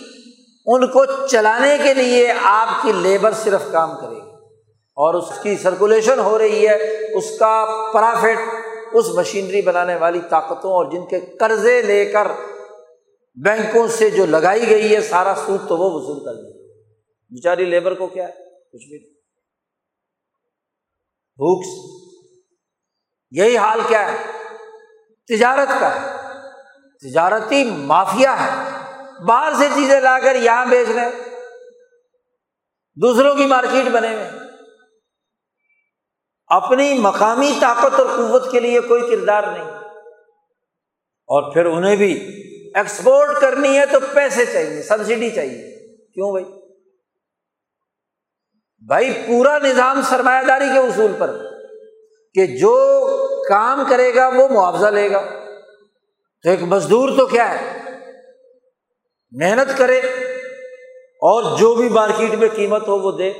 ان 0.66 0.88
کو 0.88 1.28
چلانے 1.28 1.78
کے 1.84 1.94
لیے 1.94 2.34
آپ 2.44 2.68
کی 2.82 2.92
لیبر 2.92 3.32
صرف 3.32 3.72
کام 3.72 3.90
کرے 4.02 4.16
گی۔ 4.16 4.21
اور 5.02 5.14
اس 5.14 5.30
کی 5.44 5.58
سرکولیشن 5.58 6.20
ہو 6.20 6.38
رہی 6.38 6.68
ہے، 6.68 6.74
اس 7.14 7.40
کا 7.40 7.66
پرافٹ 7.94 8.40
اس 8.94 9.10
مشینری 9.10 9.62
بنانے 9.62 9.96
والی 9.96 10.22
طاقتوں 10.30 10.72
اور 10.72 10.92
جن 10.92 11.06
کے 11.06 11.20
قرضے 11.20 11.82
لے 11.82 12.06
کر 12.06 12.28
بینکوں 13.36 13.88
سے 13.88 14.10
جو 14.10 14.26
لگائی 14.26 14.70
گئی 14.70 14.96
ہے 14.96 15.02
سارا 15.02 15.34
سود 15.46 15.68
تو 15.68 15.78
وہ 15.78 15.92
وصول 15.94 16.26
کر 16.26 16.34
دے 16.34 16.68
بیچاری 17.30 17.66
لیبر 17.66 17.94
کو 17.94 18.08
کیا 18.08 18.24
ہے؟ 18.24 18.34
کچھ 18.72 18.90
بھی 18.90 18.98
نہیں۔ 18.98 19.10
بھوکس 21.36 22.02
یہی 23.32 23.58
حال 23.58 23.80
کیا 23.88 24.12
ہے؟ 24.12 24.18
تجارت 25.28 25.70
کا۔ 25.80 25.96
ہے 25.96 26.10
تجارتی 27.10 27.64
مافیا 27.64 28.46
ہے۔ 28.46 28.72
باہر 29.26 29.54
سے 29.54 29.68
چیزیں 29.76 30.02
لا 30.02 30.20
کر 30.20 30.36
یہاں 30.36 30.66
بیچ 30.66 30.90
رہے 30.96 31.10
دوسروں 32.96 33.36
کی 33.36 33.46
مارکیٹ 33.46 33.86
بنے 33.92 34.14
ہوئے 34.14 34.30
اپنی 36.52 36.94
مقامی 36.94 37.52
طاقت 37.62 38.00
اور 38.00 38.06
قوت 38.06 38.52
کے 38.52 38.60
لیے 38.60 38.80
کوئی 38.80 39.02
کردار 39.02 39.44
نہیں۔ 39.44 39.72
اور 41.28 41.54
پھر 41.54 41.66
انہیں 41.66 41.96
بھی 41.96 42.14
ایکسپورٹ 42.76 43.42
کرنی 43.42 43.80
ہے 43.80 43.86
تو 43.86 44.00
پیسے 44.14 44.46
چاہیے 44.46 44.84
سبسڈی 44.84 45.30
چاہیے۔ 45.30 45.88
کیوں 46.14 46.32
بھائی؟ 46.32 46.46
بھائی، 48.88 49.14
پورا 49.28 49.58
نظام 49.58 50.02
سرمایہ 50.10 50.46
داری 50.46 50.66
کے 50.74 50.80
اصول 50.80 51.12
پر 51.20 51.38
کہ 52.34 52.46
جو 52.46 52.98
کام 53.50 53.84
کرے 53.90 54.16
گا 54.16 54.28
وہ 54.28 54.48
معاوضہ 54.48 54.88
لے 54.88 55.12
گا۔ 55.12 55.22
تو 56.44 56.50
ایک 56.50 56.64
مزدور 56.64 57.10
تو 57.18 57.26
کیا 57.26 57.62
ہے؟ 57.62 57.80
محنت 59.32 59.78
کرے 59.78 60.00
اور 61.06 61.58
جو 61.58 61.76
بھی 61.76 61.90
مارکیٹ 61.90 62.36
میں 62.36 62.48
قیمت 62.56 62.88
ہو 62.88 63.00
وہ 63.00 63.12
دے۔ 63.12 63.32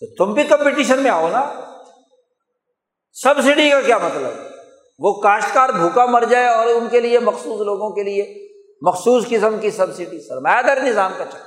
تو 0.00 0.14
تم 0.14 0.32
بھی 0.32 0.44
کمپٹیشن 0.44 0.98
میں 0.98 1.10
آؤ 1.10 1.28
نا۔ 1.28 1.67
سبسڈی 3.22 3.70
کا 3.70 3.80
کیا 3.80 3.98
مطلب؟ 3.98 4.30
وہ 4.98 5.20
کاشتکار 5.20 5.68
بھوکا 5.68 6.04
مر 6.04 6.24
جائے 6.30 6.46
اور 6.46 6.66
ان 6.66 6.88
کے 6.90 7.00
لیے 7.00 7.18
مخصوص 7.18 7.60
لوگوں 7.60 7.90
کے 7.90 8.02
لیے 8.02 8.48
مخصوص 8.82 9.24
قسم 9.28 9.58
کی 9.60 9.70
سبسڈی، 9.70 10.28
سرمایہ 10.28 10.62
دار 10.62 10.76
نظام 10.76 11.12
کا 11.18 11.24
چکر۔ 11.24 11.38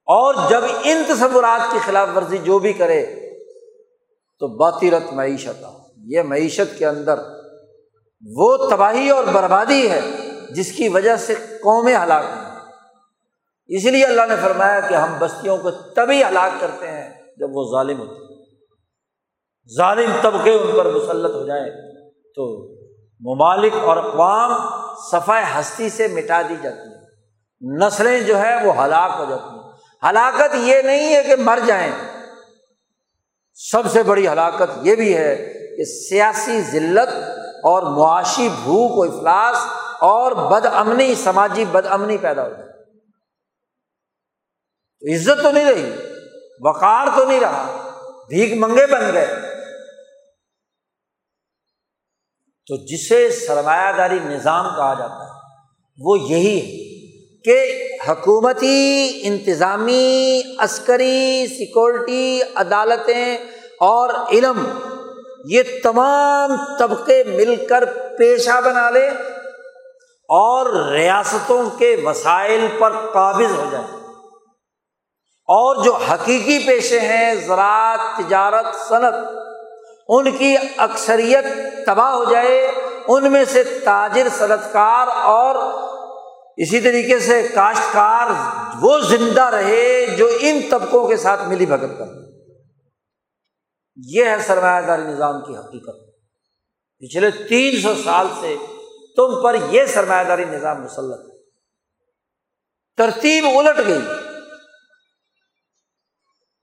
اور 0.07 0.35
جب 0.49 0.61
ان 0.83 1.03
تصورات 1.07 1.71
کی 1.71 1.79
خلاف 1.85 2.07
ورزی 2.15 2.37
جو 2.37 2.59
بھی 2.59 2.73
کرے، 2.73 3.05
تو 4.39 4.47
باطرت 4.47 5.13
معیشت 5.13 5.65
یہ 6.05 6.21
معیشت 6.21 6.79
کے 6.79 6.85
اندر 6.85 7.40
وہ 8.27 8.69
تباہی 8.69 9.09
اور 9.09 9.23
بربادی 9.23 9.91
ہے 9.91 10.01
جس 10.51 10.71
کی 10.71 10.89
وجہ 10.89 11.15
سے 11.15 11.35
قومیں 11.35 11.95
ہلاک 11.95 12.25
ہیں۔ 12.25 12.51
اس 13.67 13.85
لیے 13.85 14.05
اللہ 14.05 14.21
نے 14.29 14.35
فرمایا 14.41 14.79
کہ 14.79 14.93
ہم 14.93 15.15
بستیوں 15.19 15.57
کو 15.57 15.71
تبھی 15.71 16.23
ہلاک 16.23 16.61
کرتے 16.61 16.87
ہیں 16.87 17.09
جب 17.37 17.47
وہ 17.51 17.71
ظالم 17.71 17.99
ہوتے 17.99 18.33
ہیں۔ 18.33 18.41
ظالم 19.77 20.11
طبقے 20.21 20.51
ان 20.51 20.71
پر 20.77 20.91
مسلط 20.91 21.35
ہو 21.35 21.45
جائیں 21.45 21.71
تو 22.35 22.71
ممالک 23.19 23.73
اور 23.83 23.97
اقوام 23.97 24.51
صفائی 25.11 25.45
ہستی 25.59 25.89
سے 25.89 26.07
مٹا 26.07 26.41
دی 26.41 26.55
جاتی 26.61 26.79
ہیں۔ 26.79 27.01
نسلیں 27.61 28.19
جو 28.19 28.39
ہے 28.39 28.65
وہ 28.65 28.85
ہلاک 28.85 29.11
ہو 29.19 29.25
جاتی 29.29 29.43
ہیں۔ 29.43 29.71
ہلاکت 30.09 30.55
یہ 30.55 30.81
نہیں 30.81 31.15
ہے 31.15 31.23
کہ 31.23 31.35
مر 31.35 31.59
جائیں۔ 31.65 31.91
سب 33.53 33.91
سے 33.91 34.03
بڑی 34.03 34.27
ہلاکت 34.27 34.79
یہ 34.81 34.95
بھی 34.95 35.17
ہے 35.17 35.53
کہ 35.77 35.85
سیاسی 35.85 36.61
ذلت 36.61 37.40
اور 37.63 37.83
معاشی 37.83 38.49
بھوک 38.63 38.97
و 38.97 39.03
افلاس 39.03 39.57
اور 39.99 40.31
بد 40.31 40.65
امنی، 40.65 41.15
سماجی 41.15 41.65
بد 41.65 41.85
امنی 41.89 42.17
پیدا 42.17 42.43
ہو 42.43 42.49
جائے 42.49 42.69
عزت 45.15 45.41
تو 45.43 45.51
نہیں 45.51 45.65
رہی، 45.65 45.91
وقار 46.61 47.07
تو 47.15 47.23
نہیں 47.25 47.39
رہا، 47.39 47.63
بھیک 48.27 48.53
منگے 48.57 48.85
بن 48.87 49.13
گئے۔ 49.13 49.25
تو 52.67 52.75
جسے 52.85 53.31
سرمایہ 53.31 53.91
داری 53.97 54.19
نظام 54.19 54.65
کہا 54.75 54.93
جاتا 54.93 55.23
ہے، 55.25 55.39
وہ 55.99 56.19
یہی 56.19 56.59
ہے 56.59 57.43
کہ 57.43 57.87
حکومتی، 58.07 59.19
انتظامی، 59.23 60.41
عسکری، 60.59 61.47
سیکورٹی، 61.47 62.41
عدالتیں 62.55 63.37
اور 63.79 64.09
علم 64.31 64.63
یہ 65.45 65.63
تمام 65.83 66.55
طبقے 66.79 67.23
مل 67.23 67.55
کر 67.69 67.85
پیشہ 68.17 68.61
بنا 68.65 68.89
لے 68.89 69.07
اور 70.29 70.91
ریاستوں 70.91 71.69
کے 71.77 71.95
وسائل 72.05 72.67
پر 72.79 72.91
قابض 73.13 73.51
ہو 73.51 73.65
جائے 73.71 73.85
اور 75.49 75.83
جو 75.83 75.95
حقیقی 75.95 76.59
پیشے 76.67 76.99
ہیں، 76.99 77.35
زراعت، 77.35 77.99
تجارت، 78.17 78.65
صنعت، 78.89 79.13
ان 80.07 80.31
کی 80.31 80.55
اکثریت 80.77 81.45
تباہ 81.85 82.13
ہو 82.13 82.25
جائے، 82.25 82.71
ان 83.07 83.31
میں 83.31 83.45
سے 83.45 83.63
تاجر 83.63 84.27
صنعت 84.37 84.73
کار 84.73 85.07
اور 85.07 85.55
اسی 86.57 86.79
طریقے 86.79 87.19
سے 87.19 87.47
کاشتکار 87.53 88.27
وہ 88.81 88.99
زندہ 88.99 89.43
رہے 89.43 90.05
جو 90.17 90.27
ان 90.39 90.61
طبقوں 90.71 91.07
کے 91.07 91.17
ساتھ 91.17 91.43
ملی 91.47 91.65
بھگت 91.65 91.99
کر 91.99 92.20
یہ 93.95 94.25
ہے 94.25 94.35
سرمایہ 94.47 94.81
داری 94.81 95.01
نظام 95.01 95.41
کی 95.41 95.57
حقیقت۔ 95.57 96.11
پچھلے 96.99 97.31
تین 97.31 97.81
سو 97.81 98.03
سال 98.03 98.27
سے 98.41 98.55
تم 99.15 99.43
پر 99.43 99.55
یہ 99.71 99.85
سرمایہ 99.85 100.23
داری 100.23 100.45
نظام 100.45 100.83
مسلط 100.83 101.45
ترتیب 102.97 103.45
الٹ 103.45 103.87
گئی۔ 103.87 104.01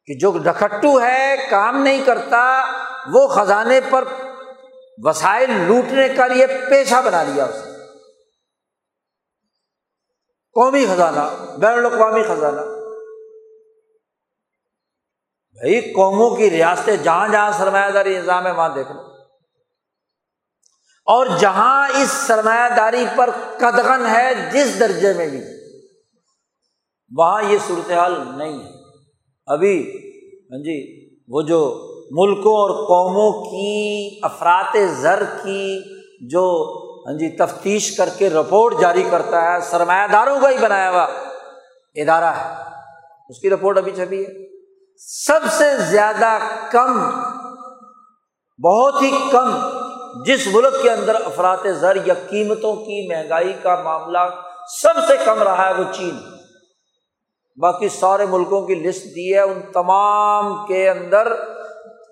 کہ 0.07 0.15
جو 0.21 0.39
ڈکٹو 0.39 1.01
ہے، 1.01 1.35
کام 1.51 1.83
نہیں 1.83 2.05
کرتا، 2.05 2.65
وہ 3.13 3.29
خزانے 3.29 3.81
پر 3.91 4.05
وسائل 4.99 5.51
لوٹنے 5.51 6.09
کا 6.09 6.27
لیے 6.27 6.47
پیشہ 6.47 7.03
بنا 7.05 7.23
لیا 7.23 7.45
اسے 7.45 7.71
قومی 10.53 10.87
خزانہ، 10.87 11.55
بین 11.59 11.73
الاقوامی 11.73 12.23
خزانہ۔ 12.23 12.78
بھائی، 15.61 15.81
قوموں 15.81 16.37
کی 16.37 16.51
ریاستیں 16.51 16.97
جہاں 16.97 17.29
جہاں 17.29 17.53
سرمایہ 17.53 17.91
داری 17.91 18.19
نظام 18.19 18.47
ہے، 18.47 18.53
وہاں 18.53 18.69
دیکھ 18.69 18.93
لو۔ 18.93 19.01
اور 21.07 21.27
جہاں 21.39 21.89
اس 21.89 22.09
سرمایہ 22.09 22.77
داری 22.77 23.05
پر 23.17 23.31
قدغن 23.59 24.07
ہے، 24.07 24.51
جس 24.53 24.81
درجے 24.81 25.13
میں 25.13 25.29
بھی، 25.29 25.41
وہاں 27.17 27.43
یہ 27.43 27.59
صورتحال 27.67 28.15
نہیں 28.39 28.59
ہے۔ 28.59 28.69
ابھی 29.47 29.97
ہاں 30.53 30.59
جی 30.59 31.09
وہ 31.29 31.43
جو 31.43 31.89
ملکوں 32.11 32.53
اور 32.53 32.71
قوموں 32.71 33.51
کی 33.51 34.21
افراد 34.23 34.77
زر 35.01 35.23
کی 35.43 35.81
جو 36.31 36.75
ہاں 37.07 37.19
جی 37.19 37.29
تفتیش 37.37 37.97
کر 37.97 38.09
کے 38.19 38.31
رپورٹ 38.31 38.81
جاری 38.81 39.05
کرتا 39.11 39.53
ہے، 39.53 39.61
سرمایہ 39.61 40.07
داروں 40.13 40.41
کا 40.41 40.51
ہی 40.51 40.59
بنایا 40.59 40.91
ہوا 40.91 41.07
ادارہ 41.95 42.25
ہے۔ 42.25 42.63
اس 43.29 43.39
کی 43.39 43.51
رپورٹ 43.51 43.79
ابھی 43.79 43.93
چھپی 43.93 44.27
ہے۔ 44.27 44.48
سب 45.07 45.41
سے 45.51 45.65
زیادہ 45.79 46.39
کم، 46.71 47.11
بہت 48.65 49.03
ہی 49.03 49.29
کم 49.33 49.51
جس 50.25 50.47
ملک 50.47 50.83
کے 50.83 50.91
اندر 50.91 51.15
افراد 51.15 51.57
زر 51.81 51.97
یا 52.05 52.15
قیمتوں 52.15 52.77
کی 52.77 53.09
مہنگائی 53.09 53.53
کا 53.63 53.83
معاملہ 53.83 54.19
سب 54.83 54.95
سے 55.07 55.13
کم 55.25 55.43
رہا 55.43 55.69
ہے 55.69 55.75
وہ 55.75 55.85
چین۔ 55.93 56.19
باقی 57.57 57.89
سارے 57.89 58.27
ملکوں 58.27 58.67
کی 58.67 58.75
لسٹ 58.75 59.05
دی 59.05 59.35
ہے، 59.35 59.41
ان 59.41 59.61
تمام 59.73 60.67
کے 60.67 60.91
اندر 60.91 61.33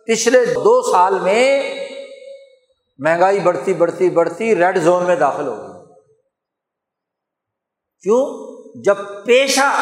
پچھلے 0.06 0.44
دو 0.44 0.92
سال 0.92 1.18
میں 1.18 1.74
مہنگائی 2.98 3.40
بڑھتی 3.40 3.74
بڑھتی 3.74 4.10
بڑھتی 4.10 4.56
ریڈ 4.56 4.78
زون 4.78 5.04
میں 5.04 5.16
داخل 5.16 5.46
ہو 5.46 5.56
گئی۔ 5.56 5.94
کیوں؟ 8.02 8.46
جب 8.82 8.96
پیشہ 9.24 9.74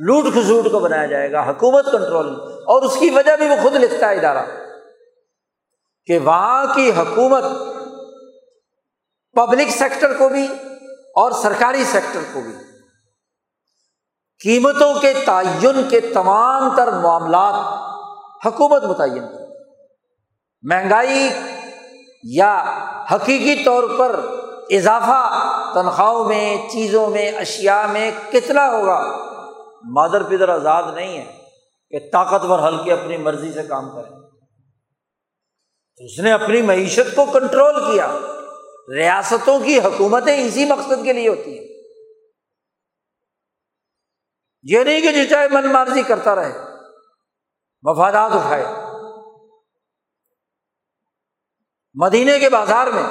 لوٹ 0.00 0.24
کھسوٹ 0.34 0.64
کو 0.72 0.78
بنایا 0.78 1.06
جائے 1.06 1.32
گا، 1.32 1.50
حکومت 1.50 1.84
کنٹرول 1.84 2.28
اور 2.66 2.82
اس 2.82 2.96
کی 3.00 3.10
وجہ 3.10 3.36
بھی 3.36 3.48
وہ 3.48 3.56
خود 3.62 3.74
لکھتا 3.74 4.08
ہے 4.08 4.16
ادارہ 4.16 4.44
کہ 6.06 6.18
وہاں 6.18 6.74
کی 6.74 6.90
حکومت 6.90 7.44
پبلک 9.34 9.70
سیکٹر 9.70 10.12
کو 10.18 10.28
بھی 10.28 10.46
اور 11.14 11.32
سرکاری 11.32 11.84
سیکٹر 11.84 12.20
کو 12.32 12.40
بھی 12.40 12.52
قیمتوں 14.44 14.94
کے 14.94 15.12
تعین 15.26 15.82
کے 15.88 16.00
تمام 16.00 16.76
تر 16.76 16.92
معاملات 16.92 17.54
حکومت 18.46 18.84
متعین 18.84 19.24
مہنگائی 20.62 21.28
یا 22.22 22.64
حقیقی 23.12 23.64
طور 23.64 23.84
پر 23.98 24.20
اضافہ 24.70 25.22
تنخواہوں 25.74 26.24
میں، 26.24 26.56
چیزوں 26.70 27.06
میں 27.06 27.32
اشیا 27.32 27.86
میں 27.86 28.10
کتنا 28.30 28.70
ہوگا؟ 28.70 29.29
مادر 29.82 30.22
پدر 30.22 30.48
آزاد 30.48 30.82
نہیں 30.94 31.18
ہے 31.18 31.44
کہ 31.90 32.10
طاقتور 32.12 32.58
ہلکے 32.58 32.92
اپنی 32.92 33.16
مرضی 33.16 33.52
سے 33.52 33.62
کام 33.62 33.90
کریں۔ 33.90 34.16
اس 35.96 36.18
نے 36.18 36.32
اپنی 36.32 36.62
معیشت 36.62 37.16
کو 37.16 37.24
کنٹرول 37.24 37.92
کیا۔ 37.92 38.18
ریاستوں 38.94 39.60
کی 39.60 39.78
حکومتیں 39.78 40.46
اسی 40.46 40.64
مقصد 40.64 41.04
کے 41.04 41.12
لیے 41.12 41.28
ہوتی 41.28 41.58
ہیں۔ 41.58 41.66
یہ 44.62 44.84
نہیں 44.84 45.00
کہ 45.00 45.12
جو 45.12 45.30
چاہے 45.30 45.48
من 45.48 45.72
مرضی 45.72 46.02
کرتا 46.02 46.34
رہے، 46.34 46.52
مفادات 47.82 48.30
اٹھائے۔ 48.34 48.64
مدینے 51.94 52.38
کے 52.38 52.50
بازار 52.50 52.86
میں 52.86 53.02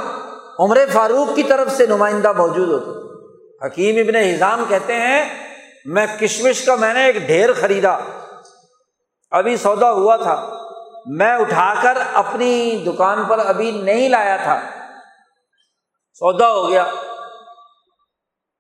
عمر 0.60 0.78
فاروق 0.94 1.36
کی 1.36 1.44
طرف 1.44 1.72
سے 1.72 1.86
نمائندہ 1.86 2.34
موجود 2.34 2.70
ہوتے۔ 2.70 3.10
حکیم 3.66 3.96
ابن 3.98 4.14
نظام 4.14 4.64
کہتے 4.68 4.94
ہیں 4.94 5.49
میں 5.86 6.08
کشمش 6.20 6.66
کا 6.66 6.76
میں 6.76 6.94
نے 6.94 7.06
ایک 7.06 7.16
ڈھیر 7.16 7.54
خریدا۔ 7.54 7.98
ابھی 9.32 9.58
سودا 9.58 9.92
ہوا 9.92 10.18
تھا۔ 10.18 10.58
میں 11.06 11.38
اٹھا 11.38 11.74
کر 11.82 11.98
اپنی 12.14 12.84
دکان 12.88 13.26
پر 13.26 13.40
ابھی 13.40 13.72
نہیں 13.72 14.10
لایا 14.10 14.38
تھا۔ 14.38 14.62
سودا 16.14 16.52
ہو 16.52 16.70
گیا۔ 16.70 16.84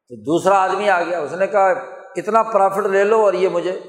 تو 0.08 0.16
دوسرا 0.16 0.64
آدمی 0.64 0.90
آ 0.90 1.04
گیا۔ 1.04 1.20
اس 1.20 1.32
نے 1.32 1.48
کہا، 1.48 1.70
اتنا 2.16 2.44
پرافٹ 2.44 2.88
لے 2.88 3.04
لو 3.04 3.26
اور 3.26 3.34
یہ 3.34 3.50
مجھے 3.50 3.80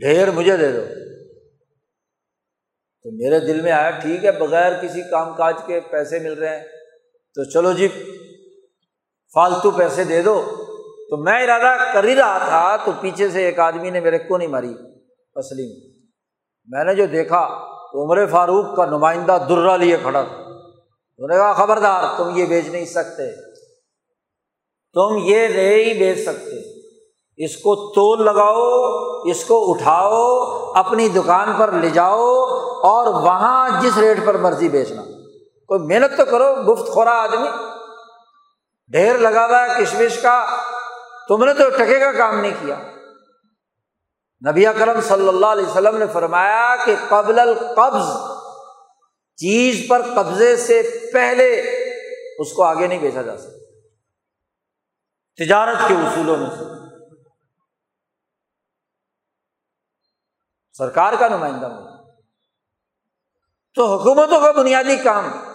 ڈھیر 0.00 0.30
مجھے 0.30 0.56
دے 0.56 0.72
دو۔ 0.72 0.82
تو 3.02 3.10
میرے 3.12 3.40
دل 3.40 3.60
میں 3.60 3.72
آیا، 3.72 3.90
ٹھیک 3.90 4.24
ہے، 4.24 4.32
بغیر 4.32 4.82
کسی 4.82 5.02
کام 5.10 5.34
کاج 5.34 5.54
کے 5.66 5.80
پیسے 5.80 6.18
مل 6.18 6.32
رہے 6.32 6.56
ہیں۔ 6.56 6.64
تو 7.34 7.44
چلو 7.44 7.72
جی 7.72 7.88
فالتو 9.34 9.70
پیسے 9.70 10.04
دے 10.04 10.22
دو۔ 10.22 10.56
تو 11.12 11.16
میں 11.16 11.44
ارادہ 11.44 11.92
کر 11.92 12.04
ہی 12.04 12.14
رہا 12.14 12.38
تھا، 12.38 12.76
تو 12.76 12.92
پیچھے 13.00 13.28
سے 13.28 13.44
ایک 13.44 13.58
آدمی 13.58 13.90
نے 13.90 14.00
میرے 14.00 14.18
کو 14.18 14.36
نہیں 14.36 14.48
ماری 14.48 14.74
پسلی 15.34 15.90
میں 16.68 16.84
نے 16.84 16.94
جو 16.94 17.06
دیکھا 17.06 17.48
تو 17.92 18.04
عمر 18.04 18.26
فاروق 18.26 18.76
کا 18.76 18.86
نمائندہ 18.86 19.38
درا 19.48 19.76
لیے 19.76 19.96
کھڑا 19.96 20.22
تھا۔ 20.22 20.36
انہوں 20.36 21.28
نے 21.28 21.36
کہا، 21.36 21.52
خبردار، 21.52 22.04
تم 22.16 22.36
یہ 22.36 22.46
بیچ 22.46 22.66
نہیں 22.66 22.84
سکتے۔ 22.84 23.34
تم 24.94 25.16
یہ 25.24 25.48
نہیں 25.48 25.98
بیچ 25.98 26.18
سکتے۔ 26.24 26.80
اس 27.44 27.56
کو 27.56 27.92
تول 27.92 28.24
لگاؤ، 28.24 28.82
اس 29.24 29.44
کو 29.44 29.70
اٹھاؤ، 29.70 30.38
اپنی 30.74 31.08
دکان 31.08 31.52
پر 31.58 31.72
لے 31.72 31.90
جاؤ 31.90 32.44
اور 32.82 33.06
وہاں 33.06 33.80
جس 33.80 33.98
ریٹ 33.98 34.18
پر 34.26 34.36
مرضی 34.36 34.68
بیچنا۔ 34.68 35.02
کوئی 35.68 35.80
محنت 35.80 36.16
تو 36.16 36.24
کرو 36.24 36.72
گفت 36.72 36.88
خورا 36.88 37.22
آدمی۔ 37.22 37.48
ڈھیر 38.88 39.18
لگا 39.18 39.46
ہوا 39.46 39.62
ہے 39.62 39.84
کشمش 39.84 40.18
کا۔ 40.22 40.46
تم 41.28 41.44
نے 41.44 41.54
تو 41.54 41.70
ٹکے 41.70 41.98
کا 41.98 42.12
کام 42.12 42.40
نہیں 42.40 42.52
کیا۔ 42.60 42.78
نبی 44.50 44.64
کرم 44.64 45.00
صلی 45.00 45.28
اللہ 45.28 45.46
علیہ 45.46 45.66
وسلم 45.66 45.96
نے 45.96 46.04
فرمایا 46.12 46.76
کہ 46.86 46.94
قبل 47.08 47.38
القبض، 47.38 48.32
چیز 49.36 49.88
پر 49.88 50.02
قبضے 50.02 50.56
سے 50.56 51.10
پہلے 51.12 51.60
اس 52.38 52.52
کو 52.52 52.62
آگے 52.62 52.86
نہیں 52.86 52.98
بیچا 52.98 53.22
جا 53.22 53.36
سکتا۔ 53.36 53.80
تجارت 55.44 55.78
کے 55.88 55.94
اصولوں 55.94 56.36
میں 56.36 56.50
سے۔ 56.50 56.64
سرکار 60.72 61.12
کا 61.18 61.28
نمائندہ۔ 61.28 61.66
ہو 61.66 62.12
تو 63.74 63.96
حکومتوں 63.96 64.40
کا 64.40 64.52
بنیادی 64.52 64.96
کام۔ 64.96 65.51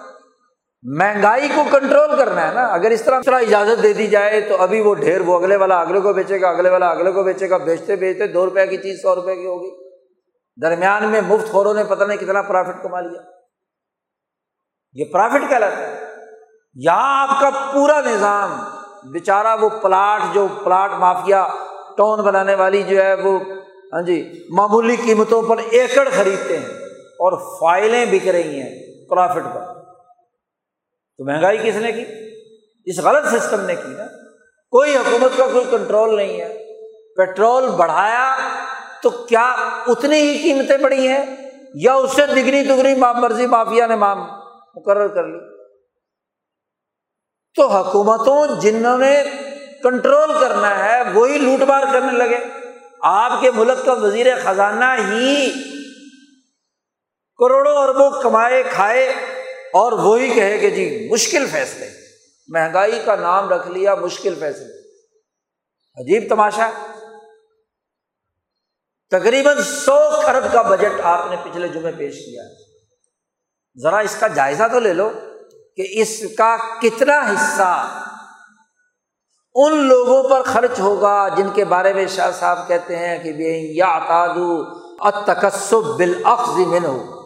مہنگائی 0.84 1.48
کو 1.56 1.64
کنٹرول 1.72 2.18
کرنا 2.18 2.48
ہے 2.48 2.54
نا۔ 2.54 2.66
اگر 2.66 2.90
اس 2.90 3.02
طرح 3.02 3.22
طرح 3.26 3.36
اجازت 3.36 3.84
دے 3.84 3.94
دی 3.94 4.08
جائے 4.08 4.42
تو 4.42 4.56
ابھی 4.62 4.82
وہ 4.82 4.96
ڈھیر 4.96 5.22
وہ 5.22 5.40
اگلے 5.40 5.56
والا 5.56 5.80
اگلے 5.80 6.00
کو 6.00 6.14
بیچے 6.14 6.42
گا، 6.42 6.50
اگلے 6.50 6.70
والا 6.70 6.90
اگلے 6.90 7.12
کو 7.12 7.24
بیچے 7.24 7.50
گا، 7.50 7.58
بیچتے 7.58 7.96
بیچتے 7.96 8.28
دو 8.28 8.46
روپئے 8.46 8.68
کی 8.68 8.78
چیز 8.78 9.02
سو 9.02 9.16
روپئے 9.16 9.36
کی 9.36 9.46
ہوگی۔ 9.46 9.90
درمیان 10.62 11.10
میں 11.10 11.22
مفت 11.22 11.52
خوروں 11.52 11.74
نے 11.74 11.84
پتہ 11.84 12.04
نہیں 12.04 12.18
کتنا 12.18 12.42
پرافٹ 12.42 12.84
کما 12.84 13.02
لیا۔ 13.02 13.22
یہ 14.94 15.06
پرافٹ 15.14 15.50
کہلاتا 15.50 15.78
ہے۔ 15.78 16.00
یہاں 16.76 17.28
آپ 17.28 17.42
کا 17.42 17.50
پورا 17.74 18.02
نظام، 18.02 18.64
بیچارہ 19.12 19.62
وہ 19.62 19.70
پلاٹ 19.70 20.22
جو 20.34 20.48
پلاٹ 20.64 20.92
مافیا، 20.92 21.48
ٹون 21.98 22.24
بنانے 22.24 22.56
والی 22.56 22.84
جو 22.84 23.04
ہے 23.04 23.14
وہ 23.14 23.40
ہاں 23.94 24.02
جی 24.02 24.46
معمولی 24.50 24.96
قیمتوں 24.96 25.42
پر 25.42 25.56
ایکڑ 25.72 26.10
خریدتے 26.16 26.58
ہیں 26.58 26.66
اور 27.00 27.60
فائلیں 27.60 28.06
بک 28.06 28.28
رہی 28.28 28.62
ہیں 28.62 28.84
پرافٹ 29.10 29.56
پر۔ 29.56 29.77
تو 31.18 31.26
مہنگائی 31.26 31.58
کس 31.58 31.76
نے 31.76 31.92
کی؟ 31.92 32.06
اس 32.86 33.00
غلط 33.00 33.28
سسٹم 33.28 33.62
نے 33.62 33.76
کی 33.76 33.88
نا۔ 33.88 34.06
کوئی 34.72 34.96
حکومت 34.96 35.38
کا 35.38 35.48
کوئی 35.54 35.66
کنٹرول 35.72 36.16
نہیں 36.16 36.42
ہے۔ 36.42 36.54
پیٹرول 37.16 37.70
بڑھایا 37.70 38.36
تو 39.04 39.10
کیا 39.10 39.56
اتنی 39.88 40.16
ہی 40.16 40.38
قیمتیں 40.38 40.78
بڑھی 40.78 41.08
ہیں؟ 41.08 41.52
یا 41.74 41.94
اس 41.94 42.12
سے 42.16 42.26
دگنی 42.26 42.64
دگنی 42.64 42.96
مرضی 42.96 43.48
مافیا 43.48 43.88
نے 43.88 43.96
مقرر 43.96 45.08
کر 45.08 45.28
لی۔ 45.28 45.58
تو 47.56 47.68
حکومتوں 47.68 48.62
جنہوں 48.62 48.98
نے 48.98 49.24
کنٹرول 49.84 50.32
کرنا 50.40 50.86
ہے، 50.86 51.02
وہی 51.14 51.38
لوٹ 51.38 51.62
مار 51.62 51.84
کرنے 51.94 52.12
لگے۔ 52.12 52.38
آپ 53.02 53.32
کے 53.42 53.52
ملک 53.52 53.86
کا 53.86 53.94
وزیر 53.94 54.28
خزانہ 54.44 54.86
ہی 54.86 55.54
کروڑوں 57.38 57.76
اربوں 57.76 58.22
کمائے، 58.22 58.64
کھائے۔ 58.64 59.14
اور 59.74 59.92
وہی 59.92 60.34
کہے 60.34 60.58
کہ 60.58 60.70
جی 60.70 61.10
مشکل 61.12 61.46
فیصلے۔ 61.52 61.90
مہنگائی 62.48 63.02
کا 63.06 63.16
نام 63.16 63.50
رکھ 63.50 63.68
لیا، 63.68 63.96
مشکل 63.96 64.36
فیصلے۔ 64.40 64.90
عجیب 65.98 66.30
تماشا۔ 66.30 66.70
تقریباً 69.10 69.58
سو 69.62 69.96
ارب 69.96 70.54
کا 70.54 70.62
بجٹ 70.62 71.02
آپ 71.04 71.26
نے 71.30 71.36
پچھلے 71.44 71.68
جمعے 71.68 71.92
پیش 71.92 72.16
کیا۔ 72.16 72.44
ذرا 73.82 73.98
اس 73.98 74.16
کا 74.20 74.28
جائزہ 74.28 74.64
تو 74.72 74.80
لے 74.80 74.94
لو 74.94 75.10
کہ 75.76 75.86
اس 75.90 76.24
کا 76.38 76.58
کتنا 76.82 77.20
حصہ 77.20 78.04
ان 79.56 79.78
لوگوں 79.78 80.30
پر 80.30 80.42
خرچ 80.42 80.80
ہوگا 80.80 81.28
جن 81.38 81.50
کے 81.54 81.66
بارے 81.66 81.94
میں 81.94 82.06
شاہ 82.08 82.32
صاحب 82.40 82.68
کہتے 82.68 82.96
ہیں 82.96 83.24
کہ 83.24 83.30
یا 83.76 84.00
بالعقض 85.98 86.60
من 86.60 86.86
ہو 86.86 87.17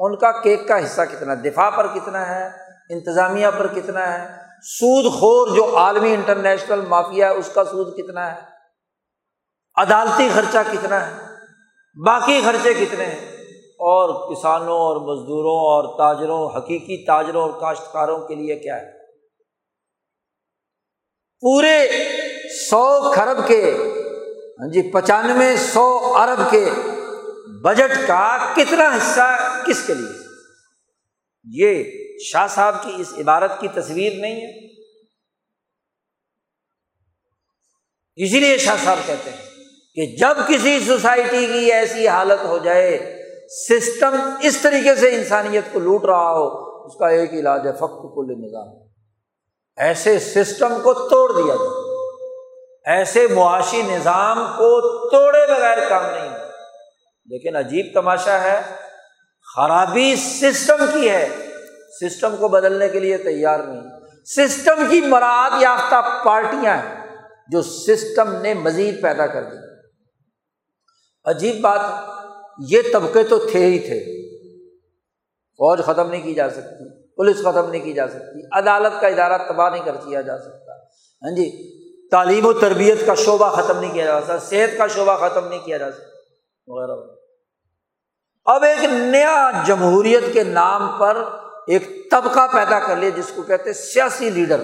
ان 0.00 0.16
کا 0.16 0.40
کیک 0.42 0.68
کا 0.68 0.84
حصہ 0.84 1.00
کتنا 1.02 1.34
دفاع 1.34 1.70
پر 1.70 1.86
کتنا 1.86 2.28
ہے؟ 2.28 2.48
انتظامیہ 2.90 3.46
پر 3.58 3.66
کتنا 3.66 4.12
ہے؟ 4.12 4.36
سود 4.62 5.12
خور 5.12 5.56
جو 5.56 5.76
عالمی 5.76 6.14
انٹرنیشنل 6.14 6.80
مافیا 6.80 7.30
ہے، 7.30 7.34
اس 7.34 7.50
کا 7.54 7.64
سود 7.64 7.96
کتنا 7.96 8.30
ہے؟ 8.30 8.40
عدالتی 9.76 10.28
خرچہ 10.34 10.58
کتنا 10.72 11.06
ہے؟ 11.06 11.12
باقی 12.04 12.40
خرچے 12.44 12.74
کتنے 12.74 13.04
ہیں؟ 13.04 13.36
اور 13.66 14.34
کسانوں 14.34 14.78
اور 14.78 14.96
مزدوروں 14.96 15.58
اور 15.58 15.98
تاجروں، 15.98 16.50
حقیقی 16.50 17.06
تاجروں 17.06 17.42
اور 17.42 17.60
کاشتکاروں 17.60 18.18
کے 18.18 18.34
لیے 18.34 18.56
کیا 18.56 18.76
ہے؟ 18.76 19.00
پورے 21.42 21.88
سو 22.70 23.12
خرب 23.12 23.48
کے 23.48 23.76
ہاں 24.60 24.68
جی 24.68 24.90
پچانوے 24.90 25.56
سو 25.56 26.14
ارب 26.16 26.50
کے 26.50 26.70
بجٹ 27.64 28.06
کا 28.06 28.52
کتنا 28.56 28.96
حصہ 28.96 29.49
کس 29.66 29.86
کے 29.86 29.94
لیے؟ 29.94 30.30
یہ 31.44 31.84
شاہ 32.24 32.46
صاحب 32.46 32.82
کی 32.82 32.92
اس 32.96 33.12
عبارت 33.18 33.52
کی 33.60 33.68
تصویر 33.68 34.12
نہیں 34.12 34.40
ہے۔ 34.40 34.70
اسی 38.16 38.40
لیے 38.40 38.58
شاہ 38.58 38.76
صاحب 38.84 38.96
کہتے 39.06 39.30
ہیں 39.30 39.50
کہ 39.94 40.16
جب 40.16 40.36
کسی 40.48 40.80
سوسائٹی 40.80 41.46
کی 41.46 41.72
ایسی 41.72 42.08
حالت 42.08 42.44
ہو 42.44 42.58
جائے، 42.58 43.22
سسٹم 43.68 44.20
اس 44.42 44.58
طریقے 44.62 44.94
سے 44.94 45.14
انسانیت 45.14 45.64
کو 45.72 45.78
لوٹ 45.78 46.04
رہا 46.04 46.30
ہو، 46.30 46.46
اس 46.86 46.98
کا 46.98 47.08
ایک 47.08 47.32
علاج 47.32 47.66
ہے 47.66 47.72
فخر 47.72 48.14
کل 48.14 48.44
نظام۔ 48.44 48.68
ایسے 49.76 50.18
سسٹم 50.18 50.80
کو 50.82 51.08
توڑ 51.08 51.42
دیا 51.42 51.54
جائے۔ 51.54 51.90
ایسے 52.98 53.26
معاشی 53.26 53.82
نظام 53.82 54.38
کو 54.38 54.80
توڑے 55.10 55.46
بغیر 55.54 55.88
کام 55.88 56.06
نہیں۔ 56.06 56.38
لیکن 57.26 57.56
عجیب 57.56 57.86
تماشا 57.94 58.40
ہے 58.40 58.60
خرابی 59.56 60.16
سسٹم 60.16 60.84
کی 60.92 61.10
ہے۔ 61.10 61.28
سسٹم 62.00 62.36
کو 62.36 62.48
بدلنے 62.48 62.88
کے 62.88 63.00
لیے 63.00 63.16
تیار 63.16 63.60
نہیں۔ 63.60 63.90
سسٹم 64.24 64.84
کی 64.90 65.00
مراد 65.00 65.62
یافتہ 65.62 66.22
پارٹیاں 66.24 66.76
ہیں 66.76 67.16
جو 67.52 67.62
سسٹم 67.62 68.36
نے 68.36 68.54
مزید 68.54 69.02
پیدا 69.02 69.26
کر 69.26 69.42
دی۔ 69.42 69.56
عجیب 71.24 71.60
بات، 71.60 71.80
یہ 72.68 72.82
طبقے 72.92 73.22
تو 73.22 73.38
تھے 73.38 73.66
ہی 73.66 73.78
تھے۔ 73.78 74.20
فوج 75.50 75.84
ختم 75.84 76.10
نہیں 76.10 76.22
کی 76.22 76.34
جا 76.34 76.50
سکتی، 76.50 77.06
پولیس 77.14 77.36
ختم 77.36 77.70
نہیں 77.70 77.84
کی 77.84 77.92
جا 77.92 78.08
سکتی، 78.08 78.58
عدالت 78.58 79.00
کا 79.00 79.06
ادارہ 79.06 79.42
تباہ 79.48 79.70
نہیں 79.70 79.84
کر 79.84 79.94
دیا 79.94 80.20
جا 80.20 80.38
سکتا۔ 80.38 80.72
ہاں 80.82 81.36
جی 81.36 81.80
تعلیم 82.08 82.46
و 82.46 82.52
تربیت 82.52 83.06
کا 83.06 83.14
شعبہ 83.14 83.48
ختم 83.48 83.80
نہیں 83.80 83.92
کیا 83.92 84.04
جا 84.04 84.20
سکتا، 84.20 84.38
صحت 84.38 84.78
کا 84.78 84.86
شعبہ 84.86 85.28
ختم 85.28 85.48
نہیں 85.48 85.60
کیا 85.64 85.76
جا 85.76 85.90
سکتا۔ 85.90 86.04
وغیرہ۔ 86.66 87.19
اب 88.54 88.62
ایک 88.62 88.84
نیا 88.84 89.50
جمہوریت 89.66 90.24
کے 90.32 90.42
نام 90.44 90.98
پر 90.98 91.16
ایک 91.66 92.10
طبقہ 92.10 92.46
پیدا 92.52 92.80
کر 92.80 92.96
لیا، 92.96 93.08
جس 93.08 93.32
کو 93.34 93.42
کہتے 93.42 93.72
سیاسی 93.72 94.30
لیڈر۔ 94.30 94.60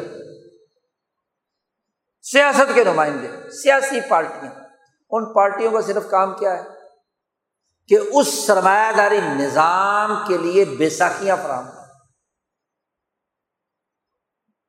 سیاست 2.22 2.74
کے 2.74 2.84
نمائندے، 2.84 3.50
سیاسی 3.50 4.00
پارٹیاں۔ 4.08 4.52
ان 5.10 5.32
پارٹیوں 5.32 5.70
کا 5.72 5.80
صرف 5.80 6.10
کام 6.10 6.34
کیا 6.34 6.58
ہے؟ 6.58 6.62
کہ 7.88 7.98
اس 8.12 8.46
سرمایہ 8.46 8.92
داری 8.96 9.20
نظام 9.20 10.26
کے 10.28 10.38
لیے 10.38 10.64
بیساکیاں 10.64 11.36
فراہم 11.42 11.68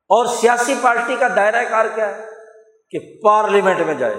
اور 0.08 0.26
سیاسی 0.26 0.74
پارٹی 0.82 1.16
کا 1.16 1.28
دائرۂ 1.36 1.70
کار 1.70 1.86
کیا 1.94 2.16
ہے؟ 2.16 2.26
کہ 2.90 3.20
پارلیمنٹ 3.22 3.80
میں 3.80 3.94
جائے۔ 3.94 4.14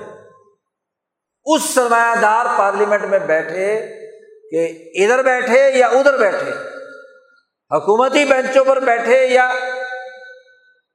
اس 1.45 1.63
سرمایہ 1.63 2.21
دار 2.21 2.45
پارلیمنٹ 2.57 3.03
میں 3.03 3.19
بیٹھے 3.19 3.98
کہ 4.51 4.91
ادھر 4.93 5.23
بیٹھے 5.23 5.71
یا 5.76 5.88
ادھر 5.88 6.17
بیٹھے؟ 6.17 6.51
حکومتی 7.71 8.26
بینچوں 8.26 8.65
پر 8.65 8.80
بیٹھے 8.80 9.27
یا 9.27 9.51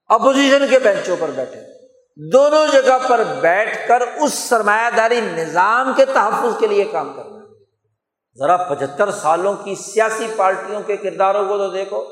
اپوزیشن 0.07 0.69
کے 0.71 0.79
بینچوں 0.79 1.17
پر 1.21 1.31
بیٹھے؟ 1.31 1.89
دونوں 2.33 2.67
جگہ 2.73 3.09
پر 3.09 3.25
بیٹھ 3.25 3.89
کر 3.89 4.01
اس 4.01 4.35
سرمایہ 4.35 4.91
داری 4.97 5.21
نظام 5.21 5.93
کے 5.97 6.05
تحفظ 6.05 6.59
کے 6.59 6.67
لیے 6.67 6.85
کام 6.85 7.13
کرنا 7.13 7.35
ذرا 8.39 8.57
پچہتر 8.57 9.11
سالوں 9.11 9.55
کی 9.55 9.75
سیاسی 9.75 10.27
پارٹیوں 10.37 10.83
کے 10.83 10.97
کرداروں 10.97 11.49
کو 11.49 11.59
تو 11.59 11.71
دیکھو۔ 11.71 12.05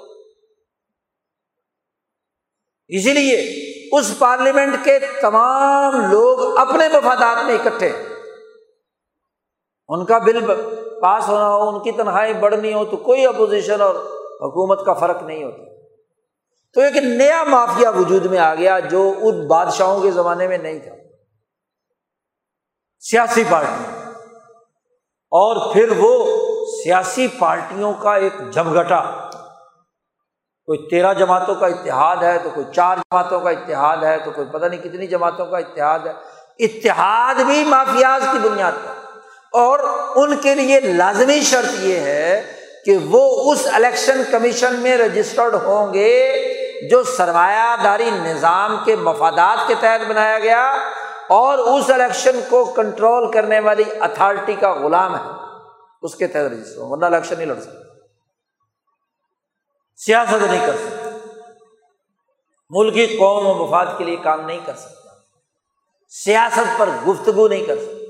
اسی 2.89 3.13
لیے 3.13 3.63
اس 3.99 4.19
پارلیمنٹ 4.19 4.75
کے 4.85 4.99
تمام 4.99 6.01
لوگ 6.11 6.59
اپنے 6.59 6.89
مفادات 6.89 7.45
میں 7.45 7.55
اکٹھے۔ 7.55 7.93
ان 9.89 10.07
کا 10.07 10.19
بل 10.19 10.41
پاس 11.03 11.29
ہونا 11.29 11.49
ہو؟ 11.49 11.69
ان 11.69 11.83
کی 11.83 11.93
تنخواہیں 11.93 12.33
بڑھنی 12.33 12.75
ہو 12.75 12.85
تو 12.85 12.97
کوئی 12.97 13.27
اپوزیشن 13.27 13.81
اور 13.81 13.95
حکومت 14.41 14.87
کا 14.87 14.93
فرق 14.93 15.23
نہیں 15.23 15.45
ہوتا۔ 15.45 15.73
تو 16.75 16.81
ایک 16.81 16.97
نیا 16.97 17.45
مافیا 17.45 17.91
وجود 17.91 18.27
میں 18.27 18.39
آ 18.39 18.55
گیا 18.55 18.79
جو 18.79 19.13
ان 19.23 19.47
بادشاہوں 19.47 20.01
کے 20.01 20.11
زمانے 20.11 20.49
میں 20.49 20.59
نہیں 20.59 20.79
تھا۔ 20.79 20.95
سیاسی 23.01 23.45
پارٹی۔ 23.51 24.11
اور 25.31 25.73
پھر 25.73 25.93
وہ 25.97 26.25
سیاسی 26.85 27.29
پارٹیوں 27.29 27.93
کا 27.93 28.15
ایک 28.15 28.33
جمگٹا 28.51 29.31
کوئی 30.67 30.89
تیرہ 30.91 31.15
جماعتوں 31.15 31.55
کا 31.55 31.67
اتحاد 31.67 32.17
ہے 32.17 32.39
تو 32.39 32.51
کوئی 32.51 32.67
چار 32.75 32.97
جماعتوں 32.97 33.41
کا 33.41 33.51
اتحاد 33.51 33.97
ہے 33.97 34.19
تو 34.25 34.31
کوئی 34.31 34.47
پتہ 34.53 34.67
نہیں 34.67 34.81
کتنی 34.81 35.07
جماعتوں 35.07 35.47
کا 35.47 35.59
اتحاد 35.59 35.99
ہے۔ 35.99 36.13
اتحاد 36.59 37.35
بھی 37.35 37.65
مافیاز 37.65 38.23
کی 38.33 38.49
بنیاد 38.49 38.73
پر۔ 38.73 39.02
اور 39.53 39.79
ان 40.17 40.37
کے 40.37 40.55
لیے 40.55 40.81
لازمی 40.81 41.41
شرط 41.41 41.81
یہ 41.81 41.99
ہے 41.99 42.53
کہ 42.85 42.97
وہ 42.97 43.53
اس 43.53 43.67
الیکشن 43.73 44.23
کمیشن 44.31 44.75
میں 44.75 44.99
رجسٹرڈ 44.99 45.55
ہوں 45.55 45.95
گے 45.95 46.43
جو 46.91 47.03
سرمایہ 47.03 47.77
داری 47.85 48.11
نظام 48.11 48.77
کے 48.85 48.97
مفادات 48.97 49.69
کے 49.69 49.75
تحت 49.75 50.09
بنایا 50.09 50.39
گیا 50.39 50.77
اور 51.29 51.59
اس 51.59 51.91
الیکشن 51.91 52.41
کو 52.49 52.65
کنٹرول 52.65 53.33
کرنے 53.33 53.61
والی 53.61 53.85
اتھارٹی 54.01 54.55
کا 54.55 54.73
غلام 54.73 55.17
ہے۔ 55.17 55.31
اس 56.03 56.15
کے 56.15 56.27
تحت 56.27 56.53
رجسٹر 56.53 56.81
ورنہ 56.81 57.05
الیکشن 57.05 57.37
نہیں 57.37 57.47
لڑ 57.47 57.61
سکتا۔ 57.61 57.79
سیاست 59.97 60.51
نہیں 60.51 60.67
کر 60.67 60.77
سکتا۔ 60.77 61.11
ملکی 62.71 63.07
قوم 63.07 63.47
و 63.47 63.67
مفاد 63.67 63.87
کے 63.99 64.05
لیے 64.05 64.17
کام 64.17 64.41
نہیں 64.41 64.61
کر 64.67 64.77
سکتا۔ 64.77 65.11
سیاست 66.09 66.79
پر 66.79 66.89
گفتگو 67.09 67.49
نہیں 67.49 67.67
کر 67.67 67.77
سکتا۔ 67.77 68.02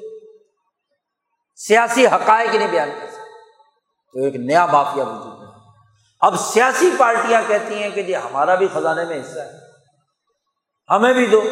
سیاسی 1.56 2.06
حقائق 2.06 2.54
نہیں 2.54 2.68
بیان 2.70 2.90
کر 3.00 3.06
سکتا 3.06 3.22
تو 4.12 4.24
ایک 4.24 4.36
نیا 4.36 4.66
مافیا 4.66 5.04
وجود 5.04 5.42
ہے۔ 5.42 5.46
اب 6.20 6.40
سیاسی 6.40 6.90
پارٹیاں 6.98 7.42
کہتی 7.46 7.74
ہیں 7.74 7.90
کہ 7.90 8.02
جی 8.02 8.16
ہمارا 8.16 8.54
بھی 8.54 8.68
خزانے 8.74 9.04
میں 9.04 9.20
حصہ 9.20 9.38
ہے۔ 9.38 9.50
ہمیں 10.90 11.12
بھی 11.14 11.26
دو۔ 11.26 11.42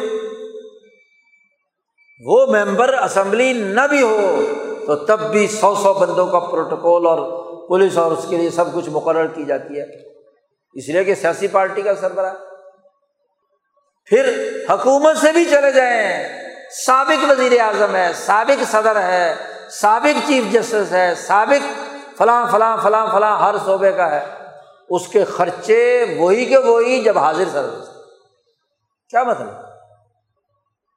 وہ 2.25 2.45
ممبر 2.45 2.93
اسمبلی 2.93 3.53
نہ 3.53 3.87
بھی 3.89 4.01
ہو 4.01 4.45
تو 4.85 4.95
تب 4.95 5.31
بھی 5.31 5.47
سو 5.47 5.75
سو 5.75 5.93
بندوں 5.93 6.27
کا 6.27 6.39
پروٹوکول 6.39 7.07
اور 7.07 7.41
پولیس 7.67 7.97
اور 7.97 8.11
اس 8.11 8.25
کے 8.29 8.37
لیے 8.37 8.49
سب 8.49 8.73
کچھ 8.73 8.89
مقرر 8.89 9.27
کی 9.27 9.45
جاتی 9.45 9.79
ہے۔ 9.79 9.83
اس 10.73 10.89
لیے 10.89 11.03
کہ 11.03 11.15
سیاسی 11.15 11.47
پارٹی 11.47 11.81
کا 11.81 11.95
سربراہ۔ 11.95 12.33
پھر 14.05 14.49
حکومت 14.69 15.17
سے 15.17 15.31
بھی 15.31 15.45
چلے 15.45 15.71
جائیں۔ 15.71 16.27
سابق 16.85 17.31
وزیر 17.31 17.59
اعظم 17.59 17.95
ہے، 17.95 18.11
سابق 18.15 18.71
صدر 18.71 19.01
ہے۔ 19.01 19.50
سابق 19.71 20.27
چیف 20.27 20.53
جسٹس 20.53 20.91
ہے، 20.91 21.15
سابق 21.15 21.81
فلاں 22.17 22.45
فلاں 22.51 22.77
فلاں 22.83 23.07
فلاں 23.11 23.39
ہر 23.39 23.55
صوبے 23.65 23.91
کا 23.91 24.11
ہے۔ 24.11 24.25
اس 24.89 25.07
کے 25.07 25.23
خرچے 25.23 26.05
وہی 26.19 26.45
کے 26.45 26.57
وہی 26.57 27.03
جب 27.03 27.17
حاضر 27.17 27.43
سروس 27.53 27.87
کیا 29.09 29.23
مطلب؟ 29.23 29.47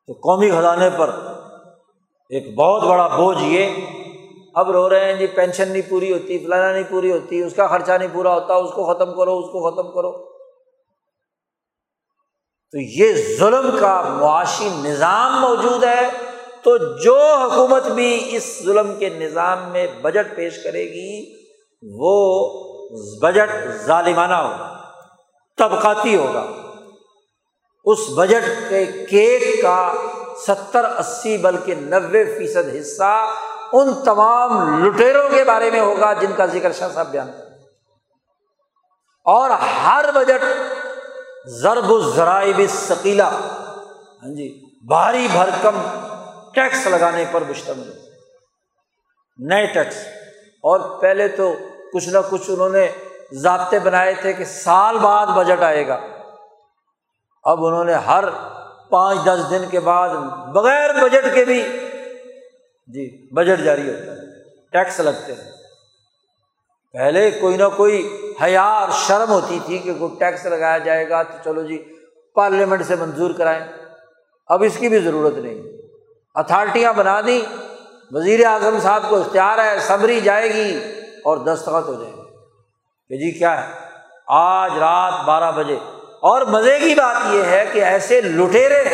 تو 0.06 0.12
قومی 0.12 0.50
خزانے 0.50 0.90
پر 0.90 1.10
ایک 2.30 2.58
بہت 2.58 2.82
بڑا 2.82 3.06
بوجھ 3.06 3.42
یہ، 3.42 3.86
اب 4.54 4.70
رو 4.70 4.90
رہے 4.90 5.04
ہیں 5.04 5.14
جی 5.14 5.26
پینشن 5.26 5.68
نہیں 5.68 5.90
پوری 5.90 6.12
ہوتی، 6.12 6.38
فلانا 6.38 6.72
نہیں 6.72 6.90
پوری 6.90 7.12
ہوتی، 7.12 7.42
اس 7.42 7.54
کا 7.54 7.66
خرچہ 7.66 7.92
نہیں 7.92 8.08
پورا 8.12 8.34
ہوتا، 8.34 8.54
اس 8.54 8.70
کو 8.70 8.94
ختم 8.94 9.16
کرو، 9.16 9.38
اس 9.38 9.44
کو 9.44 9.70
ختم 9.70 9.94
کرو۔ 9.94 10.12
تو 12.72 12.78
یہ 12.78 13.36
ظلم 13.38 13.76
کا 13.80 14.02
معاشی 14.20 14.68
نظام 14.76 15.40
موجود 15.40 15.84
ہے۔ 15.84 16.33
تو 16.64 16.76
جو 16.76 17.34
حکومت 17.42 17.86
بھی 17.86 18.36
اس 18.36 18.62
ظلم 18.64 18.94
کے 18.98 19.08
نظام 19.08 19.70
میں 19.72 19.86
بجٹ 20.02 20.36
پیش 20.36 20.62
کرے 20.64 20.84
گی، 20.84 21.34
وہ 21.82 22.14
بجٹ 23.22 23.50
ظالمانہ 23.86 24.34
ہوگا، 24.34 24.78
طبقاتی 25.58 26.16
ہوگا۔ 26.16 26.44
اس 27.84 27.98
بجٹ 28.16 28.44
کے 28.68 28.84
کیک 28.86 29.62
کا 29.62 29.92
ستر 30.46 30.84
اسی 30.84 31.36
بلکہ 31.36 31.74
نوے 31.74 32.24
فیصد 32.24 32.74
حصہ 32.80 33.34
ان 33.72 33.92
تمام 34.04 34.84
لٹیروں 34.84 35.28
کے 35.28 35.44
بارے 35.44 35.70
میں 35.70 35.80
ہوگا 35.80 36.12
جن 36.12 36.32
کا 36.36 36.46
ذکر 36.46 36.72
شاہ 36.72 36.88
صاحب 36.94 37.10
بیان 37.10 37.30
کر 37.32 37.44
اور 39.26 39.50
ہر 39.50 40.04
بجٹ 40.14 40.44
ضرب 41.46 41.92
الذرائب 41.94 42.60
ثقیلا 42.68 43.28
ہاں 43.28 44.34
جی 44.34 44.48
بھاری 44.86 45.28
بھرکم 45.32 45.80
ٹیکس 46.54 46.86
لگانے 46.86 47.24
پر 47.32 47.42
مشتمل 47.48 47.90
نئے 49.38 49.66
ٹیکس۔ 49.66 49.96
اور 50.62 51.00
پہلے 51.00 51.28
تو 51.28 51.54
کچھ 51.92 52.08
نہ 52.08 52.18
کچھ 52.30 52.50
انہوں 52.50 52.68
نے 52.68 52.88
ضابطے 53.32 53.78
بنائے 53.78 54.14
تھے 54.20 54.32
کہ 54.32 54.44
سال 54.44 54.98
بعد 54.98 55.26
بجٹ 55.26 55.62
آئے 55.62 55.86
گا۔ 55.86 56.00
اب 57.44 57.64
انہوں 57.66 57.84
نے 57.84 57.94
ہر 57.94 58.24
پانچ 58.90 59.18
دس 59.24 59.50
دن 59.50 59.62
کے 59.70 59.80
بعد 59.80 60.08
بغیر 60.54 60.90
بجٹ 61.02 61.34
کے 61.34 61.44
بھی 61.44 61.62
جی 62.86 63.34
بجٹ 63.34 63.64
جاری 63.64 63.90
ہوتا 63.90 64.12
ہے۔ 64.12 64.42
ٹیکس 64.70 65.00
لگتے 65.00 65.32
ہیں۔ 65.32 65.50
پہلے 66.92 67.30
کوئی 67.30 67.56
نہ 67.56 67.64
کوئی 67.76 68.26
حیا 68.42 68.62
اور 68.62 68.88
شرم 69.06 69.30
ہوتی 69.30 69.58
تھی 69.66 69.78
کہ 69.78 69.92
کوئی 69.98 70.16
ٹیکس 70.18 70.46
لگایا 70.46 70.78
جائے 70.78 71.08
گا 71.08 71.22
تو 71.22 71.38
چلو 71.44 71.62
جی 71.62 71.92
پارلیمنٹ 72.34 72.86
سے 72.86 72.96
منظور 72.96 73.30
کرائیں۔ 73.30 73.66
اب 74.46 74.62
اس 74.62 74.76
کی 74.78 74.88
بھی 74.88 74.98
ضرورت 74.98 75.34
نہیں۔ 75.34 75.83
اتھارٹیاں 76.34 76.92
بنا 76.92 77.20
دیں۔ 77.26 77.52
وزیر 78.10 78.46
اعظم 78.46 78.78
صاحب 78.82 79.02
کو 79.08 79.16
اختیار 79.16 79.58
ہے 79.58 79.78
سمری 79.78 80.20
جائے 80.20 80.54
گی 80.54 80.92
اور 81.24 81.36
دستخط 81.36 81.88
ہو 81.88 81.94
جائے 81.94 82.12
گی۔ 82.12 82.22
کہ 83.08 83.16
جی 83.16 83.38
کیا 83.38 83.68
ہے؟ 83.68 83.72
آج 84.28 84.70
رات 84.78 85.24
بارہ 85.24 85.52
بجے۔ 85.52 85.78
اور 86.02 86.42
مزے 86.42 86.78
کی 86.78 86.94
بات 86.94 87.16
یہ 87.30 87.44
ہے 87.44 87.66
کہ 87.72 87.84
ایسے 87.84 88.20
لٹیرے 88.20 88.84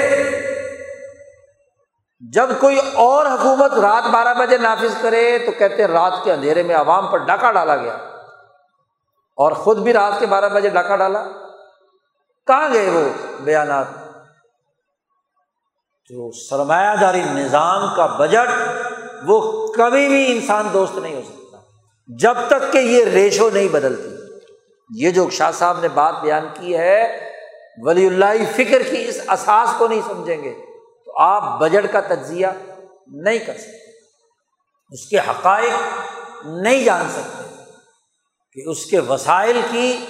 جب 2.33 2.51
کوئی 2.61 2.79
اور 2.95 3.27
حکومت 3.27 3.73
رات 3.73 4.11
بارہ 4.11 4.35
بجے 4.35 4.57
نافذ 4.57 5.03
کرے 5.03 5.39
تو 5.47 5.53
کہتے 5.59 5.87
رات 5.87 6.13
کے 6.25 6.33
اندھیرے 6.33 6.63
میں 6.63 6.75
عوام 6.75 7.07
پر 7.07 7.19
ڈاکہ 7.19 7.53
ڈالا 7.53 7.77
گیا۔ 7.77 7.95
اور 9.37 9.53
خود 9.53 9.79
بھی 9.79 9.93
رات 9.93 10.13
کے 10.19 10.27
بارہ 10.27 10.49
بجے 10.49 10.69
ڈاکہ 10.69 10.97
ڈالا۔ 10.97 11.23
کہاں 12.47 12.73
گئے 12.73 12.91
وہ 12.91 13.09
بیانات؟ 13.41 13.87
جو 16.11 16.31
سرمایہ 16.33 16.97
داری 17.01 17.23
نظام 17.23 17.95
کا 17.97 18.07
بجٹ 18.07 18.49
وہ 19.27 19.67
کبھی 19.73 20.09
بھی 20.09 20.33
انسان 20.33 20.69
دوست 20.73 20.99
نہیں 20.99 21.15
ہو 21.15 21.21
سکتا۔ 21.21 21.57
جب 22.07 22.35
تک 22.47 22.73
کہ 22.73 22.79
یہ 22.79 23.05
ریشو 23.05 23.51
نہیں 23.51 23.69
بدلتی۔ 23.69 24.09
یہ 24.97 25.11
جو 25.11 25.31
شاہ 25.31 25.51
صاحب 25.51 25.81
نے 25.81 25.89
بات 25.89 26.15
بیان 26.23 26.47
کی 26.61 26.77
ہے، 26.77 27.31
ولی 27.79 28.07
اللہ 28.07 28.53
فکر 28.57 28.83
کی 28.83 29.09
اس 29.09 29.21
اساس 29.29 29.69
کو 29.79 29.89
نہیں 29.89 30.01
سمجھیں 30.07 30.45
گے۔ 30.45 30.55
تو 31.05 31.19
آپ 31.19 31.59
بجٹ 31.61 31.93
کا 31.93 32.01
تجزیہ 32.01 32.47
نہیں 33.07 33.39
کر 33.39 33.55
سکتے۔ 33.55 33.91
اس 34.91 35.09
کے 35.09 35.19
حقائق 35.19 36.05
نہیں 36.45 36.85
جان 36.85 37.09
سکتے۔ 37.11 37.65
کہ 38.53 38.71
اس 38.71 38.87
کے 38.87 39.01
وسائل 39.01 39.61
کی 39.71 40.07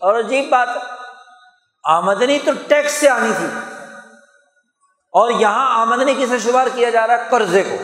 اور 0.00 0.18
عجیب 0.18 0.48
بات 0.48 0.68
آمدنی 1.84 2.38
تو 2.44 2.50
ٹیکس 2.68 2.92
سے 2.92 3.08
آنی 3.08 3.32
تھی۔ 3.38 3.73
اور 5.14 5.30
یہاں 5.30 5.80
آمدنی 5.80 6.14
کسے 6.14 6.38
شمار 6.38 6.66
کیا 6.74 6.90
جا 6.90 7.06
رہا 7.06 7.14
ہے 7.14 7.28
قرضے 7.30 7.62
کو۔ 7.62 7.76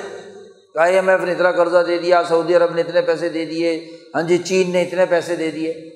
آئی 0.80 0.94
ایم 0.94 1.08
ایف 1.08 1.20
نے 1.20 1.32
اتنا 1.32 1.52
قرضہ 1.52 1.82
دے 1.86 1.98
دیا، 1.98 2.24
سعودی 2.24 2.56
عرب 2.56 2.74
نے 2.74 2.80
اتنے 2.80 3.02
پیسے 3.02 3.28
دے 3.28 3.44
دیے 3.44 3.98
ہاں 4.14 4.22
جی 4.22 4.38
چین 4.38 4.72
نے 4.72 4.82
اتنے 4.82 5.06
پیسے 5.06 5.36
دے 5.36 5.50
دیے۔ 5.50 5.90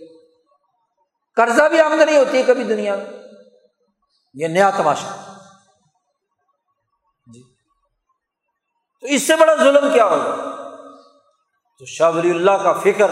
قرضہ 1.37 1.69
بھی 1.69 1.81
آمدنی 1.81 2.17
ہوتی 2.17 2.39
ہے 2.39 2.43
کبھی 2.47 2.65
دنیا 2.65 2.97
میں۔ 2.97 3.05
یہ 4.35 4.47
نیا 4.47 4.71
تماشا۔ 4.71 5.35
جی۔ 7.35 7.43
تو 9.01 9.07
اس 9.07 9.23
سے 9.23 9.37
بڑا 9.37 9.55
ظلم 9.55 9.93
کیا 9.93 10.07
ہوگا؟ 10.07 10.37
تو 11.79 11.85
شاہ 11.85 12.11
ولی 12.11 12.31
اللہ 12.31 12.51
کا 12.51 12.73
فکر، 12.73 13.11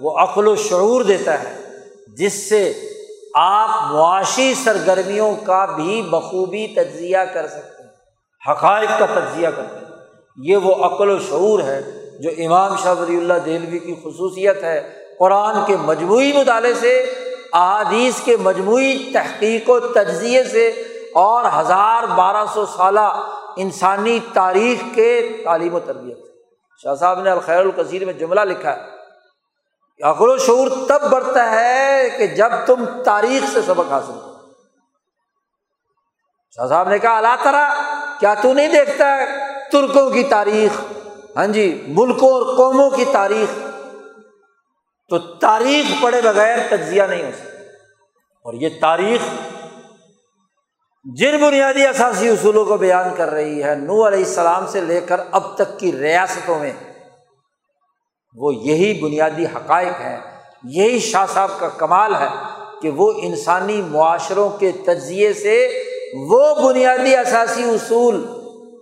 وہ 0.00 0.18
عقل 0.18 0.48
و 0.48 0.56
شعور 0.56 1.02
دیتا 1.02 1.42
ہے، 1.42 1.62
جس 2.06 2.48
سے 2.48 2.72
آپ 3.38 3.92
معاشی 3.92 4.54
سرگرمیوں 4.54 5.34
کا 5.34 5.64
بھی 5.64 6.02
بخوبی 6.02 6.66
تجزیہ 6.66 7.18
کر 7.34 7.46
سکتے 7.46 7.82
ہیں، 7.82 7.90
حقائق 8.50 8.98
کا 8.98 9.06
تجزیہ 9.06 9.48
کرتے 9.56 9.76
ہیں۔ 9.76 9.92
یہ 10.36 10.56
وہ 10.56 10.74
عقل 10.74 11.10
و 11.10 11.18
شعور 11.18 11.60
ہے 11.60 11.82
جو 12.20 12.30
امام 12.38 12.76
شاہ 12.82 12.94
ولی 12.94 13.16
اللہ 13.16 13.34
دہلوی 13.34 13.78
کی 13.78 13.94
خصوصیت 13.94 14.62
ہے۔ 14.62 14.92
قرآن 15.18 15.56
کے 15.66 15.76
مجموعی 15.76 16.32
مطالعے 16.32 16.74
سے، 16.74 17.12
احادیث 17.52 18.20
کے 18.20 18.36
مجموعی 18.36 19.10
تحقیق 19.12 19.70
و 19.70 19.80
تجزیے 19.80 20.44
سے 20.44 20.66
اور 21.14 21.44
ہزار 21.56 22.02
بارہ 22.02 22.44
سو 22.54 22.66
سالہ 22.66 23.32
انسانی 23.56 24.18
تاریخ 24.32 24.94
کے 24.94 25.40
تعلیم 25.44 25.74
و 25.74 25.80
تربیت 25.80 26.18
شاہ 26.82 26.94
صاحب 26.94 27.22
نے 27.22 27.30
الخیر 27.30 27.58
القصیر 27.58 28.04
میں 28.04 28.12
جملہ 28.12 28.40
لکھا 28.40 28.76
ہے۔ 28.76 28.95
عقل 30.02 30.28
و 30.28 30.38
شعور 30.38 30.68
تب 30.88 31.10
بڑھتا 31.10 31.50
ہے 31.50 32.10
کہ 32.18 32.26
جب 32.26 32.48
تم 32.66 32.84
تاریخ 33.04 33.54
سے 33.54 33.62
سبق 33.66 33.92
حاصل 33.92 34.12
کرو۔ 34.12 34.32
شاہ 36.56 36.66
صاحب 36.66 36.88
نے 36.88 36.98
کہا، 36.98 37.16
اللہ 37.16 37.44
ترا 37.44 37.72
کیا 38.20 38.34
تو 38.34 38.54
نہیں 38.54 38.68
دیکھتا 38.68 39.16
ہے 39.16 39.26
ترکوں 39.72 40.10
کی 40.10 40.22
تاریخ؟ 40.22 40.80
ہاں 41.36 41.46
جی 41.46 41.84
ملکوں 41.88 42.32
اور 42.32 42.56
قوموں 42.56 42.90
کی 42.90 43.04
تاریخ۔ 43.12 43.58
تو 45.08 45.18
تاریخ 45.18 46.02
پڑھے 46.02 46.20
بغیر 46.20 46.58
تجزیہ 46.70 47.02
نہیں 47.02 47.24
ہو 47.24 47.30
سکتا۔ 47.38 47.62
اور 48.44 48.54
یہ 48.54 48.68
تاریخ 48.80 49.20
جن 51.14 51.36
بنیادی 51.36 51.86
اثاثی 51.86 52.28
اصولوں 52.28 52.64
کو 52.64 52.76
بیان 52.76 53.14
کر 53.16 53.30
رہی 53.30 53.64
ہے 53.64 53.74
نو 53.74 54.06
علیہ 54.06 54.24
السلام 54.24 54.66
سے 54.66 54.80
لے 54.80 55.00
کر 55.00 55.20
اب 55.32 55.56
تک 55.56 55.78
کی 55.78 55.92
ریاستوں 55.92 56.58
میں 56.58 56.72
وہ 58.36 58.54
یہی 58.54 59.02
بنیادی 59.02 59.44
حقائق 59.44 60.00
ہیں، 60.00 60.18
یہی 60.64 60.98
شاہ 60.98 61.26
صاحب 61.34 61.50
کا 61.58 61.68
کمال 61.68 62.14
ہے 62.14 62.28
کہ 62.82 62.90
وہ 62.90 63.12
انسانی 63.16 63.82
معاشروں 63.82 64.48
کے 64.50 64.72
تجزیے 64.72 65.32
سے 65.32 65.84
وہ 66.30 66.54
بنیادی 66.54 67.16
اثاثی 67.16 67.62
اصول، 67.62 68.26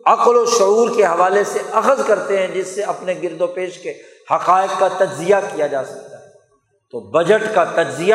عقل 0.07 0.37
و 0.37 0.45
شعور 0.47 0.89
کے 0.97 1.05
حوالے 1.05 1.45
سے 1.45 1.59
اخذ 1.73 2.07
کرتے 2.07 2.39
ہیں 2.39 2.47
جس 2.47 2.75
سے 2.75 2.83
اپنے 2.83 3.15
گرد 3.23 3.41
و 3.41 3.47
پیش 3.47 3.79
کے 3.79 3.95
حقائق 4.35 4.79
کا 4.79 4.89
تجزیہ 4.89 5.37
کیا 5.55 5.67
جا 5.67 5.85
سکتا 5.85 6.19
ہے۔ 6.19 6.25
تو 6.91 7.01
بجٹ 7.01 7.55
کا 7.55 7.65
تجزیہ 7.65 8.15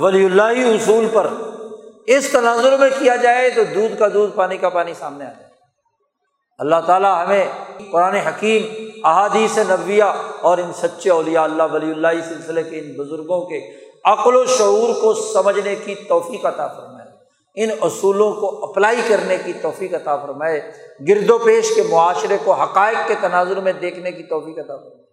ولی 0.00 0.24
اللہ 0.24 0.66
اصول 0.66 1.08
پر 1.12 1.26
اس 2.06 2.28
تناظر 2.28 2.76
میں 2.76 2.90
کیا 2.98 3.16
جائے 3.16 3.50
تو 3.50 3.64
دودھ 3.74 3.98
کا 3.98 4.08
دودھ 4.14 4.36
پانی 4.36 4.56
کا 4.56 4.68
پانی 4.68 4.94
سامنے 4.94 5.24
آ 5.24 5.32
جائے۔ 5.32 5.50
اللہ 6.58 6.76
تعالیٰ 6.86 7.26
ہمیں 7.26 7.46
قرآن 7.92 8.14
حکیم 8.14 8.84
احادیث 9.04 9.58
نبویہ 9.58 10.04
اور 10.40 10.58
ان 10.58 10.72
سچے 10.72 11.10
اولیاء 11.10 11.42
اللہ 11.42 11.62
ولی 11.72 11.90
اللہ 11.90 12.08
سلسلے 12.28 12.62
کے 12.62 12.80
ان 12.80 12.92
بزرگوں 12.92 13.46
کے 13.46 13.70
عقل 14.04 14.36
و 14.36 14.44
شعور 14.44 15.02
کو 15.02 15.14
سمجھنے 15.14 15.74
کی 15.74 15.94
توفیق 15.94 16.46
عطا 16.46 16.66
فرمائے۔ 16.66 17.04
ان 17.54 17.70
اصولوں 17.80 18.32
کو 18.32 18.70
اپلائی 18.70 19.02
کرنے 19.08 19.36
کی 19.44 19.52
توفیق 19.52 19.94
عطا 19.94 20.16
فرمائے۔ 20.16 20.72
گرد 21.08 21.30
و 21.30 21.38
پیش 21.38 21.74
کے 21.74 21.82
معاشرے 21.82 22.38
کو 22.44 22.52
حقائق 22.52 23.08
کے 23.08 23.14
تناظر 23.20 23.60
میں 23.60 23.72
دیکھنے 23.72 24.12
کی 24.12 24.22
توفیق 24.22 24.58
عطا 24.58 24.76
فرمائے۔ 24.76 25.04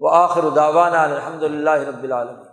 وہ 0.00 0.10
آخر 0.12 0.48
داوانہ 0.48 0.96
الحمد 0.96 1.42
للہ 1.42 1.70
رب 1.70 2.02
العالم 2.02 2.43